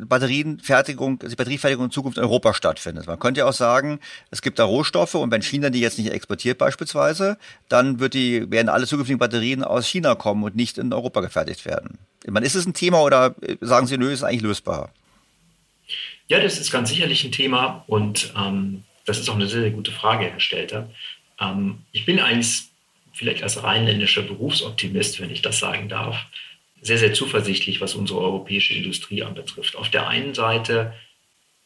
[0.01, 3.07] Batterienfertigung, die Batteriefertigung in Zukunft in Europa stattfindet.
[3.07, 3.99] Man könnte ja auch sagen,
[4.29, 7.39] es gibt da Rohstoffe und wenn China die jetzt nicht exportiert beispielsweise,
[7.69, 11.65] dann wird die, werden alle zukünftigen Batterien aus China kommen und nicht in Europa gefertigt
[11.65, 11.97] werden.
[12.23, 14.93] Ich ist es ein Thema oder sagen Sie, nö, ist eigentlich lösbar?
[16.27, 19.71] Ja, das ist ganz sicherlich ein Thema und ähm, das ist auch eine sehr, sehr
[19.71, 20.87] gute Frage, Herr Stelter.
[21.39, 22.65] Ähm, ich bin eigentlich
[23.11, 26.27] vielleicht als rheinländischer Berufsoptimist, wenn ich das sagen darf,
[26.81, 29.75] sehr, sehr zuversichtlich, was unsere europäische Industrie anbetrifft.
[29.75, 30.93] Auf der einen Seite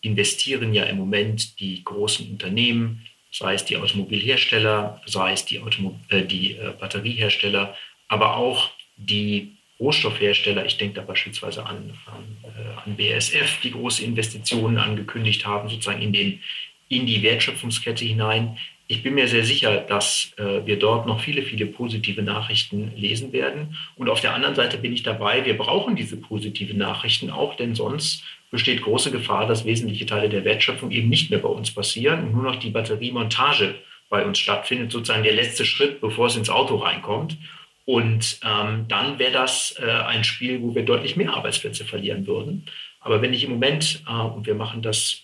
[0.01, 5.99] investieren ja im Moment die großen Unternehmen, sei es die Automobilhersteller, sei es die, Automo
[6.09, 7.75] äh, die äh, Batteriehersteller,
[8.07, 14.03] aber auch die Rohstoffhersteller, ich denke da beispielsweise an, an, äh, an BASF, die große
[14.03, 16.41] Investitionen angekündigt haben, sozusagen in, den,
[16.89, 18.57] in die Wertschöpfungskette hinein.
[18.91, 23.31] Ich bin mir sehr sicher, dass äh, wir dort noch viele, viele positive Nachrichten lesen
[23.31, 23.77] werden.
[23.95, 27.73] Und auf der anderen Seite bin ich dabei, wir brauchen diese positiven Nachrichten auch, denn
[27.73, 32.25] sonst besteht große Gefahr, dass wesentliche Teile der Wertschöpfung eben nicht mehr bei uns passieren
[32.25, 33.75] und nur noch die Batteriemontage
[34.09, 37.37] bei uns stattfindet, sozusagen der letzte Schritt, bevor es ins Auto reinkommt.
[37.85, 42.65] Und ähm, dann wäre das äh, ein Spiel, wo wir deutlich mehr Arbeitsplätze verlieren würden.
[42.99, 45.23] Aber wenn ich im Moment, äh, und wir machen das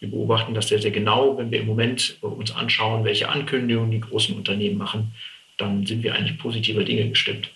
[0.00, 1.36] wir beobachten das sehr, sehr genau.
[1.36, 5.12] Wenn wir im Moment uns anschauen, welche Ankündigungen die großen Unternehmen machen,
[5.56, 7.50] dann sind wir eigentlich positiver Dinge gestimmt.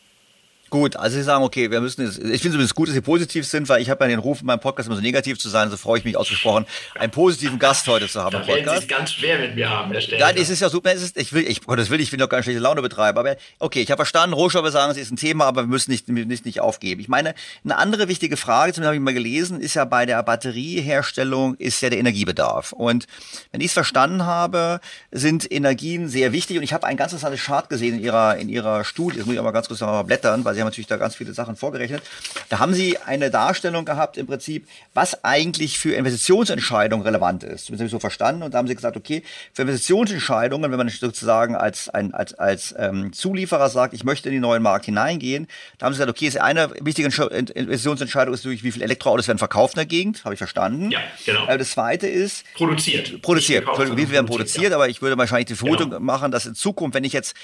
[0.72, 3.46] Gut, also Sie sagen, okay, wir müssen jetzt, ich finde es gut, dass Sie positiv
[3.46, 5.68] sind, weil ich habe ja den Ruf in meinem Podcast immer so negativ zu sein,
[5.70, 8.78] so freue ich mich ausgesprochen, einen positiven Gast heute zu haben da im Podcast.
[8.78, 10.24] Sie es ganz schwer mit mir haben, Herr Stelter.
[10.24, 12.30] Nein, es ist ja super, es ist, ich will, ich, das will, ich will doch
[12.30, 15.44] keine schlechte Laune betreiben, aber okay, ich habe verstanden, Rohstoffe sagen, es ist ein Thema,
[15.44, 17.02] aber wir müssen nicht, nicht, nicht aufgeben.
[17.02, 17.34] Ich meine,
[17.64, 21.82] eine andere wichtige Frage, zumindest habe ich mal gelesen, ist ja bei der Batterieherstellung, ist
[21.82, 22.72] ja der Energiebedarf.
[22.72, 23.04] Und
[23.50, 24.80] wenn ich es verstanden habe,
[25.10, 28.48] sind Energien sehr wichtig und ich habe ein ganz interessantes Chart gesehen in Ihrer, in
[28.48, 30.86] Ihrer Studie, das muss ich aber ganz kurz noch mal blättern, weil Sie haben natürlich
[30.86, 32.02] da ganz viele Sachen vorgerechnet.
[32.48, 37.68] Da haben Sie eine Darstellung gehabt im Prinzip, was eigentlich für Investitionsentscheidungen relevant ist.
[37.68, 38.42] Das habe ich so verstanden.
[38.42, 39.22] Und da haben Sie gesagt, okay,
[39.52, 44.34] für Investitionsentscheidungen, wenn man sozusagen als, ein, als, als ähm, Zulieferer sagt, ich möchte in
[44.34, 45.46] den neuen Markt hineingehen,
[45.78, 49.38] da haben Sie gesagt, okay, ist eine wichtige Investitionsentscheidung ist natürlich, wie viele Elektroautos werden
[49.38, 50.90] verkauft in der Gegend, habe ich verstanden.
[50.90, 51.46] Ja, genau.
[51.46, 53.22] Äh, das zweite ist produziert.
[53.22, 53.66] Produziert.
[53.66, 54.76] Wie viel werden produziert, ja.
[54.76, 56.00] aber ich würde wahrscheinlich die Vermutung genau.
[56.00, 57.34] machen, dass in Zukunft, wenn ich jetzt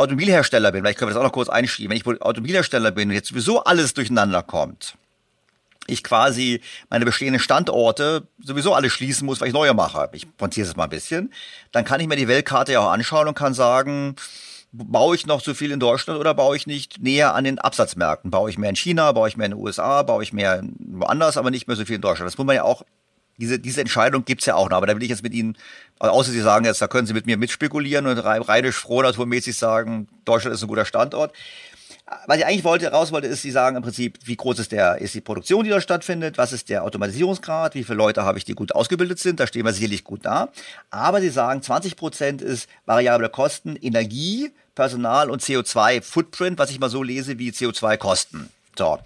[0.00, 3.14] Automobilhersteller bin, vielleicht können wir das auch noch kurz einschieben, wenn ich Automobilhersteller bin und
[3.14, 4.96] jetzt sowieso alles durcheinander kommt,
[5.86, 10.08] ich quasi meine bestehenden Standorte sowieso alle schließen muss, weil ich neue mache.
[10.12, 11.32] Ich pontiere es mal ein bisschen.
[11.72, 14.16] Dann kann ich mir die Weltkarte ja auch anschauen und kann sagen,
[14.72, 18.30] baue ich noch so viel in Deutschland oder baue ich nicht näher an den Absatzmärkten?
[18.30, 21.36] Baue ich mehr in China, baue ich mehr in den USA, baue ich mehr woanders,
[21.36, 22.28] aber nicht mehr so viel in Deutschland?
[22.28, 22.84] Das muss man ja auch
[23.40, 25.56] diese, diese Entscheidung gibt's ja auch noch, aber da will ich jetzt mit Ihnen,
[25.98, 30.08] außer Sie sagen jetzt, da können Sie mit mir mitspekulieren und reinisch froh naturmäßig sagen,
[30.24, 31.32] Deutschland ist ein guter Standort.
[32.26, 34.98] Was ich eigentlich wollte, raus wollte, ist, Sie sagen im Prinzip, wie groß ist der,
[34.98, 38.44] ist die Produktion, die da stattfindet, was ist der Automatisierungsgrad, wie viele Leute habe ich,
[38.44, 40.48] die gut ausgebildet sind, da stehen wir sicherlich gut da.
[40.90, 46.90] Aber Sie sagen, 20 Prozent ist variable Kosten, Energie, Personal und CO2-Footprint, was ich mal
[46.90, 48.50] so lese wie CO2-Kosten.
[48.80, 48.98] So.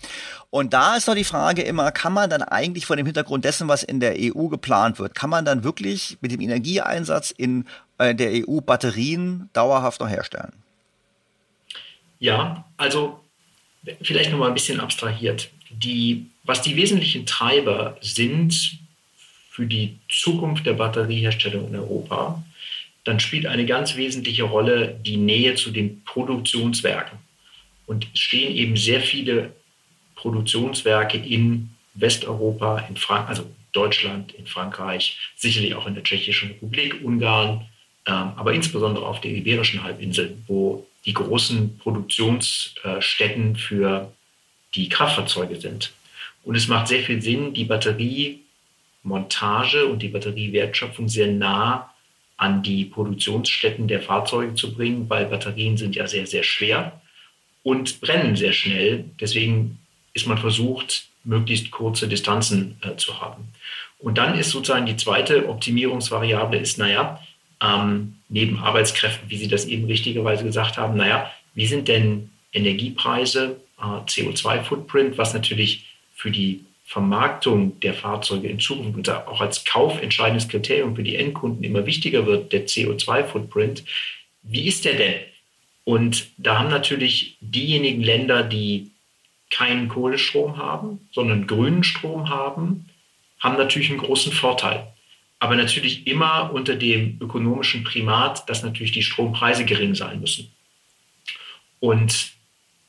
[0.51, 3.67] Und da ist doch die Frage immer, kann man dann eigentlich vor dem Hintergrund dessen,
[3.67, 7.67] was in der EU geplant wird, kann man dann wirklich mit dem Energieeinsatz in
[7.99, 10.53] äh, der EU Batterien dauerhaft noch herstellen?
[12.21, 13.21] Ja, also
[14.01, 15.51] vielleicht noch mal ein bisschen abstrahiert.
[15.71, 18.79] Die, was die wesentlichen Treiber sind
[19.51, 22.45] für die Zukunft der Batterieherstellung in Europa,
[23.03, 27.19] dann spielt eine ganz wesentliche Rolle die Nähe zu den Produktionswerken.
[27.87, 29.53] Und es stehen eben sehr viele
[30.25, 37.05] Produktionswerke in Westeuropa, in Frank also Deutschland, in Frankreich, sicherlich auch in der Tschechischen Republik,
[37.05, 37.67] Ungarn,
[38.07, 44.11] ähm, aber insbesondere auf der Iberischen Halbinsel, wo die großen Produktionsstätten für
[44.75, 45.93] die Kraftfahrzeuge sind.
[46.43, 51.93] Und es macht sehr viel Sinn, die Batteriemontage und die Batteriewertschöpfung sehr nah
[52.39, 57.03] an die Produktionsstätten der Fahrzeuge zu bringen, weil Batterien sind ja sehr, sehr schwer
[57.63, 59.05] und brennen sehr schnell.
[59.21, 59.81] Deswegen
[60.15, 63.49] ist man versucht, möglichst kurze Distanzen äh, zu haben.
[63.99, 67.21] Und dann ist sozusagen die zweite Optimierungsvariable ist, naja,
[67.63, 73.61] ähm, neben Arbeitskräften, wie Sie das eben richtigerweise gesagt haben, naja, wie sind denn Energiepreise,
[73.79, 80.49] äh, CO2-Footprint, was natürlich für die Vermarktung der Fahrzeuge in Zukunft und auch als kaufentscheidendes
[80.49, 83.85] Kriterium für die Endkunden immer wichtiger wird, der CO2-Footprint.
[84.43, 85.15] Wie ist der denn?
[85.85, 88.91] Und da haben natürlich diejenigen Länder, die
[89.51, 92.89] keinen Kohlestrom haben, sondern grünen Strom haben,
[93.39, 94.95] haben natürlich einen großen Vorteil.
[95.45, 100.51] aber natürlich immer unter dem ökonomischen Primat, dass natürlich die Strompreise gering sein müssen.
[101.81, 102.33] Und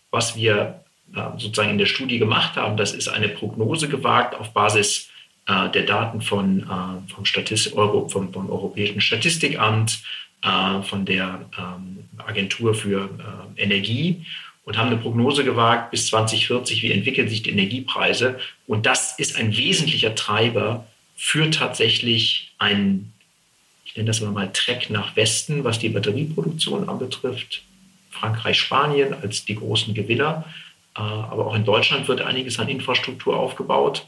[0.09, 4.53] was wir äh, sozusagen in der Studie gemacht haben, das ist eine Prognose gewagt auf
[4.53, 5.09] Basis
[5.47, 10.01] äh, der Daten von, äh, vom, Statist Euro, vom, vom Europäischen Statistikamt,
[10.83, 13.09] von der ähm, Agentur für
[13.55, 14.27] Energie
[14.65, 18.39] und haben eine Prognose gewagt bis 2040, wie entwickeln sich die Energiepreise.
[18.67, 23.13] Und das ist ein wesentlicher Treiber für tatsächlich einen,
[23.85, 27.63] ich nenne das mal Track nach Westen, was die Batterieproduktion anbetrifft.
[28.09, 30.45] Frankreich, Spanien als die großen Gewinner.
[30.95, 34.07] Äh, aber auch in Deutschland wird einiges an Infrastruktur aufgebaut.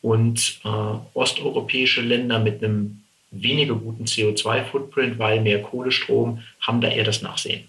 [0.00, 0.68] Und äh,
[1.14, 7.68] osteuropäische Länder mit einem weniger guten CO2-Footprint, weil mehr Kohlestrom, haben da eher das Nachsehen.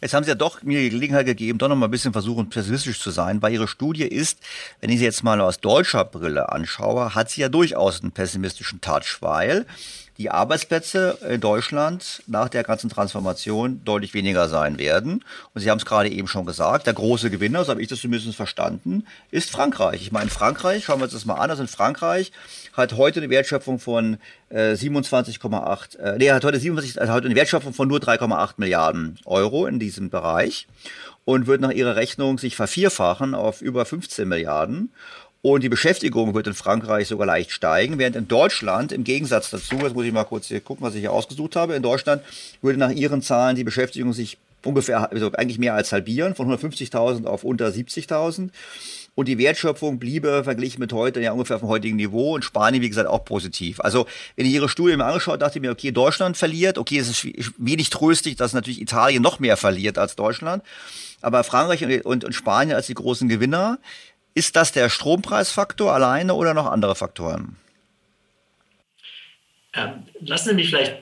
[0.00, 2.48] Jetzt haben Sie ja doch mir die Gelegenheit gegeben, doch noch mal ein bisschen versuchen,
[2.48, 4.38] pessimistisch zu sein, weil Ihre Studie ist,
[4.80, 8.80] wenn ich sie jetzt mal aus deutscher Brille anschaue, hat sie ja durchaus einen pessimistischen
[8.80, 9.66] Touch, weil
[10.18, 15.24] die Arbeitsplätze in Deutschland nach der ganzen Transformation deutlich weniger sein werden.
[15.54, 18.00] Und Sie haben es gerade eben schon gesagt, der große Gewinner, so habe ich das
[18.00, 20.02] zumindest verstanden, ist Frankreich.
[20.02, 22.32] Ich meine, Frankreich, schauen wir uns das mal an, also in Frankreich
[22.72, 24.18] hat heute eine Wertschöpfung von
[24.48, 29.18] äh, 27,8, äh, nee, hat heute 27, also heute eine Wertschöpfung von nur 3,8 Milliarden
[29.24, 30.66] Euro in diesem Bereich
[31.24, 34.92] und wird nach ihrer Rechnung sich vervierfachen auf über 15 Milliarden.
[35.44, 39.74] Und die Beschäftigung wird in Frankreich sogar leicht steigen, während in Deutschland im Gegensatz dazu,
[39.82, 42.22] jetzt muss ich mal kurz hier gucken, was ich hier ausgesucht habe, in Deutschland
[42.62, 47.26] würde nach ihren Zahlen die Beschäftigung sich ungefähr, also eigentlich mehr als halbieren, von 150.000
[47.26, 48.50] auf unter 70.000.
[49.14, 52.80] Und die Wertschöpfung bliebe verglichen mit heute ja ungefähr auf dem heutigen Niveau und Spanien,
[52.80, 53.80] wie gesagt, auch positiv.
[53.80, 54.06] Also,
[54.36, 57.52] wenn ich Ihre Studie mir angeschaut, dachte ich mir, okay, Deutschland verliert, okay, es ist
[57.58, 60.62] wenig tröstlich, dass natürlich Italien noch mehr verliert als Deutschland.
[61.20, 63.78] Aber Frankreich und, und, und Spanien als die großen Gewinner.
[64.34, 67.56] Ist das der Strompreisfaktor alleine oder noch andere Faktoren?
[69.74, 70.96] Ähm, lassen Sie mich vielleicht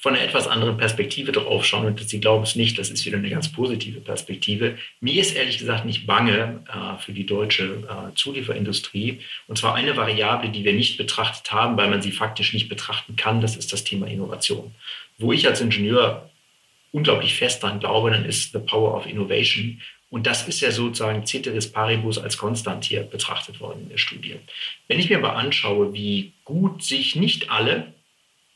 [0.00, 3.18] von einer etwas anderen Perspektive drauf schauen und Sie glauben es nicht, das ist wieder
[3.18, 4.78] eine ganz positive Perspektive.
[5.00, 9.20] Mir ist ehrlich gesagt nicht bange äh, für die deutsche äh, Zulieferindustrie.
[9.48, 13.16] Und zwar eine Variable, die wir nicht betrachtet haben, weil man sie faktisch nicht betrachten
[13.16, 14.72] kann, das ist das Thema Innovation.
[15.18, 16.30] Wo ich als Ingenieur
[16.92, 19.80] unglaublich fest daran glaube, dann ist the power of innovation.
[20.10, 24.36] Und das ist ja sozusagen Ceteris Paribus als Konstant hier betrachtet worden in der Studie.
[24.86, 27.92] Wenn ich mir aber anschaue, wie gut sich nicht alle,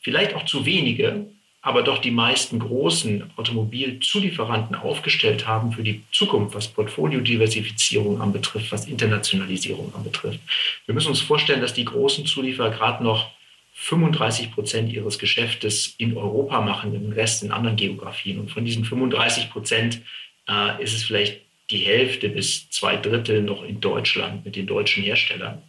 [0.01, 1.27] vielleicht auch zu wenige,
[1.61, 8.87] aber doch die meisten großen Automobilzulieferanten aufgestellt haben für die Zukunft, was Portfoliodiversifizierung anbetrifft, was
[8.87, 10.41] Internationalisierung anbetrifft.
[10.87, 13.31] Wir müssen uns vorstellen, dass die großen Zulieferer gerade noch
[13.75, 18.41] 35 Prozent ihres Geschäftes in Europa machen, den Rest in anderen Geografien.
[18.41, 20.03] Und von diesen 35 Prozent
[20.49, 25.03] äh, ist es vielleicht die Hälfte bis zwei Drittel noch in Deutschland mit den deutschen
[25.03, 25.63] Herstellern.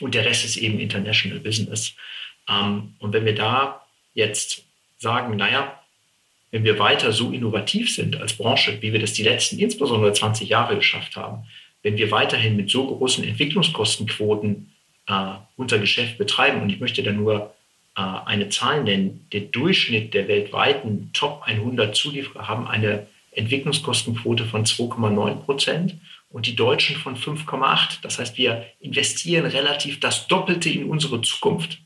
[0.00, 1.94] Und der Rest ist eben International Business.
[2.48, 3.84] Ähm, und wenn wir da
[4.14, 4.64] jetzt
[4.98, 5.80] sagen, naja,
[6.50, 10.48] wenn wir weiter so innovativ sind als Branche, wie wir das die letzten insbesondere 20
[10.48, 11.44] Jahre geschafft haben,
[11.82, 14.72] wenn wir weiterhin mit so großen Entwicklungskostenquoten
[15.06, 17.54] äh, unser Geschäft betreiben, und ich möchte da nur
[17.96, 23.06] äh, eine Zahl nennen, der Durchschnitt der weltweiten Top 100 Zulieferer haben eine
[23.38, 25.96] Entwicklungskostenquote von 2,9 Prozent
[26.28, 28.00] und die Deutschen von 5,8.
[28.02, 31.78] Das heißt, wir investieren relativ das Doppelte in unsere Zukunft.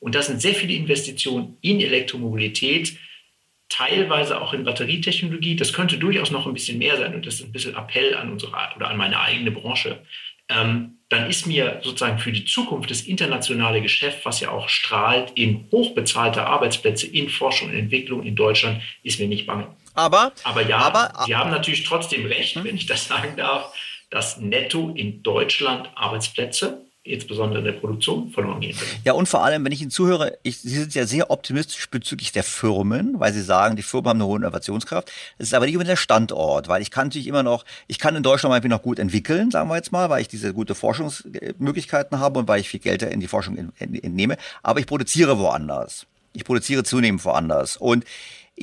[0.00, 2.96] Und das sind sehr viele Investitionen in Elektromobilität,
[3.68, 5.56] teilweise auch in Batterietechnologie.
[5.56, 8.32] Das könnte durchaus noch ein bisschen mehr sein und das ist ein bisschen Appell an
[8.32, 10.02] unsere oder an meine eigene Branche.
[10.48, 15.32] Ähm, dann ist mir sozusagen für die Zukunft das internationale Geschäft, was ja auch strahlt
[15.34, 19.68] in hochbezahlte Arbeitsplätze in Forschung und Entwicklung in Deutschland, ist mir nicht bange.
[19.94, 22.64] Aber, aber ja, aber, Sie haben natürlich trotzdem recht, hm?
[22.64, 23.72] wenn ich das sagen darf,
[24.10, 28.76] dass netto in Deutschland Arbeitsplätze insbesondere in der Produktion verloren gehen.
[29.04, 32.30] Ja, und vor allem, wenn ich Ihnen zuhöre, ich, Sie sind ja sehr optimistisch bezüglich
[32.30, 35.10] der Firmen, weil Sie sagen, die Firmen haben eine hohe Innovationskraft.
[35.36, 38.14] Es ist aber nicht immer der Standort, weil ich kann natürlich immer noch, ich kann
[38.14, 42.20] in Deutschland mal noch gut entwickeln, sagen wir jetzt mal, weil ich diese gute Forschungsmöglichkeiten
[42.20, 46.06] habe und weil ich viel Geld in die Forschung entnehme, aber ich produziere woanders.
[46.34, 47.76] Ich produziere zunehmend woanders.
[47.76, 48.04] Und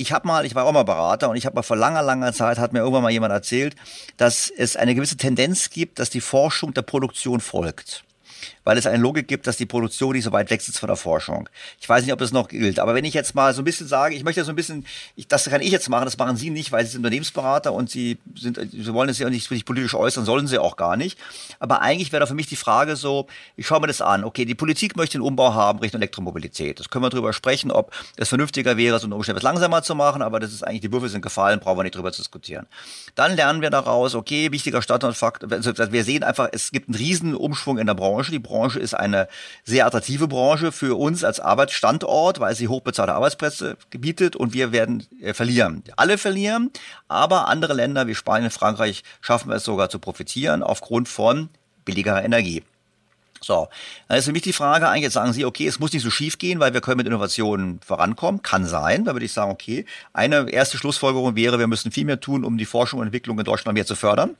[0.00, 2.32] ich habe mal, ich war auch mal Berater und ich habe mal vor langer, langer
[2.32, 3.76] Zeit, hat mir irgendwann mal jemand erzählt,
[4.16, 8.04] dass es eine gewisse Tendenz gibt, dass die Forschung der Produktion folgt
[8.70, 10.94] weil es eine Logik gibt, dass die Produktion nicht so weit weg ist von der
[10.94, 11.48] Forschung.
[11.80, 13.88] Ich weiß nicht, ob das noch gilt, aber wenn ich jetzt mal so ein bisschen
[13.88, 14.86] sage, ich möchte so ein bisschen,
[15.16, 17.90] ich, das kann ich jetzt machen, das machen Sie nicht, weil Sie sind Unternehmensberater und
[17.90, 21.18] Sie sind, Sie wollen es ja nicht sich politisch äußern, sollen Sie auch gar nicht.
[21.58, 23.26] Aber eigentlich wäre da für mich die Frage so,
[23.56, 26.78] ich schaue mir das an, okay, die Politik möchte einen Umbau haben Richtung Elektromobilität.
[26.78, 29.96] Das können wir darüber sprechen, ob es vernünftiger wäre, so eine Umstellung etwas langsamer zu
[29.96, 32.68] machen, aber das ist eigentlich, die Würfel sind gefallen, brauchen wir nicht drüber zu diskutieren.
[33.16, 37.34] Dann lernen wir daraus, okay, wichtiger Standortfakt, also wir sehen einfach, es gibt einen riesen
[37.34, 39.26] Umschwung in der Branche, die Branche Branche ist eine
[39.64, 45.06] sehr attraktive Branche für uns als Arbeitsstandort, weil sie hochbezahlte Arbeitsplätze gebietet und wir werden
[45.22, 45.82] äh, verlieren.
[45.96, 46.70] Alle verlieren,
[47.08, 51.48] aber andere Länder wie Spanien, Frankreich schaffen es sogar zu profitieren aufgrund von
[51.86, 52.62] billigerer Energie.
[53.40, 53.68] So,
[54.08, 56.10] dann ist für mich die Frage eigentlich, jetzt sagen Sie, okay, es muss nicht so
[56.10, 58.42] schief gehen, weil wir können mit Innovationen vorankommen.
[58.42, 59.06] Kann sein.
[59.06, 62.58] Da würde ich sagen, okay, eine erste Schlussfolgerung wäre, wir müssen viel mehr tun, um
[62.58, 64.36] die Forschung und Entwicklung in Deutschland mehr zu fördern.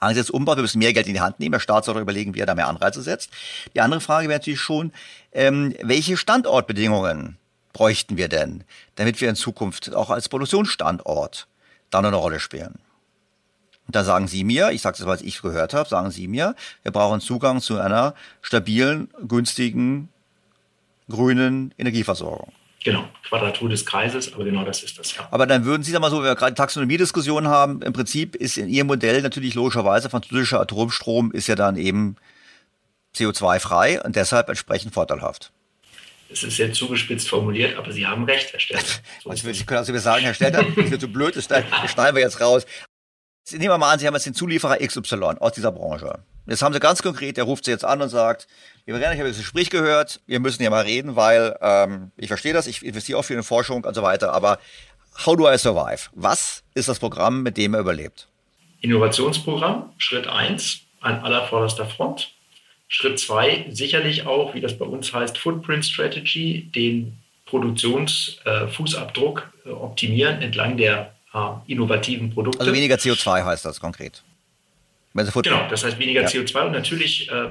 [0.00, 1.52] Angesichts Umbau, wir müssen mehr Geld in die Hand nehmen.
[1.52, 3.30] Der Staat soll darüber überlegen, wie er da mehr Anreize setzt.
[3.74, 4.92] Die andere Frage wäre natürlich schon,
[5.32, 7.36] ähm, welche Standortbedingungen
[7.72, 8.64] bräuchten wir denn,
[8.94, 11.48] damit wir in Zukunft auch als Produktionsstandort
[11.90, 12.78] da eine Rolle spielen?
[13.86, 16.54] Und da sagen Sie mir, ich sage das, was ich gehört habe, sagen Sie mir,
[16.82, 20.10] wir brauchen Zugang zu einer stabilen, günstigen,
[21.08, 22.52] grünen Energieversorgung.
[22.84, 25.26] Genau, Quadratur des Kreises, aber genau das ist das, ja.
[25.30, 28.56] Aber dann würden Sie da mal so, wenn wir gerade Taxonomiediskussionen haben, im Prinzip ist
[28.56, 32.16] in Ihrem Modell natürlich logischerweise französischer Atomstrom ist ja dann eben
[33.16, 35.50] CO2-frei und deshalb entsprechend vorteilhaft.
[36.30, 38.84] Es ist sehr zugespitzt formuliert, aber Sie haben recht, Herr Stelter.
[39.24, 42.40] So ich können also sagen, Herr Stelter, das ist zu blöd, das schneiden wir jetzt
[42.40, 42.64] raus.
[43.50, 46.18] Nehmen wir mal an, Sie haben jetzt den Zulieferer XY aus dieser Branche.
[46.46, 48.46] Jetzt haben Sie ganz konkret, der ruft Sie jetzt an und sagt,
[48.96, 52.66] ich habe das Gespräch gehört, wir müssen ja mal reden, weil ähm, ich verstehe das,
[52.66, 54.58] ich investiere auch viel in Forschung und so weiter, aber
[55.26, 56.08] how do I survive?
[56.14, 58.28] Was ist das Programm, mit dem er überlebt?
[58.80, 62.32] Innovationsprogramm, Schritt eins an allervorderster Front.
[62.88, 69.72] Schritt zwei sicherlich auch, wie das bei uns heißt, Footprint Strategy, den Produktionsfußabdruck äh, äh,
[69.72, 72.60] optimieren entlang der äh, innovativen Produkte.
[72.60, 74.22] Also weniger CO2 heißt das konkret.
[75.14, 76.28] Genau, das heißt weniger ja.
[76.28, 77.48] CO2 und natürlich äh,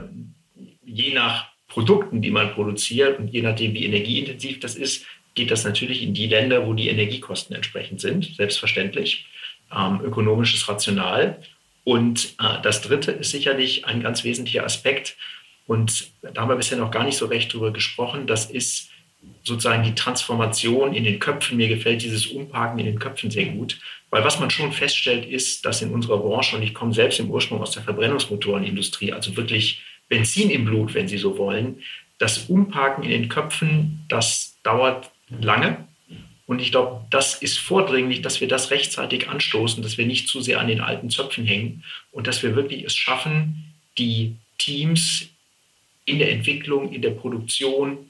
[0.88, 5.06] je nach Produkten, die man produziert und je nachdem, wie energieintensiv das ist,
[5.36, 9.28] geht das natürlich in die Länder, wo die Energiekosten entsprechend sind, selbstverständlich.
[9.76, 11.40] Ähm, ökonomisches Rational.
[11.84, 15.18] Und äh, das Dritte ist sicherlich ein ganz wesentlicher Aspekt.
[15.68, 18.28] Und da haben wir bisher noch gar nicht so recht drüber gesprochen.
[18.28, 18.90] Das ist
[19.44, 21.58] sozusagen die Transformation in den Köpfen.
[21.58, 23.78] Mir gefällt dieses Umparken in den Köpfen sehr gut.
[24.10, 27.30] Weil was man schon feststellt, ist, dass in unserer Branche, und ich komme selbst im
[27.30, 31.82] Ursprung aus der Verbrennungsmotorenindustrie, also wirklich Benzin im Blut, wenn Sie so wollen,
[32.18, 35.88] das Umparken in den Köpfen, das dauert lange.
[36.46, 40.42] Und ich glaube, das ist vordringlich, dass wir das rechtzeitig anstoßen, dass wir nicht zu
[40.42, 45.28] sehr an den alten Zöpfen hängen und dass wir wirklich es schaffen, die Teams
[46.06, 48.10] in der Entwicklung, in der Produktion,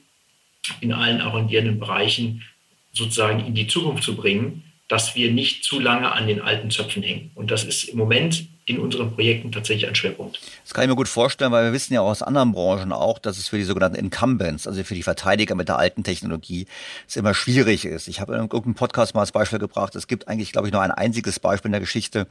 [0.80, 2.44] in allen arrondierenden Bereichen
[2.92, 7.02] sozusagen in die Zukunft zu bringen, dass wir nicht zu lange an den alten Zöpfen
[7.02, 7.30] hängen.
[7.34, 10.40] Und das ist im Moment in unseren Projekten tatsächlich ein Schwerpunkt.
[10.64, 13.38] Das kann ich mir gut vorstellen, weil wir wissen ja aus anderen Branchen auch, dass
[13.38, 16.66] es für die sogenannten Incumbents, also für die Verteidiger mit der alten Technologie,
[17.06, 18.08] es immer schwierig ist.
[18.08, 20.82] Ich habe in irgendeinem Podcast mal als Beispiel gebracht, es gibt eigentlich, glaube ich, nur
[20.82, 22.26] ein einziges Beispiel in der Geschichte,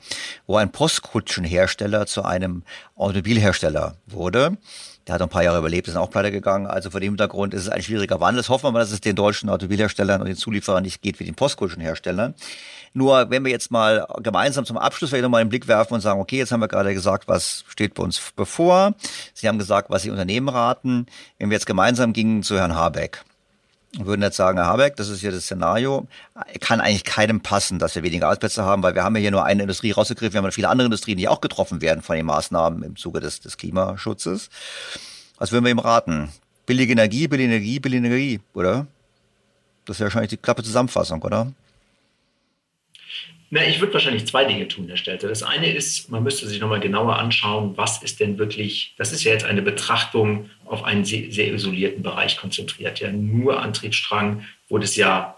[0.46, 2.64] wo ein Postkutschenhersteller zu einem
[2.96, 4.58] Automobilhersteller wurde.
[5.08, 6.68] Der hat ein paar Jahre überlebt, ist auch pleite gegangen.
[6.68, 8.42] Also vor dem Hintergrund ist es ein schwieriger Wandel.
[8.42, 11.24] Das hoffen wir mal, dass es den deutschen Automobilherstellern und den Zulieferern nicht geht wie
[11.24, 12.36] den Postkutschenherstellern.
[12.94, 16.20] Nur wenn wir jetzt mal gemeinsam zum Abschluss vielleicht nochmal einen Blick werfen und sagen,
[16.28, 18.94] okay, jetzt haben wir gerade gesagt, was steht bei uns bevor.
[19.34, 21.06] Sie haben gesagt, was Sie Unternehmen raten.
[21.40, 23.24] Wenn wir jetzt gemeinsam gingen zu Herrn Habeck
[23.94, 26.08] würden jetzt sagen, Herr Habeck, das ist hier das Szenario,
[26.60, 29.46] kann eigentlich keinem passen, dass wir weniger Arbeitsplätze haben, weil wir haben ja hier nur
[29.46, 32.84] eine Industrie rausgegriffen, wir haben viele andere Industrien, die auch getroffen werden von den Maßnahmen
[32.84, 34.50] im Zuge des, des Klimaschutzes.
[35.38, 36.30] Was würden wir ihm raten?
[36.66, 38.88] Billige Energie, billige Energie, billige Energie, oder?
[39.86, 41.54] Das wäre wahrscheinlich die klappe Zusammenfassung, oder?
[43.50, 45.30] Na, ich würde wahrscheinlich zwei Dinge tun, Herr Stelter.
[45.30, 49.24] Das eine ist, man müsste sich nochmal genauer anschauen, was ist denn wirklich, das ist
[49.24, 53.00] ja jetzt eine Betrachtung auf einen sehr, sehr isolierten Bereich konzentriert.
[53.00, 55.38] Ja, nur Antriebsstrang, wo das ja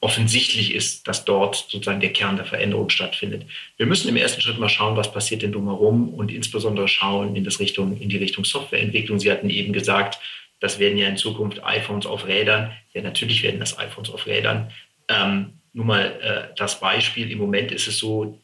[0.00, 3.44] offensichtlich ist, dass dort sozusagen der Kern der Veränderung stattfindet.
[3.76, 7.44] Wir müssen im ersten Schritt mal schauen, was passiert denn drumherum und insbesondere schauen in,
[7.44, 9.18] das Richtung, in die Richtung Softwareentwicklung.
[9.18, 10.18] Sie hatten eben gesagt,
[10.60, 12.72] das werden ja in Zukunft iPhones auf Rädern.
[12.94, 14.70] Ja, natürlich werden das iPhones auf Rädern.
[15.08, 18.36] Ähm, nur mal äh, das Beispiel, im Moment ist es so,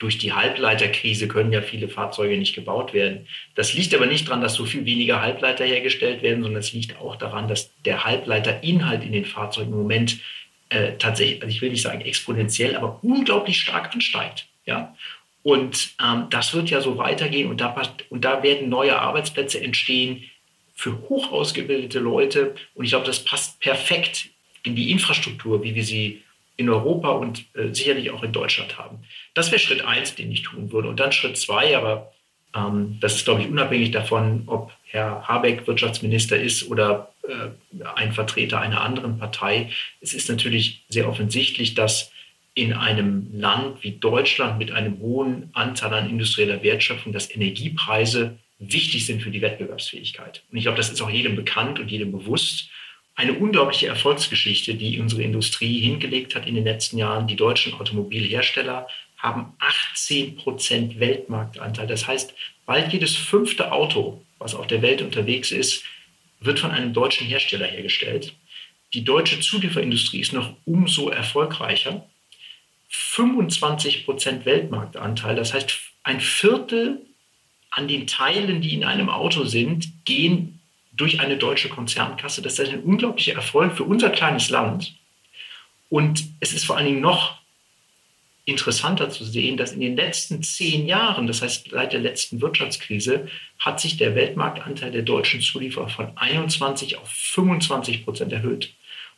[0.00, 3.28] durch die Halbleiterkrise können ja viele Fahrzeuge nicht gebaut werden.
[3.54, 6.96] Das liegt aber nicht daran, dass so viel weniger Halbleiter hergestellt werden, sondern es liegt
[6.98, 10.18] auch daran, dass der Halbleiterinhalt in den Fahrzeugen im Moment
[10.70, 14.48] äh, tatsächlich, also ich will nicht sagen exponentiell, aber unglaublich stark ansteigt.
[14.66, 14.96] Ja?
[15.44, 20.24] Und ähm, das wird ja so weitergehen und da, und da werden neue Arbeitsplätze entstehen
[20.74, 22.56] für hoch ausgebildete Leute.
[22.74, 24.30] Und ich glaube, das passt perfekt
[24.64, 26.22] in die Infrastruktur, wie wir sie
[26.60, 28.98] in Europa und äh, sicherlich auch in Deutschland haben.
[29.34, 30.88] Das wäre Schritt eins, den ich tun würde.
[30.88, 32.12] Und dann Schritt zwei, aber
[32.54, 38.12] ähm, das ist, glaube ich, unabhängig davon, ob Herr Habeck Wirtschaftsminister ist oder äh, ein
[38.12, 39.70] Vertreter einer anderen Partei.
[40.00, 42.12] Es ist natürlich sehr offensichtlich, dass
[42.54, 49.06] in einem Land wie Deutschland mit einem hohen Anteil an industrieller Wertschöpfung, dass Energiepreise wichtig
[49.06, 50.42] sind für die Wettbewerbsfähigkeit.
[50.50, 52.68] Und ich glaube, das ist auch jedem bekannt und jedem bewusst.
[53.20, 57.26] Eine unglaubliche Erfolgsgeschichte, die unsere Industrie hingelegt hat in den letzten Jahren.
[57.26, 58.88] Die deutschen Automobilhersteller
[59.18, 61.86] haben 18 Prozent Weltmarktanteil.
[61.86, 62.32] Das heißt,
[62.64, 65.84] bald jedes fünfte Auto, was auf der Welt unterwegs ist,
[66.40, 68.32] wird von einem deutschen Hersteller hergestellt.
[68.94, 72.08] Die deutsche Zulieferindustrie ist noch umso erfolgreicher.
[72.88, 77.04] 25 Prozent Weltmarktanteil, das heißt, ein Viertel
[77.68, 80.59] an den Teilen, die in einem Auto sind, gehen
[80.92, 82.42] durch eine deutsche Konzernkasse.
[82.42, 84.94] Das ist ein unglaublicher Erfolg für unser kleines Land.
[85.88, 87.40] Und es ist vor allen Dingen noch
[88.44, 93.28] interessanter zu sehen, dass in den letzten zehn Jahren, das heißt seit der letzten Wirtschaftskrise,
[93.58, 98.74] hat sich der Weltmarktanteil der deutschen Zulieferer von 21 auf 25 Prozent erhöht.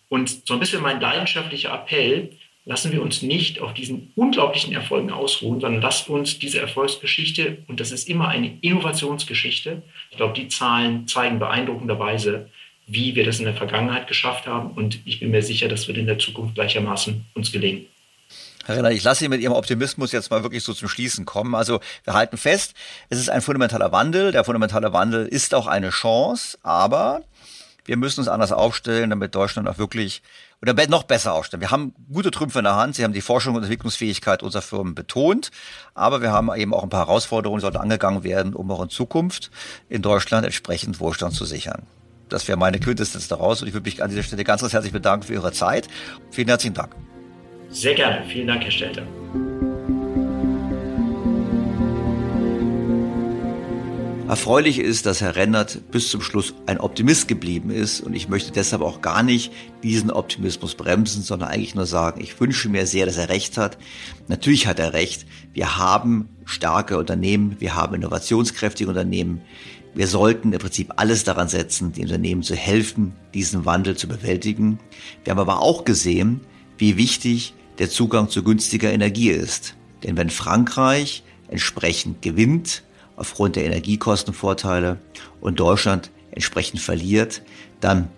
[0.08, 2.30] Und so ein bisschen mein leidenschaftlicher Appell,
[2.64, 7.80] lassen wir uns nicht auf diesen unglaublichen Erfolgen ausruhen, sondern lasst uns diese Erfolgsgeschichte, und
[7.80, 12.48] das ist immer eine Innovationsgeschichte, ich glaube, die Zahlen zeigen beeindruckenderweise,
[12.86, 14.72] wie wir das in der Vergangenheit geschafft haben.
[14.72, 17.86] Und ich bin mir sicher, das wird in der Zukunft gleichermaßen uns gelingen.
[18.64, 21.54] Herr Renner, ich lasse Sie mit Ihrem Optimismus jetzt mal wirklich so zum Schließen kommen.
[21.54, 22.74] Also wir halten fest,
[23.08, 24.30] es ist ein fundamentaler Wandel.
[24.30, 27.22] Der fundamentale Wandel ist auch eine Chance, aber
[27.84, 30.22] wir müssen uns anders aufstellen, damit Deutschland auch wirklich
[30.62, 31.60] oder noch besser aufstellen.
[31.60, 32.94] Wir haben gute Trümpfe in der Hand.
[32.94, 35.50] Sie haben die Forschung und Entwicklungsfähigkeit unserer Firmen betont,
[35.94, 38.88] aber wir haben eben auch ein paar Herausforderungen, die sollten angegangen werden, um auch in
[38.88, 39.50] Zukunft
[39.88, 41.82] in Deutschland entsprechend Wohlstand zu sichern.
[42.28, 44.92] Das wäre meine Quintessenz daraus und ich würde mich an dieser Stelle ganz, ganz herzlich
[44.92, 45.88] bedanken für Ihre Zeit.
[46.30, 46.94] Vielen herzlichen Dank.
[47.68, 48.24] Sehr gerne.
[48.26, 49.02] Vielen Dank, Herr Stelter.
[54.32, 58.50] Erfreulich ist, dass Herr Rennert bis zum Schluss ein Optimist geblieben ist und ich möchte
[58.50, 59.52] deshalb auch gar nicht
[59.82, 63.76] diesen Optimismus bremsen, sondern eigentlich nur sagen, ich wünsche mir sehr, dass er recht hat.
[64.28, 65.26] Natürlich hat er recht.
[65.52, 69.42] Wir haben starke Unternehmen, wir haben innovationskräftige Unternehmen.
[69.92, 74.78] Wir sollten im Prinzip alles daran setzen, den Unternehmen zu helfen, diesen Wandel zu bewältigen.
[75.24, 76.40] Wir haben aber auch gesehen,
[76.78, 79.74] wie wichtig der Zugang zu günstiger Energie ist.
[80.04, 82.82] Denn wenn Frankreich entsprechend gewinnt,
[83.22, 84.98] aufgrund der Energiekostenvorteile
[85.40, 87.42] und Deutschland entsprechend verliert,
[87.80, 88.08] dann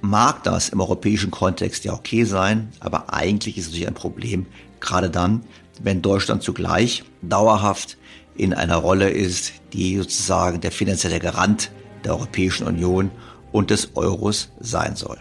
[0.00, 4.46] mag das im europäischen Kontext ja okay sein, aber eigentlich ist es natürlich ein Problem,
[4.80, 5.44] gerade dann,
[5.82, 7.98] wenn Deutschland zugleich dauerhaft
[8.34, 11.70] in einer Rolle ist, die sozusagen der finanzielle Garant
[12.04, 13.10] der Europäischen Union
[13.52, 15.18] und des Euros sein soll.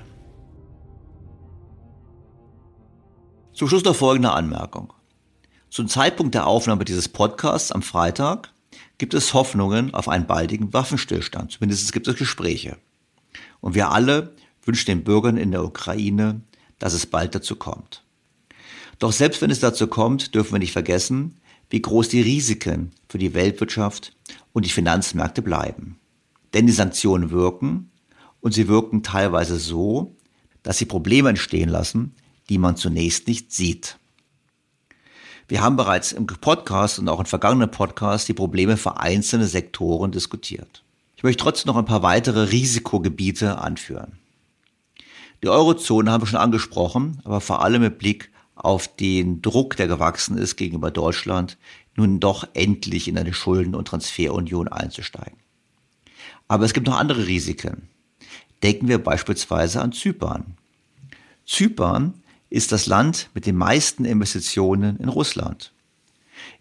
[3.51, 4.93] Zum Schluss noch folgende Anmerkung.
[5.69, 8.54] Zum Zeitpunkt der Aufnahme dieses Podcasts am Freitag
[8.97, 11.51] gibt es Hoffnungen auf einen baldigen Waffenstillstand.
[11.51, 12.77] Zumindest gibt es Gespräche.
[13.61, 16.41] Und wir alle wünschen den Bürgern in der Ukraine,
[16.79, 18.03] dass es bald dazu kommt.
[18.99, 21.37] Doch selbst wenn es dazu kommt, dürfen wir nicht vergessen,
[21.69, 24.15] wie groß die Risiken für die Weltwirtschaft
[24.53, 25.99] und die Finanzmärkte bleiben.
[26.53, 27.91] Denn die Sanktionen wirken
[28.39, 30.15] und sie wirken teilweise so,
[30.63, 32.15] dass sie Probleme entstehen lassen,
[32.49, 33.97] die man zunächst nicht sieht.
[35.47, 40.11] Wir haben bereits im Podcast und auch in vergangenen Podcasts die Probleme für einzelne Sektoren
[40.11, 40.83] diskutiert.
[41.17, 44.13] Ich möchte trotzdem noch ein paar weitere Risikogebiete anführen.
[45.43, 49.87] Die Eurozone haben wir schon angesprochen, aber vor allem mit Blick auf den Druck, der
[49.87, 51.57] gewachsen ist gegenüber Deutschland,
[51.95, 55.37] nun doch endlich in eine Schulden- und Transferunion einzusteigen.
[56.47, 57.89] Aber es gibt noch andere Risiken.
[58.63, 60.57] Denken wir beispielsweise an Zypern.
[61.45, 62.15] Zypern
[62.55, 65.73] ist das Land mit den meisten Investitionen in Russland.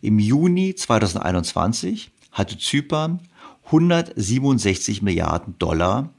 [0.00, 3.20] Im Juni 2021 hatte Zypern
[3.66, 6.10] 167 Milliarden Dollar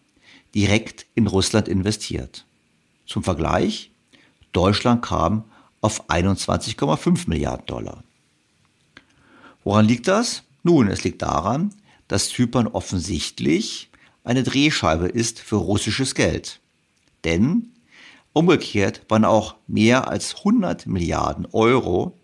[0.56, 2.45] direkt in Russland investiert.
[3.06, 3.91] Zum Vergleich,
[4.53, 5.43] Deutschland kam
[5.81, 8.02] auf 21,5 Milliarden Dollar.
[9.65, 10.43] Woran liegt das?
[10.64, 11.73] Nun, es liegt daran,
[12.07, 13.89] dass Zypern offensichtlich
[14.23, 16.61] eine Drehscheibe ist für russisches Geld.
[17.26, 17.74] Denn
[18.35, 22.19] Umgekehrt waren auch mehr als 100 Milliarden Euro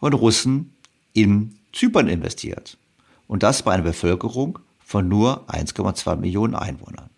[0.00, 0.74] von Russen
[1.12, 2.78] in Zypern investiert.
[3.28, 7.10] Und das bei einer Bevölkerung von nur 1,2 Millionen Einwohnern.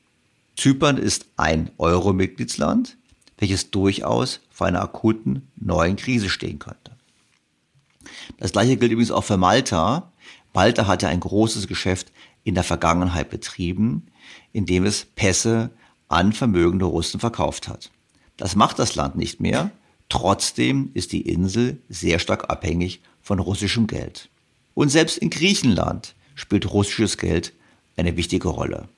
[0.59, 2.99] Zypern ist ein Euro-Mitgliedsland,
[3.39, 6.93] welches durchaus vor einer akuten neuen Krise stehen könnte.
[8.37, 10.13] Das gleiche gilt übrigens auch für Malta.
[10.53, 12.13] Malta hatte ein großes Geschäft
[12.45, 14.09] in der Vergangenheit betrieben,
[14.53, 15.71] indem es Pässe
[16.09, 17.91] an vermögende Russen verkauft hat.
[18.39, 19.71] Das macht das Land nicht mehr.
[20.09, 24.31] Trotzdem ist die Insel sehr stark abhängig von russischem Geld.
[24.73, 27.53] Und selbst in Griechenland spielt russisches Geld
[27.97, 28.89] eine wichtige Rolle.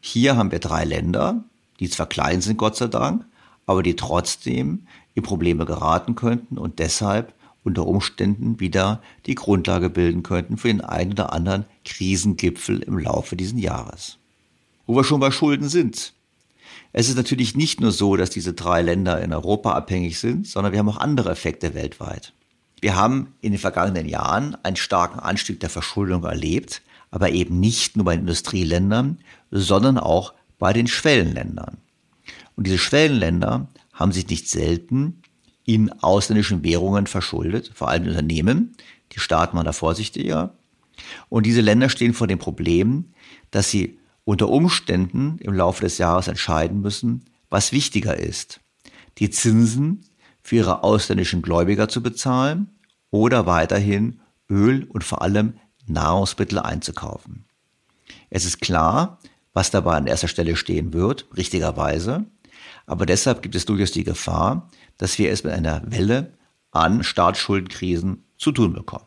[0.00, 1.42] Hier haben wir drei Länder,
[1.80, 3.24] die zwar klein sind, Gott sei Dank,
[3.64, 7.34] aber die trotzdem in Probleme geraten könnten und deshalb
[7.64, 13.34] unter Umständen wieder die Grundlage bilden könnten für den einen oder anderen Krisengipfel im Laufe
[13.34, 14.18] dieses Jahres.
[14.86, 16.12] Wo wir schon bei Schulden sind.
[16.92, 20.72] Es ist natürlich nicht nur so, dass diese drei Länder in Europa abhängig sind, sondern
[20.72, 22.32] wir haben auch andere Effekte weltweit.
[22.80, 27.96] Wir haben in den vergangenen Jahren einen starken Anstieg der Verschuldung erlebt, aber eben nicht
[27.96, 29.18] nur bei Industrieländern,
[29.50, 31.78] sondern auch bei den Schwellenländern.
[32.56, 35.22] Und diese Schwellenländer haben sich nicht selten
[35.64, 38.76] in ausländischen Währungen verschuldet, vor allem Unternehmen.
[39.12, 40.54] Die Staaten waren da vorsichtiger.
[41.28, 43.06] Und diese Länder stehen vor dem Problem,
[43.50, 48.60] dass sie unter Umständen im Laufe des Jahres entscheiden müssen, was wichtiger ist.
[49.18, 50.04] Die Zinsen
[50.42, 52.76] für ihre ausländischen Gläubiger zu bezahlen
[53.10, 54.20] oder weiterhin
[54.50, 55.54] Öl und vor allem
[55.86, 57.44] Nahrungsmittel einzukaufen.
[58.28, 59.20] Es ist klar,
[59.52, 62.24] was dabei an erster Stelle stehen wird, richtigerweise.
[62.84, 66.32] Aber deshalb gibt es durchaus die Gefahr, dass wir es mit einer Welle
[66.72, 69.06] an Staatsschuldenkrisen zu tun bekommen.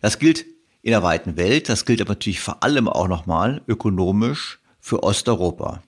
[0.00, 0.44] Das gilt
[0.82, 5.82] in der weiten Welt, das gilt aber natürlich vor allem auch nochmal ökonomisch für Osteuropa.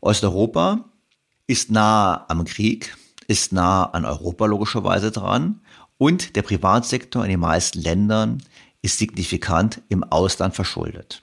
[0.00, 0.84] Osteuropa
[1.46, 5.60] ist nahe am Krieg, ist nahe an Europa logischerweise dran
[5.98, 8.42] und der Privatsektor in den meisten Ländern
[8.80, 11.22] ist signifikant im Ausland verschuldet.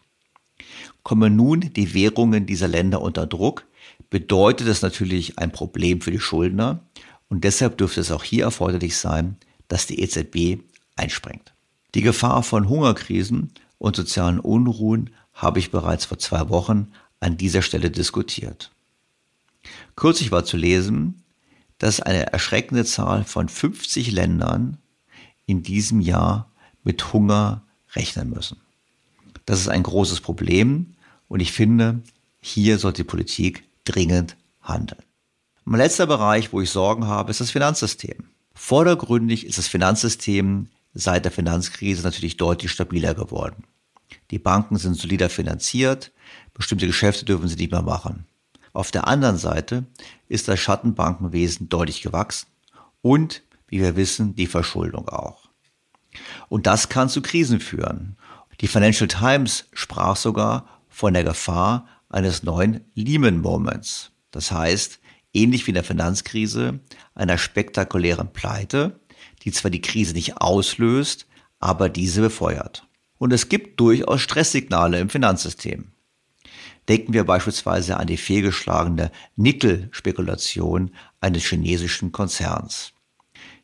[1.03, 3.65] Kommen nun die Währungen dieser Länder unter Druck,
[4.09, 6.79] bedeutet das natürlich ein Problem für die Schuldner
[7.29, 9.37] und deshalb dürfte es auch hier erforderlich sein,
[9.67, 10.61] dass die EZB
[10.95, 11.54] einspringt.
[11.95, 16.91] Die Gefahr von Hungerkrisen und sozialen Unruhen habe ich bereits vor zwei Wochen
[17.21, 18.71] an dieser Stelle diskutiert.
[19.95, 21.23] Kürzlich war zu lesen,
[21.77, 24.77] dass eine erschreckende Zahl von 50 Ländern
[25.45, 26.51] in diesem Jahr
[26.83, 27.63] mit Hunger
[27.93, 28.57] rechnen müssen.
[29.45, 30.95] Das ist ein großes Problem
[31.29, 32.01] und ich finde,
[32.41, 35.01] hier sollte die Politik dringend handeln.
[35.63, 38.25] Mein letzter Bereich, wo ich Sorgen habe, ist das Finanzsystem.
[38.53, 43.65] Vordergründig ist das Finanzsystem seit der Finanzkrise natürlich deutlich stabiler geworden.
[44.31, 46.11] Die Banken sind solider finanziert,
[46.53, 48.25] bestimmte Geschäfte dürfen sie nicht mehr machen.
[48.73, 49.85] Auf der anderen Seite
[50.27, 52.47] ist das Schattenbankenwesen deutlich gewachsen
[53.01, 55.49] und, wie wir wissen, die Verschuldung auch.
[56.49, 58.17] Und das kann zu Krisen führen.
[58.61, 64.11] Die Financial Times sprach sogar von der Gefahr eines neuen Lehman Moments.
[64.31, 64.99] Das heißt,
[65.33, 66.79] ähnlich wie in der Finanzkrise,
[67.13, 68.99] einer spektakulären Pleite,
[69.45, 71.27] die zwar die Krise nicht auslöst,
[71.59, 72.87] aber diese befeuert.
[73.17, 75.91] Und es gibt durchaus Stresssignale im Finanzsystem.
[76.87, 82.91] Denken wir beispielsweise an die fehlgeschlagene Nickel-Spekulation eines chinesischen Konzerns.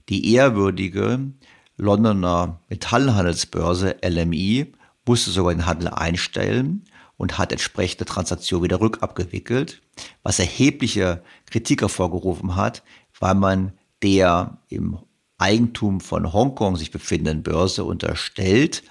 [0.09, 1.31] Die ehrwürdige
[1.77, 4.73] Londoner Metallhandelsbörse LMI
[5.05, 6.83] musste sogar den Handel einstellen
[7.17, 9.81] und hat entsprechende Transaktionen wieder rückabgewickelt,
[10.23, 12.81] was erhebliche Kritik hervorgerufen hat,
[13.19, 14.97] weil man der im
[15.41, 18.83] Eigentum von Hongkong sich befindenden Börse unterstellt,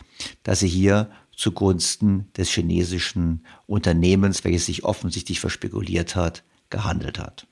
[0.43, 7.47] dass sie hier zugunsten des chinesischen Unternehmens, welches sich offensichtlich verspekuliert hat, gehandelt hat.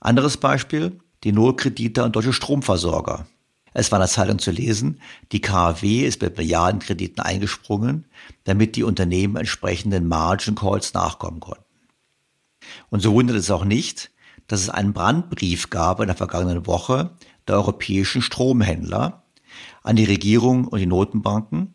[0.00, 3.26] Anderes Beispiel, die Notkredite an deutsche Stromversorger.
[3.72, 5.00] Es war in der Zeitung zu lesen,
[5.30, 8.06] die KfW ist mit Milliardenkrediten eingesprungen,
[8.44, 11.64] damit die Unternehmen entsprechenden Margin Calls nachkommen konnten.
[12.88, 14.10] Und so wundert es auch nicht,
[14.48, 17.10] dass es einen Brandbrief gab in der vergangenen Woche
[17.50, 19.24] der europäischen Stromhändler
[19.82, 21.74] an die Regierung und die Notenbanken,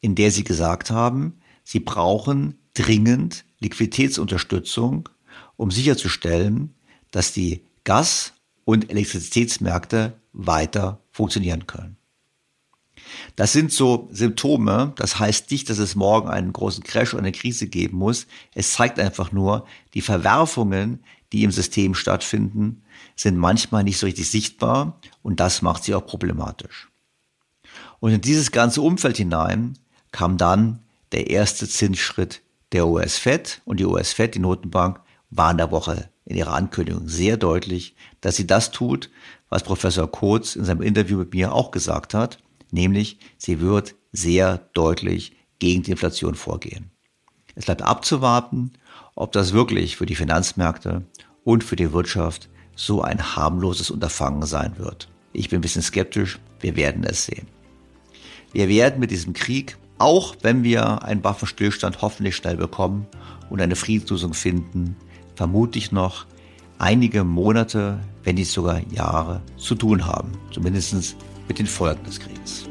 [0.00, 5.08] in der sie gesagt haben, sie brauchen dringend Liquiditätsunterstützung,
[5.56, 6.74] um sicherzustellen,
[7.10, 8.34] dass die Gas-
[8.64, 11.96] und Elektrizitätsmärkte weiter funktionieren können.
[13.34, 17.32] Das sind so Symptome, das heißt nicht, dass es morgen einen großen Crash oder eine
[17.32, 18.28] Krise geben muss.
[18.54, 22.82] Es zeigt einfach nur, die Verwerfungen, die im System stattfinden,
[23.20, 26.88] sind manchmal nicht so richtig sichtbar und das macht sie auch problematisch.
[27.98, 29.78] Und in dieses ganze Umfeld hinein
[30.10, 30.82] kam dann
[31.12, 32.40] der erste Zinsschritt
[32.72, 37.36] der US-Fed und die US-Fed, die Notenbank, war in der Woche in ihrer Ankündigung sehr
[37.36, 39.10] deutlich, dass sie das tut,
[39.50, 42.38] was Professor Kurz in seinem Interview mit mir auch gesagt hat,
[42.70, 46.90] nämlich sie wird sehr deutlich gegen die Inflation vorgehen.
[47.54, 48.72] Es bleibt abzuwarten,
[49.14, 51.04] ob das wirklich für die Finanzmärkte
[51.44, 52.48] und für die Wirtschaft
[52.80, 55.08] so ein harmloses Unterfangen sein wird.
[55.34, 57.46] Ich bin ein bisschen skeptisch, wir werden es sehen.
[58.52, 63.06] Wir werden mit diesem Krieg, auch wenn wir einen Waffenstillstand hoffentlich schnell bekommen
[63.50, 64.96] und eine Friedenslösung finden,
[65.36, 66.24] vermutlich noch
[66.78, 71.16] einige Monate, wenn nicht sogar Jahre zu tun haben, zumindest
[71.48, 72.66] mit den Folgen des Krieges.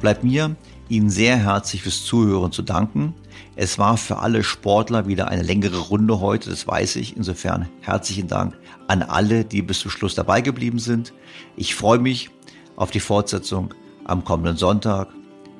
[0.00, 0.56] Bleibt mir,
[0.90, 3.14] Ihnen sehr herzlich fürs Zuhören zu danken.
[3.54, 7.16] Es war für alle Sportler wieder eine längere Runde heute, das weiß ich.
[7.16, 8.58] Insofern herzlichen Dank
[8.88, 11.12] an alle, die bis zum Schluss dabei geblieben sind.
[11.56, 12.30] Ich freue mich
[12.74, 13.72] auf die Fortsetzung
[14.04, 15.08] am kommenden Sonntag.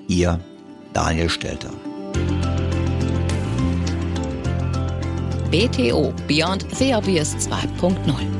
[0.09, 0.41] Ihr
[0.93, 1.71] Daniel Stelter.
[5.53, 8.40] BTO Beyond the Obvious 2.0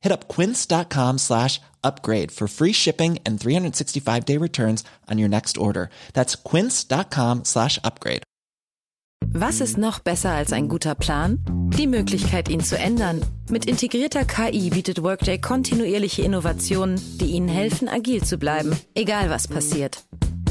[0.00, 5.56] Hit up quince.com slash upgrade for free shipping and 365 day returns on your next
[5.56, 5.90] order.
[6.14, 8.22] That's quince.com slash upgrade.
[9.32, 11.38] Was ist noch besser als ein guter Plan?
[11.76, 13.20] Die Möglichkeit, ihn zu ändern.
[13.48, 19.46] Mit integrierter KI bietet Workday kontinuierliche Innovationen, die Ihnen helfen, agil zu bleiben, egal was
[19.46, 20.02] passiert.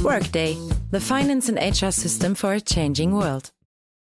[0.01, 0.55] Workday,
[0.91, 3.51] the finance and HR system for a changing world.